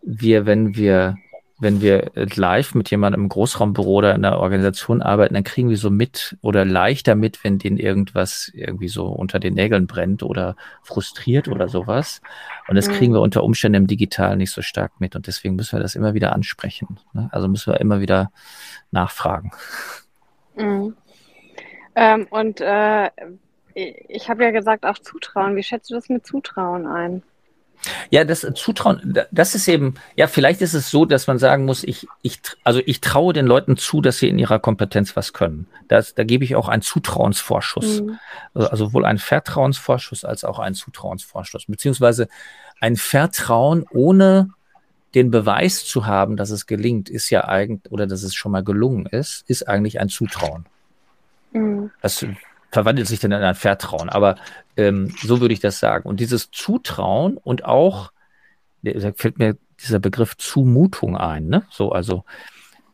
wir, 0.02 0.46
wenn 0.46 0.76
wir 0.76 1.16
wenn 1.62 1.80
wir 1.80 2.10
live 2.14 2.74
mit 2.74 2.90
jemandem 2.90 3.22
im 3.22 3.28
Großraumbüro 3.28 3.94
oder 3.94 4.14
in 4.14 4.24
einer 4.24 4.38
Organisation 4.38 5.00
arbeiten, 5.00 5.34
dann 5.34 5.44
kriegen 5.44 5.70
wir 5.70 5.76
so 5.76 5.90
mit 5.90 6.36
oder 6.42 6.64
leichter 6.64 7.14
mit, 7.14 7.44
wenn 7.44 7.58
denen 7.58 7.78
irgendwas 7.78 8.50
irgendwie 8.52 8.88
so 8.88 9.06
unter 9.06 9.38
den 9.38 9.54
Nägeln 9.54 9.86
brennt 9.86 10.22
oder 10.22 10.56
frustriert 10.82 11.48
oder 11.48 11.68
sowas. 11.68 12.20
Und 12.68 12.74
das 12.76 12.88
kriegen 12.88 13.12
wir 13.12 13.20
mhm. 13.20 13.24
unter 13.24 13.44
Umständen 13.44 13.82
im 13.82 13.86
Digitalen 13.86 14.38
nicht 14.38 14.50
so 14.50 14.60
stark 14.60 15.00
mit. 15.00 15.16
Und 15.16 15.26
deswegen 15.26 15.56
müssen 15.56 15.78
wir 15.78 15.82
das 15.82 15.94
immer 15.94 16.14
wieder 16.14 16.32
ansprechen. 16.32 16.98
Ne? 17.12 17.28
Also 17.32 17.48
müssen 17.48 17.72
wir 17.72 17.80
immer 17.80 18.00
wieder 18.00 18.32
nachfragen. 18.90 19.52
Mhm. 20.56 20.96
Ähm, 21.94 22.26
und 22.30 22.60
äh, 22.60 23.10
ich 23.74 24.28
habe 24.28 24.44
ja 24.44 24.50
gesagt, 24.50 24.84
auch 24.84 24.98
Zutrauen. 24.98 25.56
Wie 25.56 25.62
schätzt 25.62 25.90
du 25.90 25.94
das 25.94 26.08
mit 26.08 26.26
Zutrauen 26.26 26.86
ein? 26.86 27.22
Ja, 28.10 28.24
das 28.24 28.46
Zutrauen, 28.54 29.18
das 29.30 29.54
ist 29.54 29.66
eben, 29.66 29.94
ja, 30.16 30.26
vielleicht 30.28 30.60
ist 30.62 30.74
es 30.74 30.90
so, 30.90 31.04
dass 31.04 31.26
man 31.26 31.38
sagen 31.38 31.64
muss, 31.64 31.82
ich, 31.82 32.06
ich, 32.22 32.40
also 32.62 32.80
ich 32.84 33.00
traue 33.00 33.32
den 33.32 33.46
Leuten 33.46 33.76
zu, 33.76 34.00
dass 34.00 34.18
sie 34.18 34.28
in 34.28 34.38
ihrer 34.38 34.60
Kompetenz 34.60 35.16
was 35.16 35.32
können. 35.32 35.66
Das, 35.88 36.14
da 36.14 36.24
gebe 36.24 36.44
ich 36.44 36.54
auch 36.54 36.68
einen 36.68 36.82
Zutrauensvorschuss. 36.82 38.02
Mhm. 38.02 38.18
Also, 38.54 38.68
also 38.68 38.84
sowohl 38.86 39.04
einen 39.04 39.18
Vertrauensvorschuss 39.18 40.24
als 40.24 40.44
auch 40.44 40.58
einen 40.58 40.74
Zutrauensvorschuss. 40.74 41.66
Beziehungsweise 41.66 42.28
ein 42.80 42.96
Vertrauen 42.96 43.84
ohne 43.90 44.50
den 45.14 45.30
Beweis 45.30 45.84
zu 45.84 46.06
haben, 46.06 46.36
dass 46.36 46.50
es 46.50 46.66
gelingt, 46.66 47.08
ist 47.08 47.30
ja 47.30 47.44
eigentlich, 47.46 47.92
oder 47.92 48.06
dass 48.06 48.22
es 48.22 48.34
schon 48.34 48.52
mal 48.52 48.64
gelungen 48.64 49.06
ist, 49.06 49.44
ist 49.48 49.68
eigentlich 49.68 50.00
ein 50.00 50.08
Zutrauen. 50.08 50.66
Mhm. 51.52 51.90
Das 52.00 52.24
verwandelt 52.72 53.06
sich 53.06 53.20
dann 53.20 53.32
in 53.32 53.42
ein 53.42 53.54
Vertrauen. 53.54 54.08
Aber 54.08 54.36
ähm, 54.76 55.14
so 55.22 55.40
würde 55.40 55.54
ich 55.54 55.60
das 55.60 55.78
sagen. 55.78 56.08
Und 56.08 56.18
dieses 56.18 56.50
Zutrauen 56.50 57.36
und 57.36 57.64
auch, 57.64 58.10
da 58.82 59.12
fällt 59.14 59.38
mir 59.38 59.56
dieser 59.78 59.98
Begriff 59.98 60.36
Zumutung 60.36 61.16
ein, 61.16 61.46
ne? 61.46 61.64
So, 61.70 61.92
also 61.92 62.24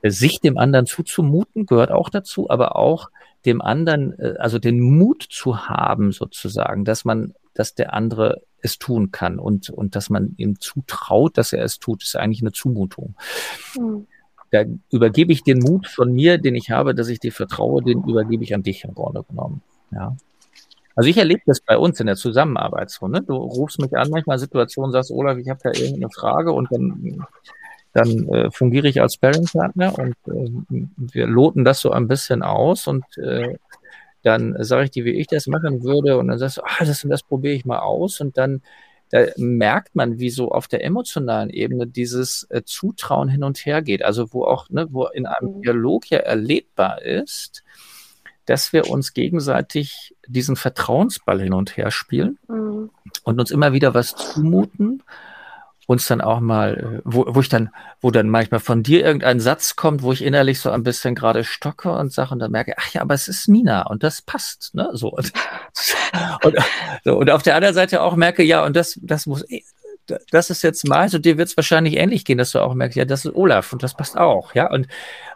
äh, 0.02 0.10
sich 0.10 0.40
dem 0.40 0.58
anderen 0.58 0.86
zuzumuten 0.86 1.64
gehört 1.64 1.92
auch 1.92 2.10
dazu, 2.10 2.50
aber 2.50 2.76
auch 2.76 3.10
dem 3.46 3.62
anderen, 3.62 4.18
äh, 4.18 4.34
also 4.38 4.58
den 4.58 4.80
Mut 4.80 5.24
zu 5.30 5.68
haben, 5.68 6.12
sozusagen, 6.12 6.84
dass 6.84 7.04
man, 7.04 7.34
dass 7.54 7.74
der 7.74 7.94
andere 7.94 8.42
es 8.60 8.78
tun 8.78 9.12
kann 9.12 9.38
und, 9.38 9.70
und 9.70 9.94
dass 9.94 10.10
man 10.10 10.34
ihm 10.36 10.58
zutraut, 10.58 11.38
dass 11.38 11.52
er 11.52 11.64
es 11.64 11.78
tut, 11.78 12.02
ist 12.02 12.16
eigentlich 12.16 12.42
eine 12.42 12.52
Zumutung. 12.52 13.14
Mhm. 13.78 14.08
Da 14.50 14.64
übergebe 14.90 15.32
ich 15.32 15.44
den 15.44 15.58
Mut 15.58 15.86
von 15.86 16.12
mir, 16.12 16.38
den 16.38 16.54
ich 16.54 16.70
habe, 16.70 16.94
dass 16.94 17.08
ich 17.08 17.20
dir 17.20 17.32
vertraue, 17.32 17.82
den 17.82 18.02
übergebe 18.04 18.42
ich 18.42 18.54
an 18.54 18.62
dich 18.62 18.82
im 18.82 18.94
Grunde 18.94 19.22
genommen. 19.22 19.62
Ja. 19.90 20.16
Also 20.94 21.08
ich 21.10 21.16
erlebe 21.16 21.42
das 21.46 21.60
bei 21.60 21.78
uns 21.78 22.00
in 22.00 22.06
der 22.06 22.16
Zusammenarbeit 22.16 22.90
so. 22.90 23.06
Ne? 23.06 23.22
Du 23.22 23.36
rufst 23.36 23.80
mich 23.80 23.96
an, 23.96 24.10
manchmal 24.10 24.38
Situationen, 24.38 24.90
sagst, 24.90 25.12
Olaf, 25.12 25.38
ich 25.38 25.48
habe 25.48 25.60
da 25.62 25.70
irgendeine 25.70 26.10
Frage 26.10 26.52
und 26.52 26.72
dann, 26.72 27.24
dann 27.92 28.28
äh, 28.30 28.50
fungiere 28.50 28.88
ich 28.88 29.00
als 29.00 29.14
Sparring-Partner 29.14 29.96
und 29.96 30.16
äh, 30.26 30.50
wir 30.96 31.26
loten 31.28 31.64
das 31.64 31.80
so 31.80 31.92
ein 31.92 32.08
bisschen 32.08 32.42
aus 32.42 32.88
und 32.88 33.04
äh, 33.18 33.56
dann 34.24 34.56
sage 34.64 34.84
ich 34.84 34.90
dir, 34.90 35.04
wie 35.04 35.12
ich 35.12 35.28
das 35.28 35.46
machen 35.46 35.84
würde 35.84 36.18
und 36.18 36.28
dann 36.28 36.38
sagst 36.38 36.58
du, 36.58 36.62
ah, 36.62 36.84
das 36.84 37.04
und 37.04 37.10
das 37.10 37.22
probiere 37.22 37.54
ich 37.54 37.64
mal 37.64 37.78
aus 37.78 38.20
und 38.20 38.36
dann 38.36 38.60
da 39.10 39.26
merkt 39.36 39.94
man, 39.94 40.18
wie 40.18 40.30
so 40.30 40.50
auf 40.50 40.68
der 40.68 40.84
emotionalen 40.84 41.50
Ebene 41.50 41.86
dieses 41.86 42.46
äh, 42.50 42.62
Zutrauen 42.64 43.28
hin 43.28 43.42
und 43.42 43.64
her 43.64 43.82
geht. 43.82 44.02
Also 44.04 44.32
wo 44.32 44.44
auch, 44.44 44.68
ne, 44.68 44.86
wo 44.90 45.06
in 45.06 45.26
einem 45.26 45.56
mhm. 45.56 45.62
Dialog 45.62 46.10
ja 46.10 46.18
erlebbar 46.18 47.02
ist, 47.02 47.64
dass 48.48 48.72
wir 48.72 48.88
uns 48.88 49.14
gegenseitig 49.14 50.14
diesen 50.26 50.56
Vertrauensball 50.56 51.40
hin 51.40 51.52
und 51.52 51.76
her 51.76 51.90
spielen 51.90 52.38
mhm. 52.48 52.90
und 53.24 53.40
uns 53.40 53.50
immer 53.50 53.72
wieder 53.72 53.94
was 53.94 54.14
zumuten 54.14 55.02
uns 55.88 56.06
dann 56.06 56.20
auch 56.20 56.40
mal, 56.40 56.76
äh, 56.76 57.00
wo, 57.04 57.24
wo 57.28 57.40
ich 57.40 57.48
dann, 57.48 57.70
wo 58.02 58.10
dann 58.10 58.28
manchmal 58.28 58.60
von 58.60 58.82
dir 58.82 59.02
irgendein 59.02 59.40
Satz 59.40 59.74
kommt, 59.74 60.02
wo 60.02 60.12
ich 60.12 60.22
innerlich 60.22 60.60
so 60.60 60.70
ein 60.70 60.82
bisschen 60.82 61.14
gerade 61.14 61.44
stocke 61.44 61.90
und 61.90 62.12
sage 62.12 62.32
und 62.32 62.40
dann 62.40 62.50
merke, 62.50 62.74
ach 62.76 62.92
ja, 62.92 63.00
aber 63.00 63.14
es 63.14 63.26
ist 63.26 63.48
Nina 63.48 63.86
und 63.86 64.02
das 64.02 64.20
passt, 64.20 64.74
ne, 64.74 64.90
so. 64.92 65.08
Und, 65.08 65.32
und, 66.44 66.56
so, 67.04 67.16
und 67.16 67.30
auf 67.30 67.42
der 67.42 67.56
anderen 67.56 67.74
Seite 67.74 68.02
auch 68.02 68.16
merke, 68.16 68.42
ja, 68.42 68.66
und 68.66 68.76
das, 68.76 68.98
das 69.00 69.24
muss, 69.24 69.46
das 70.30 70.50
ist 70.50 70.62
jetzt 70.62 70.86
mal, 70.86 71.08
so 71.08 71.18
dir 71.18 71.38
wird 71.38 71.48
es 71.48 71.56
wahrscheinlich 71.56 71.96
ähnlich 71.96 72.26
gehen, 72.26 72.36
dass 72.36 72.52
du 72.52 72.58
auch 72.58 72.74
merkst, 72.74 72.98
ja, 72.98 73.06
das 73.06 73.24
ist 73.24 73.34
Olaf 73.34 73.72
und 73.72 73.82
das 73.82 73.94
passt 73.94 74.18
auch, 74.18 74.54
ja, 74.54 74.70
und, 74.70 74.88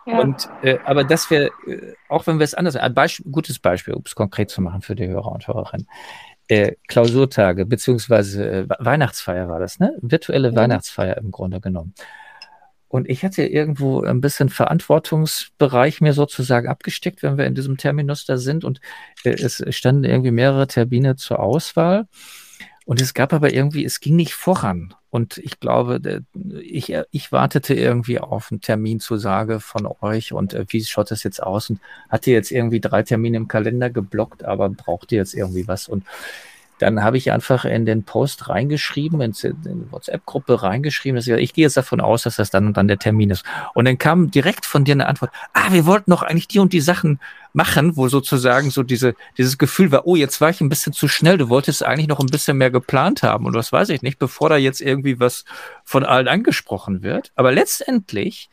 ja. 0.06 0.20
und 0.20 0.48
äh, 0.62 0.78
aber 0.84 1.04
dass 1.04 1.30
wir, 1.30 1.46
äh, 1.66 1.94
auch 2.08 2.26
wenn 2.26 2.38
wir 2.38 2.44
es 2.44 2.54
anders, 2.54 2.76
ein 2.76 2.94
Beispiel, 2.94 3.30
gutes 3.30 3.58
Beispiel, 3.58 3.94
um 3.94 4.02
es 4.04 4.14
konkret 4.14 4.50
zu 4.50 4.60
machen 4.60 4.82
für 4.82 4.94
die 4.94 5.06
Hörer 5.06 5.32
und 5.32 5.46
Hörerinnen, 5.46 5.86
äh, 6.48 6.72
Klausurtage, 6.88 7.66
beziehungsweise 7.66 8.50
äh, 8.50 8.66
Weihnachtsfeier 8.78 9.48
war 9.48 9.58
das, 9.58 9.78
ne? 9.78 9.96
Virtuelle 10.02 10.50
ja. 10.50 10.56
Weihnachtsfeier 10.56 11.16
im 11.16 11.30
Grunde 11.30 11.60
genommen. 11.60 11.94
Und 12.88 13.08
ich 13.08 13.24
hatte 13.24 13.44
irgendwo 13.44 14.02
ein 14.02 14.20
bisschen 14.20 14.50
Verantwortungsbereich 14.50 16.02
mir 16.02 16.12
sozusagen 16.12 16.68
abgesteckt, 16.68 17.22
wenn 17.22 17.38
wir 17.38 17.46
in 17.46 17.54
diesem 17.54 17.78
Terminus 17.78 18.26
da 18.26 18.36
sind. 18.36 18.64
Und 18.64 18.82
äh, 19.24 19.30
es 19.30 19.64
standen 19.70 20.04
irgendwie 20.04 20.30
mehrere 20.30 20.66
Termine 20.66 21.16
zur 21.16 21.40
Auswahl. 21.40 22.06
Und 22.84 23.00
es 23.00 23.14
gab 23.14 23.32
aber 23.32 23.52
irgendwie, 23.52 23.84
es 23.84 24.00
ging 24.00 24.16
nicht 24.16 24.34
voran. 24.34 24.94
Und 25.10 25.38
ich 25.38 25.60
glaube, 25.60 26.22
ich, 26.62 26.94
ich 27.10 27.32
wartete 27.32 27.74
irgendwie 27.74 28.18
auf 28.18 28.50
einen 28.50 28.60
Terminzusage 28.60 29.60
von 29.60 29.86
euch 30.00 30.32
und 30.32 30.54
äh, 30.54 30.64
wie 30.68 30.82
schaut 30.82 31.10
das 31.10 31.22
jetzt 31.22 31.42
aus? 31.42 31.70
Und 31.70 31.80
hatte 32.08 32.30
jetzt 32.30 32.50
irgendwie 32.50 32.80
drei 32.80 33.02
Termine 33.02 33.36
im 33.36 33.48
Kalender 33.48 33.90
geblockt, 33.90 34.42
aber 34.44 34.70
braucht 34.70 35.12
ihr 35.12 35.18
jetzt 35.18 35.34
irgendwie 35.34 35.68
was? 35.68 35.86
Und 35.86 36.04
dann 36.82 37.02
habe 37.02 37.16
ich 37.16 37.30
einfach 37.30 37.64
in 37.64 37.86
den 37.86 38.02
Post 38.02 38.48
reingeschrieben, 38.48 39.20
in 39.20 39.32
die 39.32 39.92
WhatsApp-Gruppe 39.92 40.62
reingeschrieben, 40.62 41.16
dass 41.16 41.26
ich, 41.26 41.34
ich 41.34 41.54
gehe 41.54 41.64
jetzt 41.64 41.76
davon 41.76 42.00
aus, 42.00 42.24
dass 42.24 42.36
das 42.36 42.50
dann 42.50 42.66
und 42.66 42.76
dann 42.76 42.88
der 42.88 42.98
Termin 42.98 43.30
ist. 43.30 43.44
Und 43.74 43.84
dann 43.84 43.98
kam 43.98 44.30
direkt 44.30 44.66
von 44.66 44.84
dir 44.84 44.92
eine 44.92 45.06
Antwort, 45.06 45.30
ah, 45.52 45.72
wir 45.72 45.86
wollten 45.86 46.10
noch 46.10 46.22
eigentlich 46.22 46.48
die 46.48 46.58
und 46.58 46.72
die 46.72 46.80
Sachen 46.80 47.20
machen, 47.52 47.96
wo 47.96 48.08
sozusagen 48.08 48.70
so 48.70 48.82
diese, 48.82 49.14
dieses 49.38 49.58
Gefühl 49.58 49.92
war, 49.92 50.06
oh, 50.06 50.16
jetzt 50.16 50.40
war 50.40 50.50
ich 50.50 50.60
ein 50.60 50.68
bisschen 50.68 50.92
zu 50.92 51.06
schnell, 51.06 51.38
du 51.38 51.48
wolltest 51.48 51.84
eigentlich 51.84 52.08
noch 52.08 52.20
ein 52.20 52.26
bisschen 52.26 52.56
mehr 52.56 52.70
geplant 52.70 53.22
haben 53.22 53.46
und 53.46 53.54
was 53.54 53.70
weiß 53.70 53.90
ich 53.90 54.02
nicht, 54.02 54.18
bevor 54.18 54.48
da 54.48 54.56
jetzt 54.56 54.80
irgendwie 54.80 55.20
was 55.20 55.44
von 55.84 56.04
allen 56.04 56.28
angesprochen 56.28 57.02
wird. 57.02 57.30
Aber 57.36 57.52
letztendlich 57.52 58.50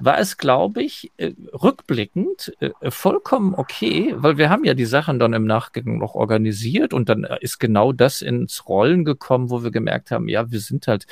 war 0.00 0.18
es, 0.18 0.36
glaube 0.36 0.82
ich, 0.82 1.12
äh, 1.16 1.32
rückblickend 1.52 2.52
äh, 2.60 2.90
vollkommen 2.90 3.54
okay, 3.54 4.14
weil 4.16 4.38
wir 4.38 4.50
haben 4.50 4.64
ja 4.64 4.74
die 4.74 4.84
Sachen 4.84 5.18
dann 5.18 5.32
im 5.32 5.44
Nachgang 5.44 5.98
noch 5.98 6.14
organisiert 6.14 6.92
und 6.92 7.08
dann 7.08 7.24
äh, 7.24 7.38
ist 7.40 7.58
genau 7.58 7.92
das 7.92 8.22
ins 8.22 8.68
Rollen 8.68 9.04
gekommen, 9.04 9.50
wo 9.50 9.62
wir 9.62 9.70
gemerkt 9.70 10.10
haben, 10.10 10.28
ja, 10.28 10.50
wir 10.50 10.60
sind 10.60 10.86
halt, 10.86 11.06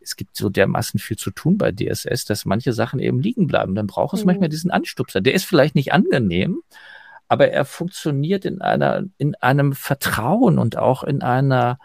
es 0.00 0.16
gibt 0.16 0.36
so 0.36 0.48
dermaßen 0.48 1.00
viel 1.00 1.16
zu 1.16 1.30
tun 1.30 1.58
bei 1.58 1.72
DSS, 1.72 2.24
dass 2.24 2.44
manche 2.44 2.72
Sachen 2.72 3.00
eben 3.00 3.20
liegen 3.20 3.46
bleiben. 3.46 3.74
Dann 3.74 3.86
braucht 3.86 4.14
es 4.14 4.20
mhm. 4.20 4.26
manchmal 4.26 4.48
diesen 4.48 4.70
Anstupser. 4.70 5.20
Der 5.20 5.34
ist 5.34 5.44
vielleicht 5.44 5.74
nicht 5.74 5.92
angenehm, 5.92 6.62
aber 7.28 7.48
er 7.48 7.64
funktioniert 7.64 8.44
in 8.44 8.60
einer, 8.60 9.04
in 9.18 9.34
einem 9.36 9.72
Vertrauen 9.72 10.58
und 10.58 10.76
auch 10.76 11.04
in 11.04 11.22
einer, 11.22 11.78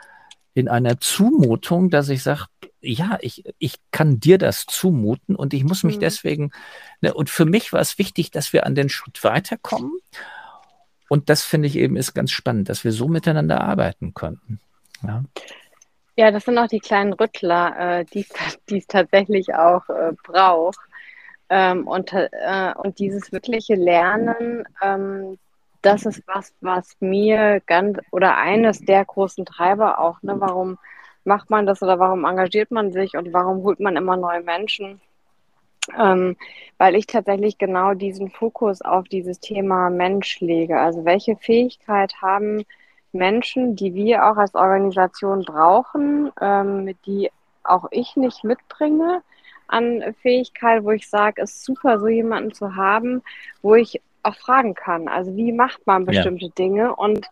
in 0.54 0.68
einer 0.68 1.00
Zumutung, 1.00 1.90
dass 1.90 2.10
ich 2.10 2.24
sage, 2.24 2.46
ja, 2.82 3.18
ich, 3.22 3.44
ich 3.58 3.76
kann 3.92 4.20
dir 4.20 4.38
das 4.38 4.66
zumuten 4.66 5.36
und 5.36 5.54
ich 5.54 5.64
muss 5.64 5.84
mich 5.84 5.98
mhm. 5.98 6.02
deswegen, 6.02 6.52
ne, 7.02 7.14
und 7.14 7.30
für 7.30 7.46
mich 7.46 7.74
war 7.74 7.82
es 7.82 7.98
wichtig, 7.98 8.32
dass 8.32 8.54
wir 8.54 8.66
an 8.66 8.76
den 8.76 8.90
Schritt 8.90 9.24
weiterkommen. 9.24 9.92
Und 11.10 11.30
das 11.30 11.44
finde 11.44 11.68
ich 11.68 11.76
eben 11.76 11.96
ist 11.96 12.14
ganz 12.14 12.32
spannend, 12.32 12.70
dass 12.70 12.84
wir 12.84 12.92
so 12.92 13.08
miteinander 13.08 13.62
arbeiten 13.62 14.14
könnten. 14.14 14.60
Ja. 15.02 15.24
Ja, 16.16 16.32
das 16.32 16.44
sind 16.44 16.58
auch 16.58 16.68
die 16.68 16.82
kleinen 16.82 17.14
Rüttler, 17.14 18.00
äh, 18.00 18.06
die 18.14 18.26
es 18.78 18.88
tatsächlich 18.88 19.54
auch 19.56 19.88
äh, 19.90 20.12
braucht. 20.24 20.80
Ähm, 21.50 21.88
und, 21.88 22.14
äh, 22.14 22.74
und 22.76 23.00
dieses 23.00 23.32
wirkliche 23.32 23.76
Lernen, 23.76 24.66
ähm, 24.82 25.40
das 25.82 26.06
ist 26.06 26.22
was, 26.28 26.54
was 26.62 26.96
mir 27.00 27.62
ganz 27.66 28.00
oder 28.12 28.38
eines 28.38 28.80
der 28.82 29.04
großen 29.06 29.46
Treiber 29.46 30.00
auch, 30.00 30.22
ne, 30.22 30.36
warum 30.38 30.78
macht 31.24 31.50
man 31.50 31.66
das 31.66 31.82
oder 31.82 32.00
warum 32.00 32.26
engagiert 32.26 32.72
man 32.72 32.92
sich 32.92 33.16
und 33.16 33.34
warum 33.34 33.64
holt 33.64 33.80
man 33.80 33.96
immer 33.96 34.18
neue 34.18 34.42
Menschen? 34.42 35.02
Ähm, 35.98 36.36
weil 36.78 36.96
ich 36.96 37.08
tatsächlich 37.08 37.58
genau 37.58 37.94
diesen 37.94 38.30
Fokus 38.30 38.82
auf 38.82 39.08
dieses 39.08 39.40
Thema 39.40 39.90
Mensch 39.90 40.40
lege. 40.40 40.80
Also 40.80 41.06
welche 41.06 41.36
Fähigkeit 41.36 42.22
haben 42.22 42.64
Menschen, 43.12 43.76
die 43.76 43.94
wir 43.94 44.26
auch 44.26 44.38
als 44.38 44.54
Organisation 44.54 45.44
brauchen, 45.44 46.32
ähm, 46.42 46.96
die 47.06 47.32
auch 47.64 47.88
ich 47.92 48.16
nicht 48.16 48.44
mitbringe 48.44 49.22
an 49.68 50.16
Fähigkeit, 50.22 50.84
wo 50.84 50.92
ich 50.92 51.08
sage, 51.10 51.42
es 51.42 51.52
ist 51.52 51.66
super, 51.66 52.00
so 52.00 52.08
jemanden 52.08 52.54
zu 52.54 52.76
haben, 52.76 53.22
wo 53.62 53.76
ich 53.76 54.02
auch 54.24 54.36
fragen 54.36 54.74
kann. 54.74 55.08
Also 55.08 55.36
wie 55.36 55.52
macht 55.52 55.86
man 55.86 56.06
bestimmte 56.06 56.46
ja. 56.46 56.52
Dinge? 56.58 56.96
Und 56.96 57.28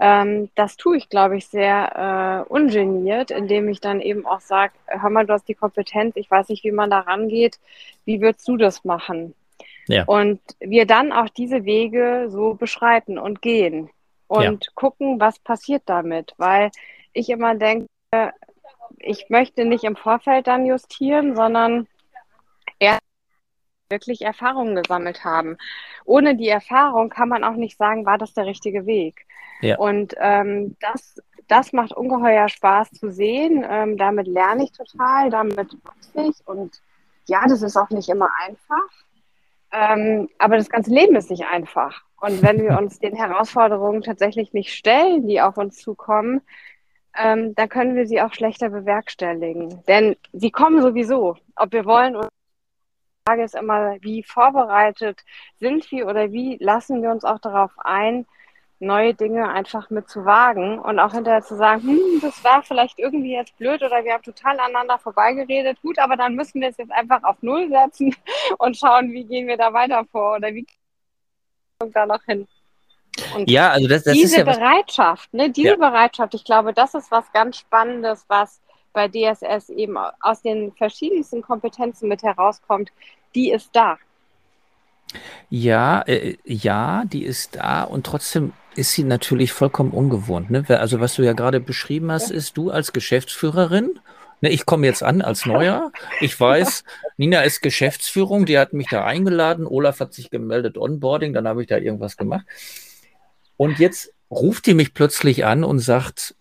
ähm, 0.00 0.50
das 0.54 0.76
tue 0.76 0.96
ich, 0.96 1.08
glaube 1.08 1.36
ich, 1.36 1.46
sehr 1.46 2.46
äh, 2.48 2.52
ungeniert, 2.52 3.30
indem 3.30 3.68
ich 3.68 3.80
dann 3.80 4.00
eben 4.00 4.26
auch 4.26 4.40
sage, 4.40 4.72
hör 4.86 5.10
mal, 5.10 5.26
du 5.26 5.32
hast 5.32 5.48
die 5.48 5.54
Kompetenz, 5.54 6.16
ich 6.16 6.30
weiß 6.30 6.48
nicht, 6.48 6.64
wie 6.64 6.72
man 6.72 6.90
da 6.90 7.00
rangeht, 7.00 7.58
wie 8.04 8.20
würdest 8.20 8.46
du 8.48 8.56
das 8.56 8.84
machen? 8.84 9.34
Ja. 9.86 10.04
Und 10.04 10.40
wir 10.60 10.86
dann 10.86 11.12
auch 11.12 11.28
diese 11.28 11.64
Wege 11.64 12.26
so 12.28 12.54
beschreiten 12.54 13.18
und 13.18 13.42
gehen 13.42 13.90
und 14.26 14.64
ja. 14.64 14.72
gucken, 14.74 15.20
was 15.20 15.38
passiert 15.38 15.82
damit. 15.86 16.34
Weil 16.38 16.70
ich 17.12 17.28
immer 17.28 17.54
denke, 17.54 17.88
ich 18.98 19.28
möchte 19.28 19.64
nicht 19.64 19.84
im 19.84 19.96
Vorfeld 19.96 20.46
dann 20.46 20.66
justieren, 20.66 21.36
sondern 21.36 21.86
wirklich 23.88 24.22
Erfahrungen 24.22 24.76
gesammelt 24.76 25.24
haben. 25.24 25.56
Ohne 26.04 26.36
die 26.36 26.48
Erfahrung 26.48 27.10
kann 27.10 27.28
man 27.28 27.44
auch 27.44 27.54
nicht 27.54 27.76
sagen, 27.78 28.06
war 28.06 28.18
das 28.18 28.34
der 28.34 28.46
richtige 28.46 28.86
Weg. 28.86 29.26
Ja. 29.60 29.78
Und 29.78 30.14
ähm, 30.18 30.76
das, 30.80 31.20
das 31.48 31.72
macht 31.72 31.92
ungeheuer 31.92 32.48
Spaß 32.48 32.92
zu 32.92 33.10
sehen. 33.10 33.64
Ähm, 33.68 33.96
damit 33.96 34.26
lerne 34.26 34.64
ich 34.64 34.72
total, 34.72 35.30
damit 35.30 35.76
wachse 35.84 36.28
ich. 36.28 36.46
Und 36.46 36.80
ja, 37.26 37.42
das 37.48 37.62
ist 37.62 37.76
auch 37.76 37.90
nicht 37.90 38.08
immer 38.08 38.28
einfach. 38.46 39.04
Ähm, 39.72 40.28
aber 40.38 40.56
das 40.56 40.68
ganze 40.68 40.90
Leben 40.90 41.16
ist 41.16 41.30
nicht 41.30 41.46
einfach. 41.46 42.02
Und 42.20 42.42
wenn 42.42 42.62
wir 42.62 42.78
uns 42.78 42.98
den 42.98 43.16
Herausforderungen 43.16 44.02
tatsächlich 44.02 44.52
nicht 44.52 44.72
stellen, 44.72 45.26
die 45.26 45.40
auf 45.40 45.56
uns 45.56 45.78
zukommen, 45.78 46.42
ähm, 47.16 47.54
dann 47.54 47.68
können 47.68 47.94
wir 47.94 48.06
sie 48.06 48.20
auch 48.20 48.32
schlechter 48.34 48.70
bewerkstelligen. 48.70 49.82
Denn 49.86 50.16
sie 50.32 50.50
kommen 50.50 50.82
sowieso, 50.82 51.36
ob 51.54 51.72
wir 51.72 51.84
wollen 51.84 52.16
oder 52.16 52.28
Frage 53.26 53.44
ist 53.44 53.54
immer, 53.54 53.96
wie 54.02 54.22
vorbereitet 54.22 55.24
sind 55.58 55.90
wir 55.90 56.06
oder 56.06 56.30
wie 56.30 56.58
lassen 56.60 57.00
wir 57.02 57.10
uns 57.10 57.24
auch 57.24 57.38
darauf 57.38 57.70
ein, 57.78 58.26
neue 58.80 59.14
Dinge 59.14 59.48
einfach 59.48 59.88
mit 59.88 60.10
zu 60.10 60.26
wagen 60.26 60.78
und 60.78 60.98
auch 60.98 61.12
hinterher 61.12 61.40
zu 61.40 61.56
sagen, 61.56 61.80
hm, 61.84 62.20
das 62.20 62.44
war 62.44 62.62
vielleicht 62.62 62.98
irgendwie 62.98 63.32
jetzt 63.32 63.56
blöd 63.56 63.82
oder 63.82 64.04
wir 64.04 64.12
haben 64.12 64.22
total 64.22 64.60
aneinander 64.60 64.98
vorbeigeredet. 64.98 65.80
Gut, 65.80 65.98
aber 65.98 66.16
dann 66.16 66.34
müssen 66.34 66.60
wir 66.60 66.68
es 66.68 66.76
jetzt 66.76 66.92
einfach 66.92 67.22
auf 67.22 67.36
Null 67.40 67.70
setzen 67.70 68.14
und 68.58 68.76
schauen, 68.76 69.10
wie 69.12 69.24
gehen 69.24 69.46
wir 69.46 69.56
da 69.56 69.72
weiter 69.72 70.04
vor 70.12 70.36
oder 70.36 70.52
wie 70.52 70.66
da 71.94 72.04
noch 72.04 72.22
hin. 72.24 72.46
Und 73.34 73.48
ja, 73.48 73.70
also 73.70 73.88
das, 73.88 74.04
das 74.04 74.12
diese 74.12 74.40
ist 74.40 74.46
ja 74.46 74.52
Bereitschaft, 74.52 75.32
ne, 75.32 75.48
diese 75.48 75.68
ja. 75.70 75.76
Bereitschaft, 75.76 76.34
ich 76.34 76.44
glaube, 76.44 76.74
das 76.74 76.92
ist 76.92 77.10
was 77.10 77.32
ganz 77.32 77.56
Spannendes, 77.56 78.26
was 78.28 78.60
bei 78.94 79.08
DSS 79.08 79.68
eben 79.68 79.98
aus 80.20 80.40
den 80.40 80.72
verschiedensten 80.72 81.42
Kompetenzen 81.42 82.08
mit 82.08 82.22
herauskommt, 82.22 82.90
die 83.34 83.50
ist 83.50 83.68
da. 83.74 83.98
Ja, 85.50 86.02
äh, 86.02 86.36
ja, 86.44 87.04
die 87.04 87.24
ist 87.24 87.56
da 87.56 87.84
und 87.84 88.06
trotzdem 88.06 88.52
ist 88.74 88.92
sie 88.92 89.04
natürlich 89.04 89.52
vollkommen 89.52 89.90
ungewohnt. 89.90 90.50
Ne? 90.50 90.64
Also 90.68 91.00
was 91.00 91.14
du 91.14 91.22
ja 91.22 91.34
gerade 91.34 91.60
beschrieben 91.60 92.10
hast, 92.10 92.30
ist 92.30 92.56
du 92.56 92.70
als 92.70 92.92
Geschäftsführerin. 92.92 94.00
Ne, 94.40 94.50
ich 94.50 94.66
komme 94.66 94.86
jetzt 94.86 95.02
an 95.02 95.22
als 95.22 95.46
Neuer. 95.46 95.92
Ich 96.20 96.38
weiß, 96.38 96.84
Nina 97.16 97.42
ist 97.42 97.62
Geschäftsführung, 97.62 98.46
die 98.46 98.58
hat 98.58 98.72
mich 98.72 98.88
da 98.88 99.04
eingeladen. 99.04 99.66
Olaf 99.66 100.00
hat 100.00 100.12
sich 100.12 100.30
gemeldet, 100.30 100.76
Onboarding, 100.76 101.32
dann 101.32 101.46
habe 101.46 101.62
ich 101.62 101.68
da 101.68 101.76
irgendwas 101.76 102.16
gemacht. 102.16 102.44
Und 103.56 103.78
jetzt 103.78 104.12
ruft 104.30 104.66
die 104.66 104.74
mich 104.74 104.94
plötzlich 104.94 105.44
an 105.44 105.62
und 105.62 105.78
sagt, 105.78 106.34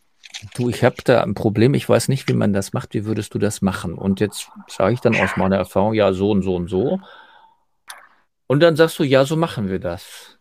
du, 0.55 0.69
ich 0.69 0.83
habe 0.83 0.95
da 1.03 1.23
ein 1.23 1.33
Problem, 1.33 1.73
ich 1.73 1.87
weiß 1.87 2.07
nicht, 2.07 2.27
wie 2.27 2.33
man 2.33 2.53
das 2.53 2.73
macht, 2.73 2.93
wie 2.93 3.05
würdest 3.05 3.33
du 3.33 3.39
das 3.39 3.61
machen? 3.61 3.95
Und 3.95 4.19
jetzt 4.19 4.49
sage 4.67 4.93
ich 4.93 4.99
dann 4.99 5.15
aus 5.15 5.37
meiner 5.37 5.57
Erfahrung, 5.57 5.93
ja, 5.93 6.13
so 6.13 6.31
und 6.31 6.41
so 6.43 6.55
und 6.55 6.69
so. 6.69 6.99
Und 8.47 8.59
dann 8.59 8.75
sagst 8.75 8.99
du, 8.99 9.03
ja, 9.03 9.25
so 9.25 9.35
machen 9.35 9.69
wir 9.69 9.79
das. 9.79 10.37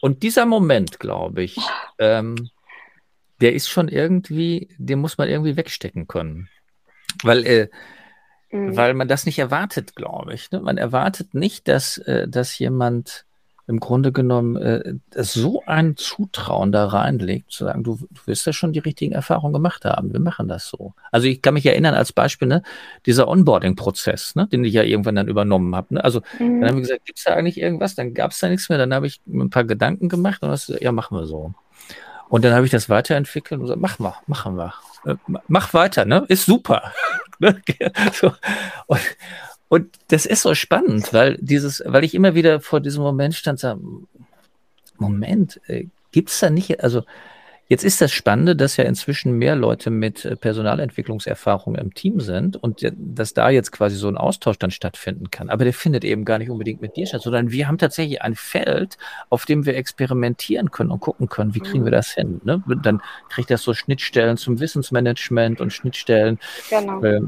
Und 0.00 0.22
dieser 0.22 0.46
Moment, 0.46 0.98
glaube 0.98 1.42
ich, 1.42 1.58
ähm, 1.98 2.50
der 3.40 3.54
ist 3.54 3.68
schon 3.68 3.88
irgendwie, 3.88 4.68
den 4.78 5.00
muss 5.00 5.18
man 5.18 5.28
irgendwie 5.28 5.56
wegstecken 5.56 6.06
können. 6.08 6.48
Weil, 7.22 7.46
äh, 7.46 7.68
mhm. 8.50 8.76
weil 8.76 8.94
man 8.94 9.08
das 9.08 9.26
nicht 9.26 9.38
erwartet, 9.38 9.94
glaube 9.94 10.34
ich. 10.34 10.50
Ne? 10.50 10.60
Man 10.60 10.78
erwartet 10.78 11.34
nicht, 11.34 11.68
dass, 11.68 11.98
äh, 11.98 12.26
dass 12.28 12.58
jemand 12.58 13.26
im 13.68 13.78
Grunde 13.78 14.12
genommen 14.12 14.56
äh, 14.56 14.94
so 15.16 15.62
ein 15.66 15.96
Zutrauen 15.96 16.72
da 16.72 16.86
reinlegt, 16.86 17.52
zu 17.52 17.64
sagen, 17.64 17.84
du, 17.84 17.96
du 17.96 18.20
wirst 18.26 18.44
ja 18.46 18.52
schon 18.52 18.72
die 18.72 18.80
richtigen 18.80 19.12
Erfahrungen 19.12 19.52
gemacht 19.52 19.84
haben. 19.84 20.12
Wir 20.12 20.20
machen 20.20 20.48
das 20.48 20.68
so. 20.68 20.94
Also 21.12 21.28
ich 21.28 21.42
kann 21.42 21.54
mich 21.54 21.66
erinnern 21.66 21.94
als 21.94 22.12
Beispiel, 22.12 22.48
ne, 22.48 22.62
dieser 23.06 23.28
Onboarding-Prozess, 23.28 24.34
ne, 24.34 24.48
den 24.48 24.64
ich 24.64 24.74
ja 24.74 24.82
irgendwann 24.82 25.14
dann 25.14 25.28
übernommen 25.28 25.76
habe. 25.76 25.94
Ne? 25.94 26.04
Also 26.04 26.22
mhm. 26.38 26.60
dann 26.60 26.70
haben 26.70 26.76
wir 26.76 26.82
gesagt, 26.82 27.04
gibt 27.04 27.18
es 27.18 27.24
da 27.24 27.34
eigentlich 27.34 27.60
irgendwas? 27.60 27.94
Dann 27.94 28.14
gab 28.14 28.32
es 28.32 28.40
da 28.40 28.48
nichts 28.48 28.68
mehr. 28.68 28.78
Dann 28.78 28.92
habe 28.92 29.06
ich 29.06 29.20
ein 29.26 29.50
paar 29.50 29.64
Gedanken 29.64 30.08
gemacht 30.08 30.42
und 30.42 30.48
das, 30.48 30.72
ja, 30.80 30.90
machen 30.90 31.16
wir 31.16 31.26
so. 31.26 31.54
Und 32.28 32.44
dann 32.44 32.54
habe 32.54 32.64
ich 32.64 32.72
das 32.72 32.88
weiterentwickelt 32.88 33.60
und 33.60 33.66
gesagt, 33.66 33.80
machen 33.80 34.04
wir, 34.04 34.16
machen 34.26 34.56
wir. 34.56 34.74
Äh, 35.04 35.16
mach 35.48 35.72
weiter, 35.74 36.04
ne? 36.04 36.24
Ist 36.28 36.46
super. 36.46 36.92
Ne? 37.38 37.60
so. 38.12 38.32
und, 38.86 39.00
und 39.72 39.88
das 40.08 40.26
ist 40.26 40.42
so 40.42 40.54
spannend, 40.54 41.14
weil 41.14 41.38
dieses, 41.40 41.82
weil 41.86 42.04
ich 42.04 42.14
immer 42.14 42.34
wieder 42.34 42.60
vor 42.60 42.80
diesem 42.80 43.02
Moment 43.02 43.34
stand, 43.34 43.58
sag, 43.58 43.78
Moment, 44.98 45.62
äh, 45.66 45.86
gibt 46.10 46.28
es 46.28 46.40
da 46.40 46.50
nicht, 46.50 46.84
also 46.84 47.04
Jetzt 47.72 47.84
ist 47.84 48.02
das 48.02 48.12
Spannende, 48.12 48.54
dass 48.54 48.76
ja 48.76 48.84
inzwischen 48.84 49.32
mehr 49.32 49.56
Leute 49.56 49.88
mit 49.88 50.26
äh, 50.26 50.36
Personalentwicklungserfahrung 50.36 51.74
im 51.74 51.94
Team 51.94 52.20
sind 52.20 52.62
und 52.62 52.86
dass 52.94 53.32
da 53.32 53.48
jetzt 53.48 53.72
quasi 53.72 53.96
so 53.96 54.08
ein 54.08 54.18
Austausch 54.18 54.58
dann 54.58 54.70
stattfinden 54.70 55.30
kann. 55.30 55.48
Aber 55.48 55.64
der 55.64 55.72
findet 55.72 56.04
eben 56.04 56.26
gar 56.26 56.36
nicht 56.36 56.50
unbedingt 56.50 56.82
mit 56.82 56.96
dir 56.96 57.06
statt, 57.06 57.22
sondern 57.22 57.50
wir 57.50 57.68
haben 57.68 57.78
tatsächlich 57.78 58.20
ein 58.20 58.34
Feld, 58.34 58.98
auf 59.30 59.46
dem 59.46 59.64
wir 59.64 59.74
experimentieren 59.74 60.70
können 60.70 60.90
und 60.90 61.00
gucken 61.00 61.30
können, 61.30 61.54
wie 61.54 61.60
kriegen 61.60 61.86
wir 61.86 61.92
mhm. 61.92 61.96
das 61.96 62.12
hin. 62.12 62.42
Ne? 62.44 62.62
Dann 62.82 63.00
kriegt 63.30 63.50
das 63.50 63.62
so 63.62 63.72
Schnittstellen 63.72 64.36
zum 64.36 64.60
Wissensmanagement 64.60 65.62
und 65.62 65.72
Schnittstellen 65.72 66.38
genau. 66.68 67.02
äh, 67.02 67.22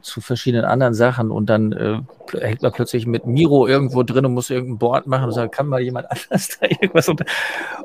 zu 0.00 0.22
verschiedenen 0.22 0.64
anderen 0.64 0.94
Sachen 0.94 1.30
und 1.30 1.50
dann 1.50 1.72
äh, 1.72 1.98
hängt 2.40 2.62
man 2.62 2.72
plötzlich 2.72 3.04
mit 3.06 3.26
Miro 3.26 3.66
irgendwo 3.66 4.02
drin 4.02 4.24
und 4.24 4.32
muss 4.32 4.48
irgendein 4.48 4.78
Board 4.78 5.06
machen 5.06 5.24
und 5.24 5.32
sagt, 5.32 5.54
kann 5.54 5.66
mal 5.66 5.82
jemand 5.82 6.10
anders 6.10 6.58
da 6.58 6.68
irgendwas 6.68 7.06
unter 7.06 7.26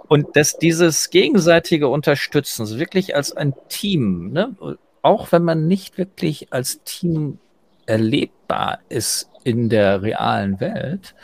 und 0.07 0.37
dass 0.37 0.57
dieses 0.57 1.09
gegenseitige 1.09 1.89
Unterstützen, 2.05 2.77
wirklich 2.77 3.15
als 3.15 3.35
ein 3.35 3.55
Team, 3.67 4.31
ne? 4.31 4.55
auch 5.01 5.31
wenn 5.31 5.43
man 5.43 5.67
nicht 5.67 5.97
wirklich 5.97 6.53
als 6.53 6.83
Team 6.83 7.39
erlebbar 7.87 8.77
ist 8.89 9.31
in 9.43 9.69
der 9.69 10.03
realen 10.03 10.59
Welt, 10.59 11.15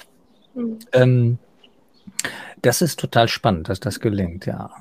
mhm. 0.55 0.79
ähm, 0.93 1.37
das 2.63 2.81
ist 2.81 2.99
total 2.99 3.27
spannend, 3.27 3.69
dass 3.69 3.79
das 3.79 3.99
gelingt, 3.99 4.47
ja. 4.47 4.71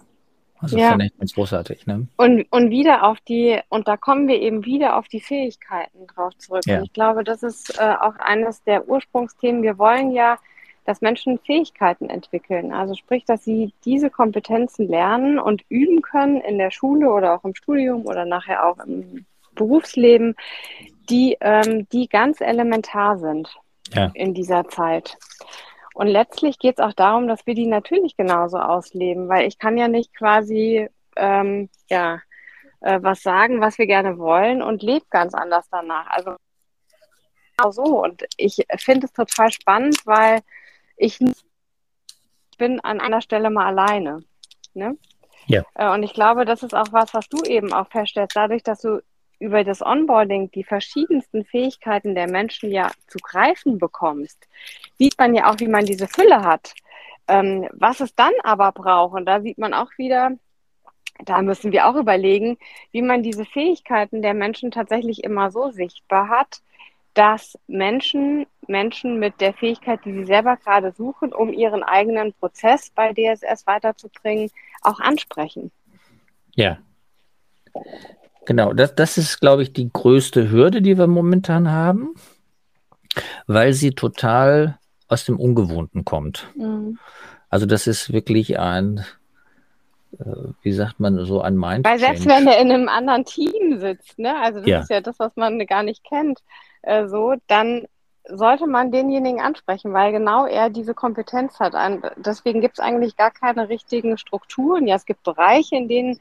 Also 0.58 0.78
ja. 0.78 0.88
finde 0.88 1.06
ich 1.06 1.18
ganz 1.18 1.34
großartig. 1.34 1.86
Ne? 1.86 2.06
Und, 2.16 2.46
und 2.50 2.70
wieder 2.70 3.04
auf 3.04 3.20
die, 3.20 3.60
und 3.68 3.86
da 3.86 3.98
kommen 3.98 4.26
wir 4.26 4.40
eben 4.40 4.64
wieder 4.64 4.96
auf 4.96 5.06
die 5.06 5.20
Fähigkeiten 5.20 6.06
drauf 6.06 6.34
zurück. 6.38 6.62
Ja. 6.66 6.78
Und 6.78 6.84
ich 6.84 6.92
glaube, 6.94 7.24
das 7.24 7.42
ist 7.42 7.78
äh, 7.78 7.94
auch 8.00 8.16
eines 8.18 8.62
der 8.64 8.88
Ursprungsthemen. 8.88 9.62
Wir 9.62 9.76
wollen 9.76 10.12
ja 10.12 10.38
dass 10.84 11.00
Menschen 11.00 11.38
Fähigkeiten 11.38 12.08
entwickeln. 12.08 12.72
Also 12.72 12.94
sprich, 12.94 13.24
dass 13.24 13.44
sie 13.44 13.72
diese 13.84 14.10
Kompetenzen 14.10 14.88
lernen 14.88 15.38
und 15.38 15.62
üben 15.68 16.02
können 16.02 16.40
in 16.40 16.58
der 16.58 16.70
Schule 16.70 17.10
oder 17.10 17.34
auch 17.34 17.44
im 17.44 17.54
Studium 17.54 18.06
oder 18.06 18.24
nachher 18.24 18.66
auch 18.66 18.78
im 18.78 19.26
Berufsleben, 19.54 20.36
die, 21.08 21.36
ähm, 21.40 21.86
die 21.92 22.08
ganz 22.08 22.40
elementar 22.40 23.18
sind 23.18 23.54
ja. 23.94 24.10
in 24.14 24.34
dieser 24.34 24.68
Zeit. 24.68 25.18
Und 25.94 26.06
letztlich 26.06 26.58
geht 26.58 26.78
es 26.78 26.84
auch 26.84 26.94
darum, 26.94 27.28
dass 27.28 27.46
wir 27.46 27.54
die 27.54 27.66
natürlich 27.66 28.16
genauso 28.16 28.58
ausleben, 28.58 29.28
weil 29.28 29.46
ich 29.46 29.58
kann 29.58 29.76
ja 29.76 29.88
nicht 29.88 30.14
quasi 30.16 30.88
ähm, 31.16 31.68
ja, 31.90 32.20
äh, 32.80 33.00
was 33.02 33.22
sagen, 33.22 33.60
was 33.60 33.78
wir 33.78 33.86
gerne 33.86 34.18
wollen 34.18 34.62
und 34.62 34.82
lebe 34.82 35.04
ganz 35.10 35.34
anders 35.34 35.68
danach. 35.70 36.06
Also 36.08 36.36
genau 37.56 37.70
so. 37.70 38.02
Und 38.02 38.24
ich 38.36 38.64
finde 38.78 39.06
es 39.06 39.12
total 39.12 39.50
spannend, 39.52 39.98
weil 40.06 40.40
ich 41.00 41.18
bin 42.58 42.80
an 42.80 43.00
einer 43.00 43.22
Stelle 43.22 43.50
mal 43.50 43.66
alleine. 43.66 44.22
Ne? 44.74 44.96
Ja. 45.46 45.64
Äh, 45.74 45.92
und 45.92 46.02
ich 46.02 46.12
glaube, 46.12 46.44
das 46.44 46.62
ist 46.62 46.74
auch 46.74 46.92
was, 46.92 47.14
was 47.14 47.28
du 47.28 47.42
eben 47.44 47.72
auch 47.72 47.88
feststellst, 47.88 48.36
dadurch, 48.36 48.62
dass 48.62 48.82
du 48.82 49.02
über 49.38 49.64
das 49.64 49.80
Onboarding 49.80 50.50
die 50.50 50.64
verschiedensten 50.64 51.46
Fähigkeiten 51.46 52.14
der 52.14 52.28
Menschen 52.28 52.70
ja 52.70 52.90
zu 53.08 53.18
greifen 53.18 53.78
bekommst, 53.78 54.46
sieht 54.98 55.18
man 55.18 55.34
ja 55.34 55.50
auch, 55.50 55.58
wie 55.58 55.68
man 55.68 55.86
diese 55.86 56.06
Fülle 56.06 56.42
hat. 56.42 56.74
Ähm, 57.26 57.66
was 57.72 58.00
es 58.00 58.14
dann 58.14 58.34
aber 58.42 58.72
braucht, 58.72 59.14
und 59.14 59.24
da 59.24 59.40
sieht 59.40 59.56
man 59.56 59.72
auch 59.72 59.90
wieder, 59.96 60.32
da 61.24 61.40
müssen 61.40 61.72
wir 61.72 61.86
auch 61.86 61.96
überlegen, 61.96 62.58
wie 62.92 63.02
man 63.02 63.22
diese 63.22 63.46
Fähigkeiten 63.46 64.20
der 64.20 64.34
Menschen 64.34 64.70
tatsächlich 64.70 65.24
immer 65.24 65.50
so 65.50 65.70
sichtbar 65.70 66.28
hat, 66.28 66.60
dass 67.14 67.58
Menschen 67.66 68.46
Menschen 68.70 69.18
mit 69.18 69.40
der 69.40 69.52
Fähigkeit, 69.52 70.00
die 70.04 70.12
sie 70.12 70.24
selber 70.24 70.56
gerade 70.56 70.92
suchen, 70.92 71.32
um 71.32 71.52
ihren 71.52 71.82
eigenen 71.82 72.32
Prozess 72.32 72.90
bei 72.94 73.12
DSS 73.12 73.66
weiterzubringen, 73.66 74.50
auch 74.82 75.00
ansprechen. 75.00 75.70
Ja. 76.54 76.78
Genau, 78.46 78.72
das, 78.72 78.94
das 78.94 79.18
ist, 79.18 79.40
glaube 79.40 79.62
ich, 79.62 79.72
die 79.72 79.90
größte 79.92 80.50
Hürde, 80.50 80.80
die 80.80 80.96
wir 80.96 81.06
momentan 81.06 81.70
haben, 81.70 82.14
weil 83.46 83.74
sie 83.74 83.90
total 83.90 84.78
aus 85.08 85.24
dem 85.24 85.38
Ungewohnten 85.38 86.04
kommt. 86.04 86.48
Mhm. 86.54 86.98
Also 87.48 87.66
das 87.66 87.86
ist 87.86 88.12
wirklich 88.12 88.58
ein, 88.58 89.04
äh, 90.18 90.24
wie 90.62 90.72
sagt 90.72 91.00
man, 91.00 91.24
so 91.26 91.40
ein 91.42 91.56
Mind. 91.56 91.84
Weil 91.84 91.98
selbst 91.98 92.26
wenn 92.26 92.46
er 92.46 92.60
in 92.60 92.70
einem 92.70 92.88
anderen 92.88 93.24
Team 93.24 93.78
sitzt, 93.78 94.18
ne, 94.18 94.36
also 94.40 94.60
das 94.60 94.68
ja. 94.68 94.80
ist 94.80 94.90
ja 94.90 95.00
das, 95.00 95.18
was 95.18 95.34
man 95.36 95.58
gar 95.66 95.82
nicht 95.82 96.04
kennt, 96.04 96.40
äh, 96.82 97.06
so, 97.06 97.34
dann 97.46 97.86
sollte 98.28 98.66
man 98.66 98.92
denjenigen 98.92 99.40
ansprechen, 99.40 99.92
weil 99.92 100.12
genau 100.12 100.46
er 100.46 100.70
diese 100.70 100.94
Kompetenz 100.94 101.58
hat. 101.58 101.74
Deswegen 102.16 102.60
gibt 102.60 102.78
es 102.78 102.84
eigentlich 102.84 103.16
gar 103.16 103.30
keine 103.30 103.68
richtigen 103.68 104.18
Strukturen. 104.18 104.86
Ja, 104.86 104.96
es 104.96 105.06
gibt 105.06 105.22
Bereiche, 105.22 105.76
in 105.76 105.88
denen 105.88 106.20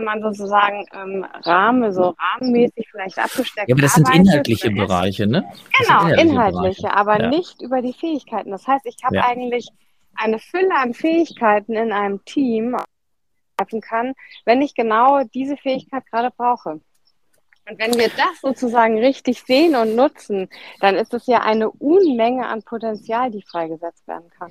man 0.00 0.22
sozusagen 0.22 0.86
ähm, 0.92 1.26
Rahmen, 1.42 1.92
so 1.92 2.14
rahmenmäßig 2.18 2.88
vielleicht 2.90 3.18
abgesteckt. 3.18 3.68
Ja, 3.68 3.74
aber 3.74 3.82
das 3.82 3.94
sind 3.94 4.12
inhaltliche 4.12 4.70
Bereiche, 4.70 5.26
ne? 5.26 5.44
Genau, 5.78 6.06
inhaltliche, 6.06 6.22
inhaltliche 6.22 6.96
aber 6.96 7.20
ja. 7.20 7.28
nicht 7.28 7.62
über 7.62 7.80
die 7.80 7.92
Fähigkeiten. 7.92 8.50
Das 8.50 8.66
heißt, 8.66 8.86
ich 8.86 8.96
habe 9.04 9.16
ja. 9.16 9.24
eigentlich 9.24 9.68
eine 10.16 10.38
Fülle 10.38 10.74
an 10.74 10.94
Fähigkeiten 10.94 11.74
in 11.74 11.92
einem 11.92 12.24
Team 12.24 12.76
kann, 13.82 14.14
wenn 14.44 14.62
ich 14.62 14.74
genau 14.74 15.22
diese 15.32 15.56
Fähigkeit 15.56 16.04
gerade 16.10 16.32
brauche. 16.36 16.80
Und 17.68 17.78
wenn 17.78 17.94
wir 17.94 18.08
das 18.08 18.40
sozusagen 18.42 18.98
richtig 18.98 19.42
sehen 19.46 19.74
und 19.74 19.96
nutzen, 19.96 20.48
dann 20.80 20.96
ist 20.96 21.14
es 21.14 21.26
ja 21.26 21.40
eine 21.40 21.70
Unmenge 21.70 22.46
an 22.46 22.62
Potenzial, 22.62 23.30
die 23.30 23.42
freigesetzt 23.42 24.06
werden 24.06 24.28
kann. 24.38 24.50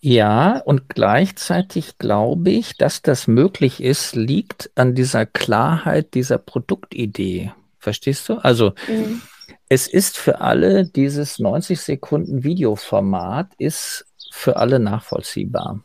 Ja, 0.00 0.58
und 0.64 0.88
gleichzeitig 0.88 1.98
glaube 1.98 2.50
ich, 2.50 2.78
dass 2.78 3.02
das 3.02 3.26
möglich 3.26 3.82
ist, 3.82 4.16
liegt 4.16 4.70
an 4.74 4.94
dieser 4.94 5.26
Klarheit 5.26 6.14
dieser 6.14 6.38
Produktidee. 6.38 7.52
Verstehst 7.78 8.28
du? 8.28 8.34
Also 8.34 8.72
mhm. 8.88 9.20
es 9.68 9.86
ist 9.86 10.16
für 10.16 10.40
alle 10.40 10.86
dieses 10.86 11.38
90 11.38 11.78
Sekunden 11.78 12.42
Videoformat 12.42 13.52
ist 13.58 14.06
für 14.32 14.56
alle 14.56 14.78
nachvollziehbar. 14.78 15.80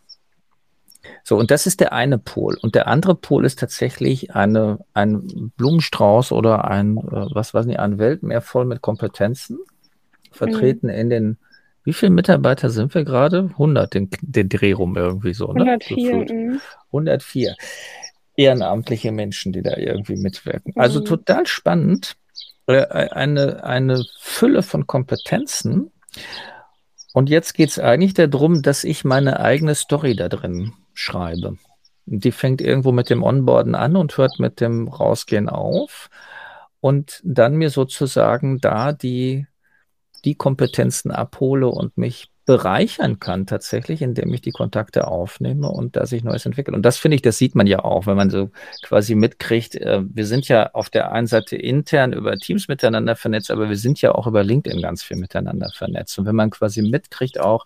So, 1.23 1.37
und 1.37 1.51
das 1.51 1.67
ist 1.67 1.79
der 1.79 1.93
eine 1.93 2.17
Pol. 2.17 2.57
Und 2.61 2.75
der 2.75 2.87
andere 2.87 3.15
Pol 3.15 3.45
ist 3.45 3.59
tatsächlich 3.59 4.35
eine, 4.35 4.79
ein 4.93 5.51
Blumenstrauß 5.57 6.31
oder 6.31 6.65
ein, 6.65 6.97
äh, 6.97 7.27
was 7.33 7.53
weiß 7.53 7.65
ich, 7.67 7.79
ein 7.79 7.97
Weltmeer 7.97 8.41
voll 8.41 8.65
mit 8.65 8.81
Kompetenzen, 8.81 9.59
vertreten 10.31 10.87
mhm. 10.87 10.93
in 10.93 11.09
den, 11.09 11.37
wie 11.83 11.93
viele 11.93 12.11
Mitarbeiter 12.11 12.69
sind 12.69 12.93
wir 12.93 13.03
gerade? 13.05 13.49
100, 13.51 13.93
den, 13.93 14.09
den 14.21 14.49
Dreh 14.49 14.73
rum 14.73 14.97
irgendwie 14.97 15.33
so. 15.33 15.51
Ne? 15.53 15.61
104. 15.61 16.15
Mhm. 16.15 16.61
104 16.87 17.55
ehrenamtliche 18.37 19.11
Menschen, 19.11 19.53
die 19.53 19.61
da 19.61 19.77
irgendwie 19.77 20.17
mitwirken. 20.17 20.73
Also 20.75 20.99
mhm. 20.99 21.05
total 21.05 21.47
spannend. 21.47 22.15
Äh, 22.67 22.85
eine, 22.85 23.63
eine 23.63 24.03
Fülle 24.19 24.63
von 24.63 24.87
Kompetenzen. 24.87 25.91
Und 27.15 27.29
jetzt 27.29 27.53
geht 27.53 27.69
es 27.69 27.79
eigentlich 27.79 28.13
darum, 28.13 28.61
dass 28.61 28.83
ich 28.83 29.05
meine 29.05 29.39
eigene 29.39 29.73
Story 29.73 30.17
da 30.17 30.27
drin 30.27 30.73
schreibe. 30.93 31.57
Die 32.05 32.33
fängt 32.33 32.59
irgendwo 32.59 32.91
mit 32.91 33.09
dem 33.09 33.23
Onboarden 33.23 33.73
an 33.73 33.95
und 33.95 34.17
hört 34.17 34.37
mit 34.37 34.59
dem 34.59 34.89
Rausgehen 34.89 35.47
auf 35.47 36.09
und 36.81 37.21
dann 37.23 37.55
mir 37.55 37.69
sozusagen 37.69 38.59
da 38.59 38.91
die, 38.91 39.47
die 40.25 40.35
Kompetenzen 40.35 41.09
abhole 41.09 41.69
und 41.69 41.97
mich 41.97 42.33
bereichern 42.45 43.19
kann 43.19 43.47
tatsächlich, 43.47 44.01
indem 44.01 44.31
ich 44.33 44.41
die 44.41 44.51
Kontakte 44.51 45.07
aufnehme 45.07 45.67
und 45.69 45.95
da 45.95 46.05
sich 46.05 46.23
Neues 46.23 46.45
entwickelt. 46.45 46.75
Und 46.75 46.83
das 46.83 46.97
finde 46.97 47.15
ich, 47.15 47.21
das 47.21 47.37
sieht 47.37 47.55
man 47.55 47.65
ja 47.65 47.83
auch, 47.83 48.05
wenn 48.05 48.15
man 48.15 48.29
so 48.29 48.51
quasi 48.83 49.15
mitkriegt, 49.15 49.75
äh, 49.75 50.01
wir 50.03 50.25
sind 50.25 50.47
ja 50.47 50.71
auf 50.73 50.89
der 50.89 51.11
einen 51.11 51.27
Seite 51.27 51.55
intern 51.55 52.13
über 52.13 52.35
Teams 52.37 52.67
miteinander 52.67 53.15
vernetzt, 53.15 53.49
aber 53.49 53.69
wir 53.69 53.77
sind 53.77 54.01
ja 54.01 54.13
auch 54.13 54.27
über 54.27 54.43
LinkedIn 54.43 54.81
ganz 54.81 55.01
viel 55.01 55.17
miteinander 55.17 55.69
vernetzt. 55.73 56.19
Und 56.19 56.25
wenn 56.27 56.35
man 56.35 56.51
quasi 56.51 56.83
mitkriegt 56.83 57.39
auch, 57.39 57.65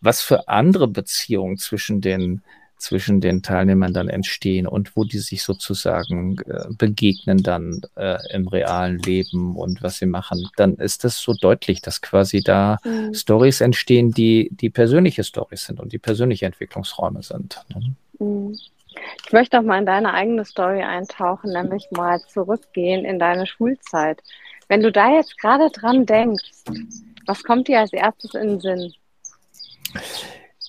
was 0.00 0.22
für 0.22 0.48
andere 0.48 0.88
Beziehungen 0.88 1.58
zwischen 1.58 2.00
den 2.00 2.42
zwischen 2.80 3.20
den 3.20 3.42
Teilnehmern 3.42 3.92
dann 3.92 4.08
entstehen 4.08 4.66
und 4.66 4.96
wo 4.96 5.04
die 5.04 5.18
sich 5.18 5.42
sozusagen 5.42 6.38
äh, 6.46 6.64
begegnen 6.76 7.42
dann 7.42 7.82
äh, 7.96 8.18
im 8.32 8.48
realen 8.48 8.98
Leben 8.98 9.56
und 9.56 9.82
was 9.82 9.98
sie 9.98 10.06
machen, 10.06 10.48
dann 10.56 10.74
ist 10.74 11.04
das 11.04 11.18
so 11.18 11.34
deutlich, 11.34 11.82
dass 11.82 12.00
quasi 12.00 12.42
da 12.42 12.78
mhm. 12.84 13.14
Stories 13.14 13.60
entstehen, 13.60 14.12
die 14.12 14.48
die 14.52 14.70
persönliche 14.70 15.24
Stories 15.24 15.66
sind 15.66 15.80
und 15.80 15.92
die 15.92 15.98
persönliche 15.98 16.46
Entwicklungsräume 16.46 17.22
sind. 17.22 17.60
Ne? 17.74 17.94
Mhm. 18.18 18.58
Ich 19.24 19.32
möchte 19.32 19.58
auch 19.58 19.62
mal 19.62 19.78
in 19.78 19.86
deine 19.86 20.12
eigene 20.12 20.44
Story 20.44 20.82
eintauchen, 20.82 21.52
nämlich 21.52 21.86
mal 21.90 22.20
zurückgehen 22.20 23.04
in 23.04 23.18
deine 23.18 23.46
Schulzeit. 23.46 24.22
Wenn 24.68 24.82
du 24.82 24.92
da 24.92 25.14
jetzt 25.14 25.38
gerade 25.38 25.70
dran 25.70 26.06
denkst, 26.06 26.64
was 27.26 27.42
kommt 27.44 27.68
dir 27.68 27.80
als 27.80 27.92
erstes 27.92 28.34
in 28.34 28.48
den 28.48 28.60
Sinn? 28.60 28.92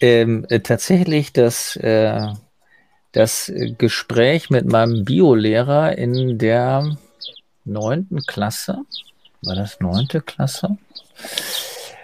Ähm, 0.02 0.46
äh, 0.50 0.60
tatsächlich 0.60 1.32
das, 1.32 1.76
äh, 1.76 2.28
das 3.12 3.52
Gespräch 3.78 4.50
mit 4.50 4.66
meinem 4.66 5.06
Biolehrer 5.06 5.98
in 5.98 6.38
der 6.40 6.98
neunten 7.66 8.22
Klasse. 8.26 8.80
War 9.44 9.56
das 9.56 9.80
neunte 9.80 10.22
Klasse? 10.22 10.78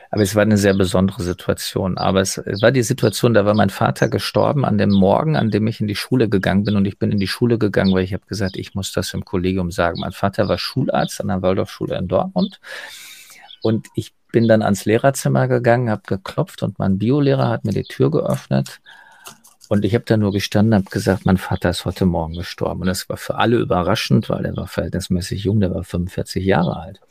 Aber 0.10 0.22
es 0.22 0.36
war 0.36 0.44
eine 0.44 0.58
sehr 0.58 0.74
besondere 0.74 1.22
Situation. 1.22 1.98
Aber 1.98 2.22
es 2.22 2.38
war 2.38 2.72
die 2.72 2.84
Situation, 2.84 3.34
da 3.34 3.46
war 3.46 3.54
mein 3.54 3.70
Vater 3.70 4.08
gestorben 4.08 4.64
an 4.64 4.78
dem 4.78 4.92
Morgen, 4.92 5.36
an 5.36 5.50
dem 5.50 5.68
ich 5.68 5.82
in 5.82 5.88
die 5.88 5.96
Schule 5.96 6.30
gegangen 6.30 6.64
bin. 6.64 6.76
Und 6.76 6.86
ich 6.86 6.98
bin 6.98 7.12
in 7.12 7.20
die 7.20 7.28
Schule 7.28 7.58
gegangen, 7.58 7.94
weil 7.94 8.04
ich 8.04 8.14
habe 8.14 8.26
gesagt, 8.28 8.58
ich 8.58 8.74
muss 8.74 8.94
das 8.94 9.14
im 9.14 9.26
Kollegium 9.26 9.72
sagen. 9.72 10.00
Mein 10.00 10.14
Vater 10.14 10.48
war 10.48 10.58
Schularzt 10.58 11.20
an 11.20 11.28
der 11.28 11.42
Waldorfschule 11.42 11.98
in 11.98 12.08
Dortmund. 12.08 12.60
Und 13.62 13.88
ich 13.96 14.14
bin 14.38 14.48
dann 14.48 14.62
ans 14.62 14.86
Lehrerzimmer 14.86 15.48
gegangen, 15.48 15.90
habe 15.90 16.04
geklopft 16.06 16.62
und 16.62 16.78
mein 16.78 17.00
Biolehrer 17.00 17.50
hat 17.50 17.66
mir 17.66 17.72
die 17.72 17.82
Tür 17.82 18.12
geöffnet. 18.12 18.82
Und 19.68 19.84
ich 19.84 19.96
habe 19.96 20.06
da 20.06 20.16
nur 20.16 20.32
gestanden, 20.32 20.76
habe 20.76 20.92
gesagt, 20.92 21.26
mein 21.26 21.38
Vater 21.38 21.72
ist 21.72 21.86
heute 21.86 22.06
Morgen 22.06 22.36
gestorben. 22.36 22.82
Und 22.82 22.86
das 22.86 23.10
war 23.10 23.18
für 23.18 23.34
alle 23.34 23.58
überraschend, 23.58 24.30
weil 24.30 24.46
er 24.46 24.56
war 24.56 24.68
verhältnismäßig 24.68 25.44
jung, 25.44 25.60
der 25.60 25.74
war 25.74 25.84
45 25.84 26.46
Jahre 26.46 26.78
alt. 26.78 27.02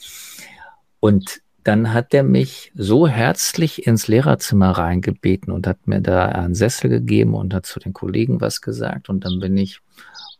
Und 1.01 1.41
dann 1.64 1.93
hat 1.93 2.14
er 2.14 2.22
mich 2.22 2.70
so 2.77 3.09
herzlich 3.09 3.89
ins 3.89 4.07
Lehrerzimmer 4.07 4.70
reingebeten 4.70 5.53
und 5.53 5.66
hat 5.66 5.89
mir 5.89 6.01
da 6.03 6.27
einen 6.27 6.55
Sessel 6.55 6.89
gegeben 6.89 7.35
und 7.35 7.53
hat 7.55 7.66
zu 7.66 7.81
den 7.81 7.93
Kollegen 7.93 8.41
was 8.41 8.61
gesagt. 8.61 9.09
Und 9.09 9.24
dann 9.24 9.41
bin 9.41 9.57
ich 9.57 9.81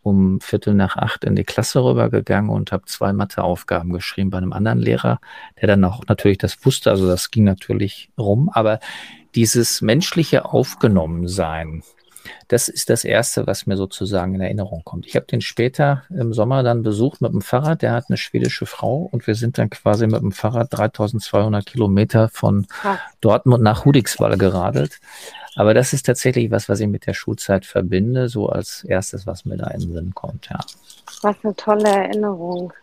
um 0.07 0.41
Viertel 0.41 0.75
nach 0.75 0.97
acht 0.97 1.25
in 1.25 1.35
die 1.35 1.43
Klasse 1.43 1.83
rübergegangen 1.83 2.49
und 2.49 2.71
habe 2.71 2.85
zwei 2.87 3.13
Matheaufgaben 3.13 3.93
geschrieben 3.93 4.31
bei 4.31 4.39
einem 4.39 4.53
anderen 4.53 4.79
Lehrer, 4.79 5.19
der 5.61 5.67
dann 5.67 5.85
auch 5.85 6.05
natürlich 6.07 6.39
das 6.39 6.65
wusste, 6.65 6.91
also 6.91 7.09
das 7.09 7.33
ging 7.33 7.43
natürlich 7.43 8.11
rum, 8.17 8.49
aber 8.53 8.79
dieses 9.35 9.83
menschliche 9.83 10.45
Aufgenommensein, 10.45 11.83
das 12.49 12.69
ist 12.69 12.89
das 12.89 13.05
Erste, 13.05 13.47
was 13.47 13.67
mir 13.67 13.77
sozusagen 13.77 14.35
in 14.37 14.41
Erinnerung 14.41 14.83
kommt. 14.85 15.07
Ich 15.07 15.17
habe 15.17 15.27
den 15.27 15.41
später 15.41 16.05
im 16.11 16.33
Sommer 16.33 16.63
dann 16.63 16.83
besucht 16.83 17.21
mit 17.21 17.33
dem 17.33 17.43
Fahrrad. 17.43 17.83
Der 17.83 17.93
hat 17.93 18.07
eine 18.09 18.17
schwedische 18.17 18.67
Frau 18.67 19.09
und 19.11 19.27
wir 19.27 19.35
sind 19.35 19.59
dann 19.59 19.71
quasi 19.71 20.07
mit 20.07 20.21
dem 20.23 20.33
Fahrrad 20.33 20.69
3200 20.71 21.67
Kilometer 21.67 22.29
von 22.29 22.67
Dortmund 23.21 23.63
nach 23.63 23.85
Hudiksvall 23.85 24.39
geradelt. 24.39 24.99
Aber 25.57 25.73
das 25.73 25.95
ist 25.95 26.05
tatsächlich 26.05 26.51
was, 26.51 26.69
was 26.69 26.81
ich 26.81 26.87
mit 26.87 27.07
der 27.07 27.15
Schulzeit 27.15 27.65
verbinde, 27.65 28.29
so 28.29 28.49
als 28.49 28.85
erstes, 28.85 29.27
was 29.27 29.47
mir 29.47 29.57
da 29.57 29.69
in 29.69 29.81
den 29.81 29.93
Sinn 29.95 30.15
kommt, 30.15 30.51
ja. 30.51 30.61
Was 31.23 31.37
eine 31.43 31.57
tolle 31.57 31.89
Erinnerung. 31.89 32.75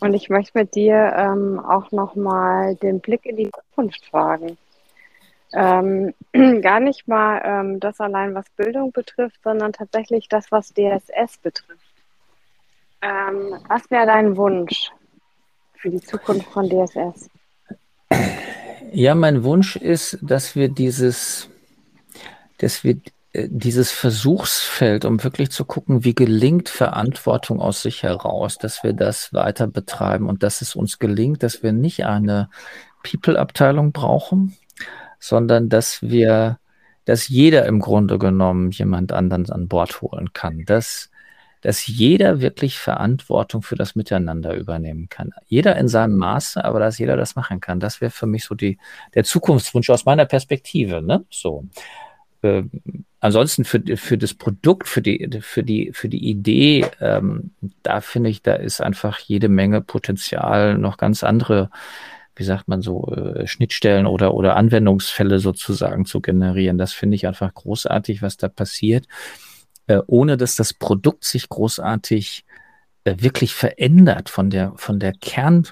Und 0.00 0.14
ich 0.14 0.28
möchte 0.28 0.58
mit 0.58 0.74
dir 0.74 1.14
ähm, 1.16 1.60
auch 1.60 1.92
nochmal 1.92 2.74
den 2.74 2.98
Blick 2.98 3.24
in 3.24 3.36
die 3.36 3.50
Zukunft 3.52 4.12
wagen. 4.12 4.58
Ähm, 5.52 6.12
gar 6.60 6.80
nicht 6.80 7.06
mal 7.06 7.40
ähm, 7.44 7.78
das 7.78 8.00
allein, 8.00 8.34
was 8.34 8.46
Bildung 8.56 8.90
betrifft, 8.90 9.38
sondern 9.44 9.72
tatsächlich 9.72 10.28
das, 10.28 10.50
was 10.50 10.74
DSS 10.74 11.38
betrifft. 11.40 11.78
Ähm, 13.00 13.60
was 13.68 13.88
wäre 13.92 14.06
dein 14.06 14.36
Wunsch 14.36 14.90
für 15.76 15.90
die 15.90 16.00
Zukunft 16.00 16.48
von 16.48 16.68
DSS? 16.68 17.30
Ja, 18.90 19.14
mein 19.14 19.44
Wunsch 19.44 19.76
ist, 19.76 20.18
dass 20.20 20.56
wir 20.56 20.68
dieses 20.68 21.48
dass 22.62 22.84
wir 22.84 22.96
äh, 23.32 23.48
dieses 23.50 23.90
Versuchsfeld, 23.90 25.04
um 25.04 25.22
wirklich 25.22 25.50
zu 25.50 25.64
gucken, 25.64 26.04
wie 26.04 26.14
gelingt 26.14 26.68
Verantwortung 26.68 27.60
aus 27.60 27.82
sich 27.82 28.02
heraus, 28.02 28.58
dass 28.58 28.82
wir 28.82 28.92
das 28.92 29.32
weiter 29.32 29.66
betreiben 29.66 30.28
und 30.28 30.42
dass 30.42 30.60
es 30.60 30.76
uns 30.76 30.98
gelingt, 30.98 31.42
dass 31.42 31.62
wir 31.62 31.72
nicht 31.72 32.04
eine 32.04 32.50
People-Abteilung 33.02 33.92
brauchen, 33.92 34.56
sondern 35.18 35.68
dass 35.68 36.02
wir, 36.02 36.58
dass 37.04 37.28
jeder 37.28 37.66
im 37.66 37.80
Grunde 37.80 38.18
genommen 38.18 38.70
jemand 38.70 39.12
anderen 39.12 39.50
an 39.50 39.66
Bord 39.68 40.02
holen 40.02 40.32
kann, 40.34 40.64
dass, 40.66 41.10
dass 41.62 41.86
jeder 41.86 42.40
wirklich 42.40 42.78
Verantwortung 42.78 43.62
für 43.62 43.76
das 43.76 43.94
Miteinander 43.94 44.54
übernehmen 44.54 45.08
kann. 45.08 45.32
Jeder 45.46 45.76
in 45.76 45.88
seinem 45.88 46.16
Maße, 46.16 46.64
aber 46.64 46.80
dass 46.80 46.98
jeder 46.98 47.16
das 47.16 47.34
machen 47.34 47.60
kann. 47.60 47.80
Das 47.80 48.00
wäre 48.00 48.10
für 48.10 48.26
mich 48.26 48.44
so 48.44 48.54
die, 48.54 48.78
der 49.14 49.24
Zukunftswunsch 49.24 49.88
aus 49.90 50.04
meiner 50.04 50.26
Perspektive, 50.26 51.00
ne? 51.02 51.24
So. 51.30 51.64
Äh, 52.42 52.64
ansonsten 53.20 53.64
für, 53.64 53.82
für 53.96 54.18
das 54.18 54.34
Produkt, 54.34 54.88
für 54.88 55.00
die, 55.00 55.40
für 55.40 55.62
die, 55.62 55.92
für 55.92 56.08
die 56.08 56.28
Idee, 56.28 56.86
ähm, 57.00 57.52
da 57.82 58.00
finde 58.00 58.30
ich, 58.30 58.42
da 58.42 58.54
ist 58.54 58.80
einfach 58.80 59.18
jede 59.18 59.48
Menge 59.48 59.80
Potenzial, 59.80 60.76
noch 60.76 60.96
ganz 60.96 61.22
andere, 61.22 61.70
wie 62.36 62.44
sagt 62.44 62.68
man 62.68 62.82
so, 62.82 63.06
äh, 63.14 63.46
Schnittstellen 63.46 64.06
oder, 64.06 64.34
oder 64.34 64.56
Anwendungsfälle 64.56 65.38
sozusagen 65.38 66.04
zu 66.04 66.20
generieren. 66.20 66.78
Das 66.78 66.92
finde 66.92 67.14
ich 67.14 67.26
einfach 67.26 67.54
großartig, 67.54 68.22
was 68.22 68.36
da 68.36 68.48
passiert, 68.48 69.06
äh, 69.86 70.00
ohne 70.06 70.36
dass 70.36 70.56
das 70.56 70.74
Produkt 70.74 71.24
sich 71.24 71.48
großartig 71.48 72.44
äh, 73.04 73.16
wirklich 73.18 73.54
verändert 73.54 74.28
von 74.28 74.50
der, 74.50 74.72
von 74.76 74.98
der 74.98 75.12
Kern, 75.12 75.68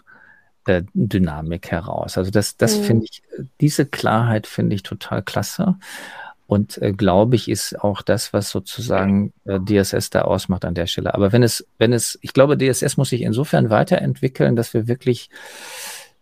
äh, 0.67 0.83
Dynamik 0.95 1.71
heraus. 1.71 2.19
Also 2.19 2.31
das, 2.31 2.57
das 2.57 2.79
mhm. 2.79 2.83
finde 2.85 3.05
ich, 3.11 3.23
diese 3.61 3.87
Klarheit 3.87 4.47
finde 4.47 4.77
ich 4.77 4.83
total 4.83 5.23
klasse. 5.23 5.77
Und 6.51 6.83
äh, 6.83 6.93
glaube 6.93 7.37
ich, 7.37 7.49
ist 7.49 7.81
auch 7.81 8.03
das, 8.03 8.33
was 8.33 8.51
sozusagen 8.51 9.33
äh, 9.45 9.61
DSS 9.61 10.11
da 10.11 10.23
ausmacht 10.23 10.65
an 10.65 10.75
der 10.75 10.89
Stelle. 10.89 11.15
Aber 11.15 11.31
wenn 11.31 11.45
es, 11.45 11.65
wenn 11.79 11.93
es, 11.93 12.19
ich 12.23 12.33
glaube, 12.33 12.59
DSS 12.59 12.97
muss 12.97 13.11
sich 13.11 13.23
insofern 13.23 13.71
weiterentwickeln, 13.71 14.57
dass 14.57 14.75
wir 14.75 14.89
wirklich 14.89 15.31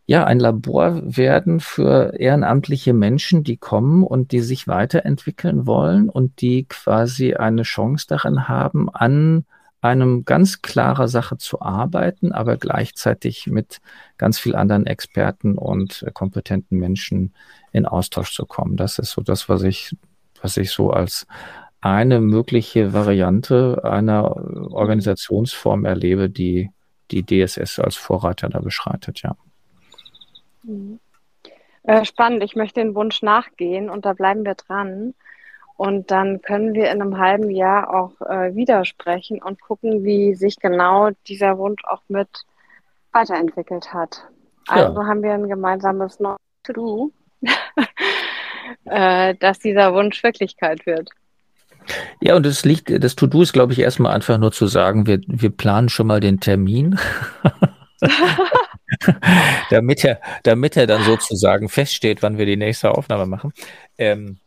ja 0.05 0.25
ein 0.25 0.39
Labor 0.39 1.01
werden 1.03 1.61
für 1.61 2.13
ehrenamtliche 2.21 2.93
Menschen, 2.93 3.43
die 3.43 3.57
kommen 3.57 4.03
und 4.03 4.33
die 4.33 4.41
sich 4.41 4.69
weiterentwickeln 4.69 5.67
wollen 5.67 6.11
und 6.11 6.43
die 6.43 6.67
quasi 6.67 7.33
eine 7.33 7.63
Chance 7.63 8.05
darin 8.07 8.49
haben, 8.49 8.91
an 8.91 9.47
einem 9.81 10.27
ganz 10.27 10.61
klarer 10.61 11.09
Sache 11.09 11.39
zu 11.39 11.63
arbeiten, 11.63 12.33
aber 12.33 12.59
gleichzeitig 12.59 13.47
mit 13.47 13.79
ganz 14.19 14.39
viel 14.39 14.57
anderen 14.57 14.87
Experten 14.87 15.57
und 15.57 16.03
äh, 16.03 16.11
kompetenten 16.11 16.79
Menschen 16.79 17.33
in 17.73 17.87
Austausch 17.87 18.35
zu 18.35 18.45
kommen. 18.45 18.77
Das 18.77 18.99
ist 18.99 19.13
so 19.13 19.23
das, 19.23 19.49
was 19.49 19.63
ich, 19.63 19.97
was 20.43 20.57
ich 20.57 20.71
so 20.71 20.91
als 20.91 21.27
eine 21.81 22.21
mögliche 22.21 22.93
Variante 22.93 23.81
einer 23.85 24.37
Organisationsform 24.73 25.85
erlebe, 25.85 26.29
die 26.29 26.71
die 27.11 27.25
DSS 27.25 27.79
als 27.79 27.97
Vorreiter 27.97 28.49
da 28.49 28.61
beschreitet, 28.61 29.23
ja. 29.23 29.37
Mhm. 30.65 31.01
Äh, 31.85 32.05
spannend, 32.05 32.43
ich 32.43 32.55
möchte 32.55 32.81
den 32.81 32.95
Wunsch 32.95 33.23
nachgehen 33.23 33.89
und 33.89 34.05
da 34.05 34.13
bleiben 34.13 34.45
wir 34.45 34.55
dran. 34.55 35.15
Und 35.77 36.11
dann 36.11 36.43
können 36.43 36.75
wir 36.75 36.91
in 36.91 37.01
einem 37.01 37.19
halben 37.19 37.51
Jahr 37.51 37.95
auch 37.95 38.21
äh, 38.21 38.55
wieder 38.55 38.85
sprechen 38.85 39.41
und 39.41 39.61
gucken, 39.61 40.03
wie 40.05 40.35
sich 40.35 40.57
genau 40.57 41.11
dieser 41.29 41.57
Wunsch 41.57 41.83
auch 41.85 42.03
mit 42.09 42.29
weiterentwickelt 43.13 43.95
hat. 43.95 44.29
Ja. 44.69 44.89
Also 44.89 45.07
haben 45.07 45.23
wir 45.23 45.33
ein 45.33 45.49
gemeinsames 45.49 46.19
To-Do, 46.65 47.13
äh, 48.85 49.35
dass 49.37 49.59
dieser 49.59 49.95
Wunsch 49.95 50.23
Wirklichkeit 50.23 50.87
wird. 50.87 51.11
Ja, 52.21 52.37
und 52.37 52.47
es 52.47 52.65
liegt, 52.65 52.91
das 53.03 53.17
To-Do 53.17 53.43
ist, 53.43 53.53
glaube 53.53 53.73
ich, 53.73 53.79
erstmal 53.79 54.15
einfach 54.15 54.39
nur 54.39 54.53
zu 54.53 54.67
sagen, 54.67 55.07
wir, 55.07 55.21
wir 55.27 55.51
planen 55.51 55.89
schon 55.89 56.07
mal 56.07 56.21
den 56.21 56.41
Termin. 56.41 56.99
damit 59.71 60.05
er, 60.05 60.21
damit 60.43 60.77
er 60.77 60.87
dann 60.87 61.03
sozusagen 61.03 61.69
feststeht, 61.69 62.23
wann 62.23 62.39
wir 62.39 62.47
die 62.47 62.57
nächste 62.57 62.91
Aufnahme 62.91 63.27
machen. 63.27 63.53
Ähm, 63.97 64.39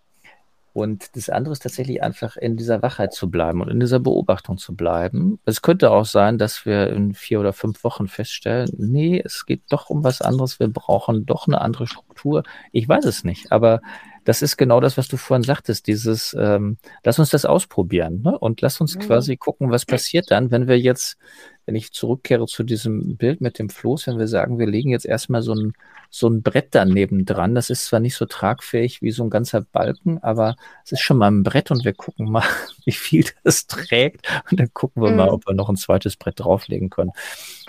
und 0.74 1.18
das 1.18 1.30
andere 1.30 1.52
ist 1.52 1.64
tatsächlich 1.64 2.02
einfach 2.02 2.38
in 2.38 2.56
dieser 2.56 2.82
Wachheit 2.82 3.14
zu 3.14 3.30
bleiben 3.30 3.62
und 3.62 3.70
in 3.70 3.82
dieser 3.82 4.00
Beobachtung 4.00 4.58
zu 4.58 4.74
bleiben. 4.74 5.38
Es 5.44 5.62
könnte 5.62 5.92
auch 5.92 6.06
sein, 6.06 6.38
dass 6.38 6.66
wir 6.66 6.88
in 6.92 7.14
vier 7.14 7.42
oder 7.42 7.52
fünf 7.52 7.84
Wochen 7.84 8.08
feststellen, 8.08 8.72
nee, 8.78 9.22
es 9.24 9.46
geht 9.46 9.64
doch 9.70 9.90
um 9.90 10.04
was 10.06 10.22
anderes, 10.22 10.62
wir 10.62 10.70
brauchen 10.70 11.26
doch 11.26 11.48
eine 11.48 11.60
andere 11.60 11.88
Struktur. 11.88 12.44
Ich 12.72 12.88
weiß 12.88 13.04
es 13.04 13.26
nicht, 13.26 13.52
aber 13.52 13.82
das 14.24 14.42
ist 14.42 14.58
genau 14.58 14.80
das, 14.80 14.98
was 14.98 15.08
du 15.08 15.18
vorhin 15.18 15.44
sagtest, 15.44 15.88
dieses, 15.88 16.36
ähm, 16.40 16.78
lass 17.04 17.20
uns 17.20 17.30
das 17.30 17.46
ausprobieren 17.46 18.22
ne? 18.22 18.38
und 18.38 18.62
lass 18.62 18.80
uns 18.80 18.96
mhm. 18.96 19.00
quasi 19.02 19.38
gucken, 19.38 19.72
was 19.72 19.86
passiert 19.86 20.30
dann, 20.30 20.52
wenn 20.52 20.68
wir 20.68 20.80
jetzt, 20.80 21.18
wenn 21.66 21.76
ich 21.76 21.92
zurückkehre 21.92 22.46
zu 22.46 22.64
diesem 22.64 23.18
Bild 23.18 23.42
mit 23.42 23.58
dem 23.58 23.70
Floß, 23.70 24.08
wenn 24.08 24.20
wir 24.20 24.28
sagen, 24.28 24.60
wir 24.60 24.68
legen 24.68 24.92
jetzt 24.92 25.06
erstmal 25.06 25.42
so 25.42 25.54
ein, 25.54 25.74
so 26.10 26.28
ein 26.28 26.44
Brett 26.44 26.70
daneben 26.72 27.26
dran, 27.26 27.56
das 27.56 27.70
ist 27.70 27.86
zwar 27.86 28.00
nicht 28.00 28.16
so 28.16 28.26
tragfähig 28.26 29.02
wie 29.02 29.12
so 29.12 29.24
ein 29.24 29.30
ganzer 29.30 29.62
Balken, 29.62 30.20
aber 30.20 30.56
es 30.86 30.92
ist 30.92 31.02
schon 31.02 31.18
mal 31.18 31.32
ein 31.32 31.44
Brett 31.44 31.72
und 31.72 31.84
wir 31.84 31.94
gucken 31.94 32.30
mal, 32.30 32.44
wie 32.86 32.92
viel 32.92 33.26
das 33.44 33.66
trägt 33.66 34.28
und 34.52 34.60
dann 34.60 34.74
gucken 34.74 35.02
wir 35.02 35.12
mhm. 35.12 35.18
mal, 35.18 35.30
ob 35.30 35.48
wir 35.48 35.56
noch 35.56 35.70
ein 35.70 35.78
zweites 35.78 36.16
Brett 36.16 36.40
drauflegen 36.40 36.90
können 36.90 37.12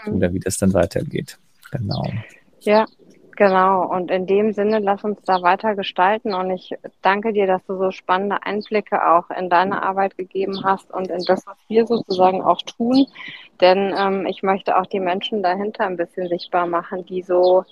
mhm. 0.05 0.14
oder 0.14 0.32
wie 0.34 0.40
das 0.40 0.59
dann 0.59 0.74
weitergeht. 0.74 1.38
Genau. 1.70 2.07
Ja, 2.61 2.86
Genau, 3.43 3.82
und 3.93 4.12
in 4.12 4.28
dem 4.28 4.53
Sinne, 4.53 4.78
lass 4.78 5.03
uns 5.03 5.20
da 5.22 5.43
weiter 5.43 5.74
gestalten. 5.74 6.32
Und 6.32 6.53
ich 6.53 6.76
danke 7.01 7.32
dir, 7.32 7.49
dass 7.49 7.64
du 7.64 7.76
so 7.76 7.90
spannende 7.90 8.40
Einblicke 8.45 9.05
auch 9.05 9.30
in 9.30 9.51
deine 9.51 9.82
Arbeit 9.82 10.16
gegeben 10.16 10.62
hast 10.62 10.93
und 10.93 11.09
in 11.09 11.24
das, 11.24 11.45
was 11.45 11.57
wir 11.66 11.84
sozusagen 11.84 12.40
auch 12.40 12.62
tun. 12.62 13.05
Denn 13.61 13.93
ähm, 13.99 14.26
ich 14.26 14.45
möchte 14.45 14.78
auch 14.78 14.86
die 14.86 15.01
Menschen 15.01 15.43
dahinter 15.43 15.86
ein 15.86 15.97
bisschen 15.97 16.28
sichtbar 16.28 16.68
machen, 16.68 17.05
die 17.05 17.20
so 17.20 17.64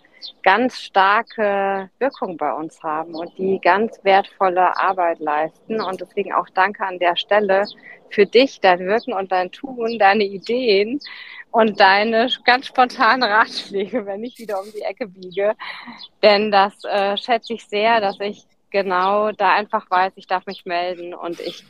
ganz 0.43 0.81
starke 0.81 1.89
Wirkung 2.01 2.37
bei 2.37 2.53
uns 2.53 2.83
haben 2.83 3.15
und 3.15 3.39
die 3.39 3.61
ganz 3.63 4.01
wertvolle 4.03 4.77
Arbeit 4.77 5.21
leisten. 5.21 5.81
Und 5.81 6.01
deswegen 6.01 6.33
auch 6.33 6.49
danke 6.53 6.85
an 6.85 6.99
der 6.99 7.15
Stelle 7.15 7.67
für 8.09 8.27
dich, 8.27 8.61
dein 8.61 8.81
Wirken 8.81 9.13
und 9.13 9.31
dein 9.31 9.53
Tun, 9.53 10.01
deine 10.01 10.25
Ideen 10.25 10.99
und 11.51 11.81
deine 11.81 12.29
ganz 12.45 12.67
spontanen 12.67 13.23
Ratschläge, 13.23 14.07
wenn 14.07 14.23
ich 14.25 14.39
wieder 14.39 14.61
um 14.61 14.67
die 14.73 14.83
Ecke 14.83 15.07
biege. 15.07 15.55
Denn 16.23 16.51
das 16.51 16.85
äh, 16.85 17.17
schätze 17.17 17.55
ich 17.55 17.67
sehr, 17.67 18.01
dass 18.01 18.19
ich 18.21 18.45
genau 18.71 19.33
da 19.33 19.55
einfach 19.55 19.91
weiß, 19.91 20.13
ich 20.17 20.27
darf 20.27 20.47
mich 20.47 20.65
melden 20.65 21.15
und 21.15 21.41
ich 21.41 21.65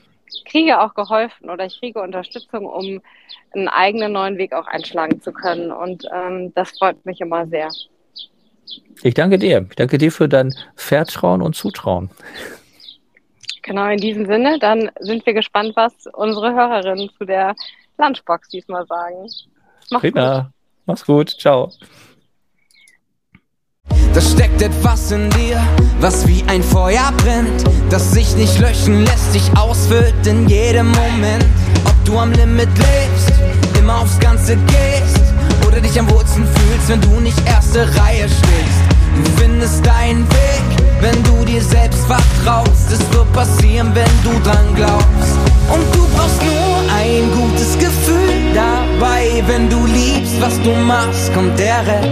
kriege 0.44 0.80
auch 0.80 0.94
geholfen 0.94 1.50
oder 1.50 1.66
ich 1.66 1.78
kriege 1.78 2.00
Unterstützung, 2.00 2.66
um 2.66 3.00
einen 3.52 3.68
eigenen 3.68 4.12
neuen 4.12 4.38
Weg 4.38 4.52
auch 4.52 4.66
einschlagen 4.66 5.20
zu 5.20 5.32
können. 5.32 5.72
Und 5.72 6.06
ähm, 6.12 6.52
das 6.54 6.78
freut 6.78 7.04
mich 7.04 7.20
immer 7.20 7.46
sehr. 7.46 7.68
Ich 9.02 9.14
danke 9.14 9.38
dir. 9.38 9.66
Ich 9.68 9.76
danke 9.76 9.98
dir 9.98 10.12
für 10.12 10.28
dein 10.28 10.54
Vertrauen 10.76 11.42
und 11.42 11.56
Zutrauen. 11.56 12.10
Genau, 13.62 13.88
in 13.88 13.98
diesem 13.98 14.26
Sinne, 14.26 14.58
dann 14.58 14.90
sind 15.00 15.26
wir 15.26 15.34
gespannt, 15.34 15.72
was 15.74 16.06
unsere 16.12 16.54
Hörerinnen 16.54 17.10
zu 17.18 17.24
der 17.24 17.54
Lunchbox 17.98 18.48
diesmal 18.48 18.86
sagen. 18.86 19.28
Mach's 19.90 20.00
Prima. 20.02 20.40
gut. 20.40 20.50
Mach's 20.86 21.04
gut. 21.04 21.30
Ciao. 21.38 21.70
Da 24.12 24.20
steckt 24.20 24.60
etwas 24.62 25.12
in 25.12 25.30
dir, 25.30 25.62
was 26.00 26.26
wie 26.26 26.42
ein 26.48 26.62
Feuer 26.62 27.12
brennt, 27.18 27.64
das 27.90 28.10
sich 28.10 28.34
nicht 28.36 28.58
löschen 28.58 29.04
lässt, 29.04 29.34
dich 29.34 29.56
ausfüllt 29.56 30.26
in 30.26 30.48
jedem 30.48 30.88
Moment. 30.88 31.44
Ob 31.84 32.04
du 32.04 32.18
am 32.18 32.32
Limit 32.32 32.68
lebst, 32.76 33.32
immer 33.78 34.00
aufs 34.00 34.18
Ganze 34.18 34.56
gehst 34.56 35.20
oder 35.66 35.80
dich 35.80 35.98
am 35.98 36.10
Wurzeln 36.10 36.46
fühlst, 36.46 36.88
wenn 36.88 37.00
du 37.00 37.20
nicht 37.20 37.38
erste 37.46 37.82
Reihe 37.96 38.28
stehst. 38.28 38.80
Du 39.16 39.42
findest 39.42 39.86
deinen 39.86 40.28
Weg, 40.28 40.79
wenn 41.00 41.22
du 41.22 41.44
dir 41.44 41.62
selbst 41.62 42.04
vertraust. 42.06 42.92
Es 42.92 43.00
wird 43.12 43.32
passieren, 43.32 43.90
wenn 43.94 44.14
du 44.22 44.38
dran 44.42 44.74
glaubst. 44.74 45.36
Und 45.72 45.94
du 45.94 46.06
brauchst 46.14 46.42
nur 46.42 46.76
ein 46.96 47.30
gutes 47.32 47.78
Gefühl 47.78 48.54
dabei. 48.54 49.42
Wenn 49.46 49.68
du 49.68 49.86
liebst, 49.86 50.40
was 50.40 50.60
du 50.62 50.72
machst, 50.86 51.32
kommt 51.34 51.58
der 51.58 51.80
Rest. 51.86 52.08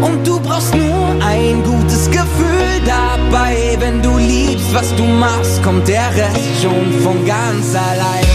Und 0.00 0.26
du 0.26 0.40
brauchst 0.40 0.74
nur 0.74 1.08
ein 1.24 1.62
gutes 1.62 2.10
Gefühl 2.10 2.80
dabei. 2.84 3.76
Wenn 3.78 4.02
du 4.02 4.16
liebst, 4.18 4.72
was 4.74 4.94
du 4.96 5.04
machst, 5.04 5.62
kommt 5.62 5.86
der 5.88 6.08
Rest 6.14 6.62
schon 6.62 6.92
von 7.02 7.24
ganz 7.26 7.74
allein. 7.74 8.26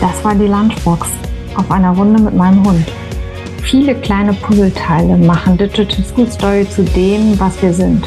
Das 0.00 0.24
war 0.24 0.34
die 0.34 0.46
Lunchbox 0.46 1.08
auf 1.56 1.70
einer 1.70 1.90
Runde 1.90 2.20
mit 2.22 2.34
meinem 2.34 2.64
Hund. 2.66 2.86
Viele 3.62 3.94
kleine 3.96 4.32
Puzzleteile 4.32 5.16
machen 5.16 5.58
Digital 5.58 6.04
School 6.04 6.30
Story 6.30 6.66
zu 6.68 6.84
dem, 6.84 7.38
was 7.40 7.60
wir 7.60 7.72
sind. 7.72 8.06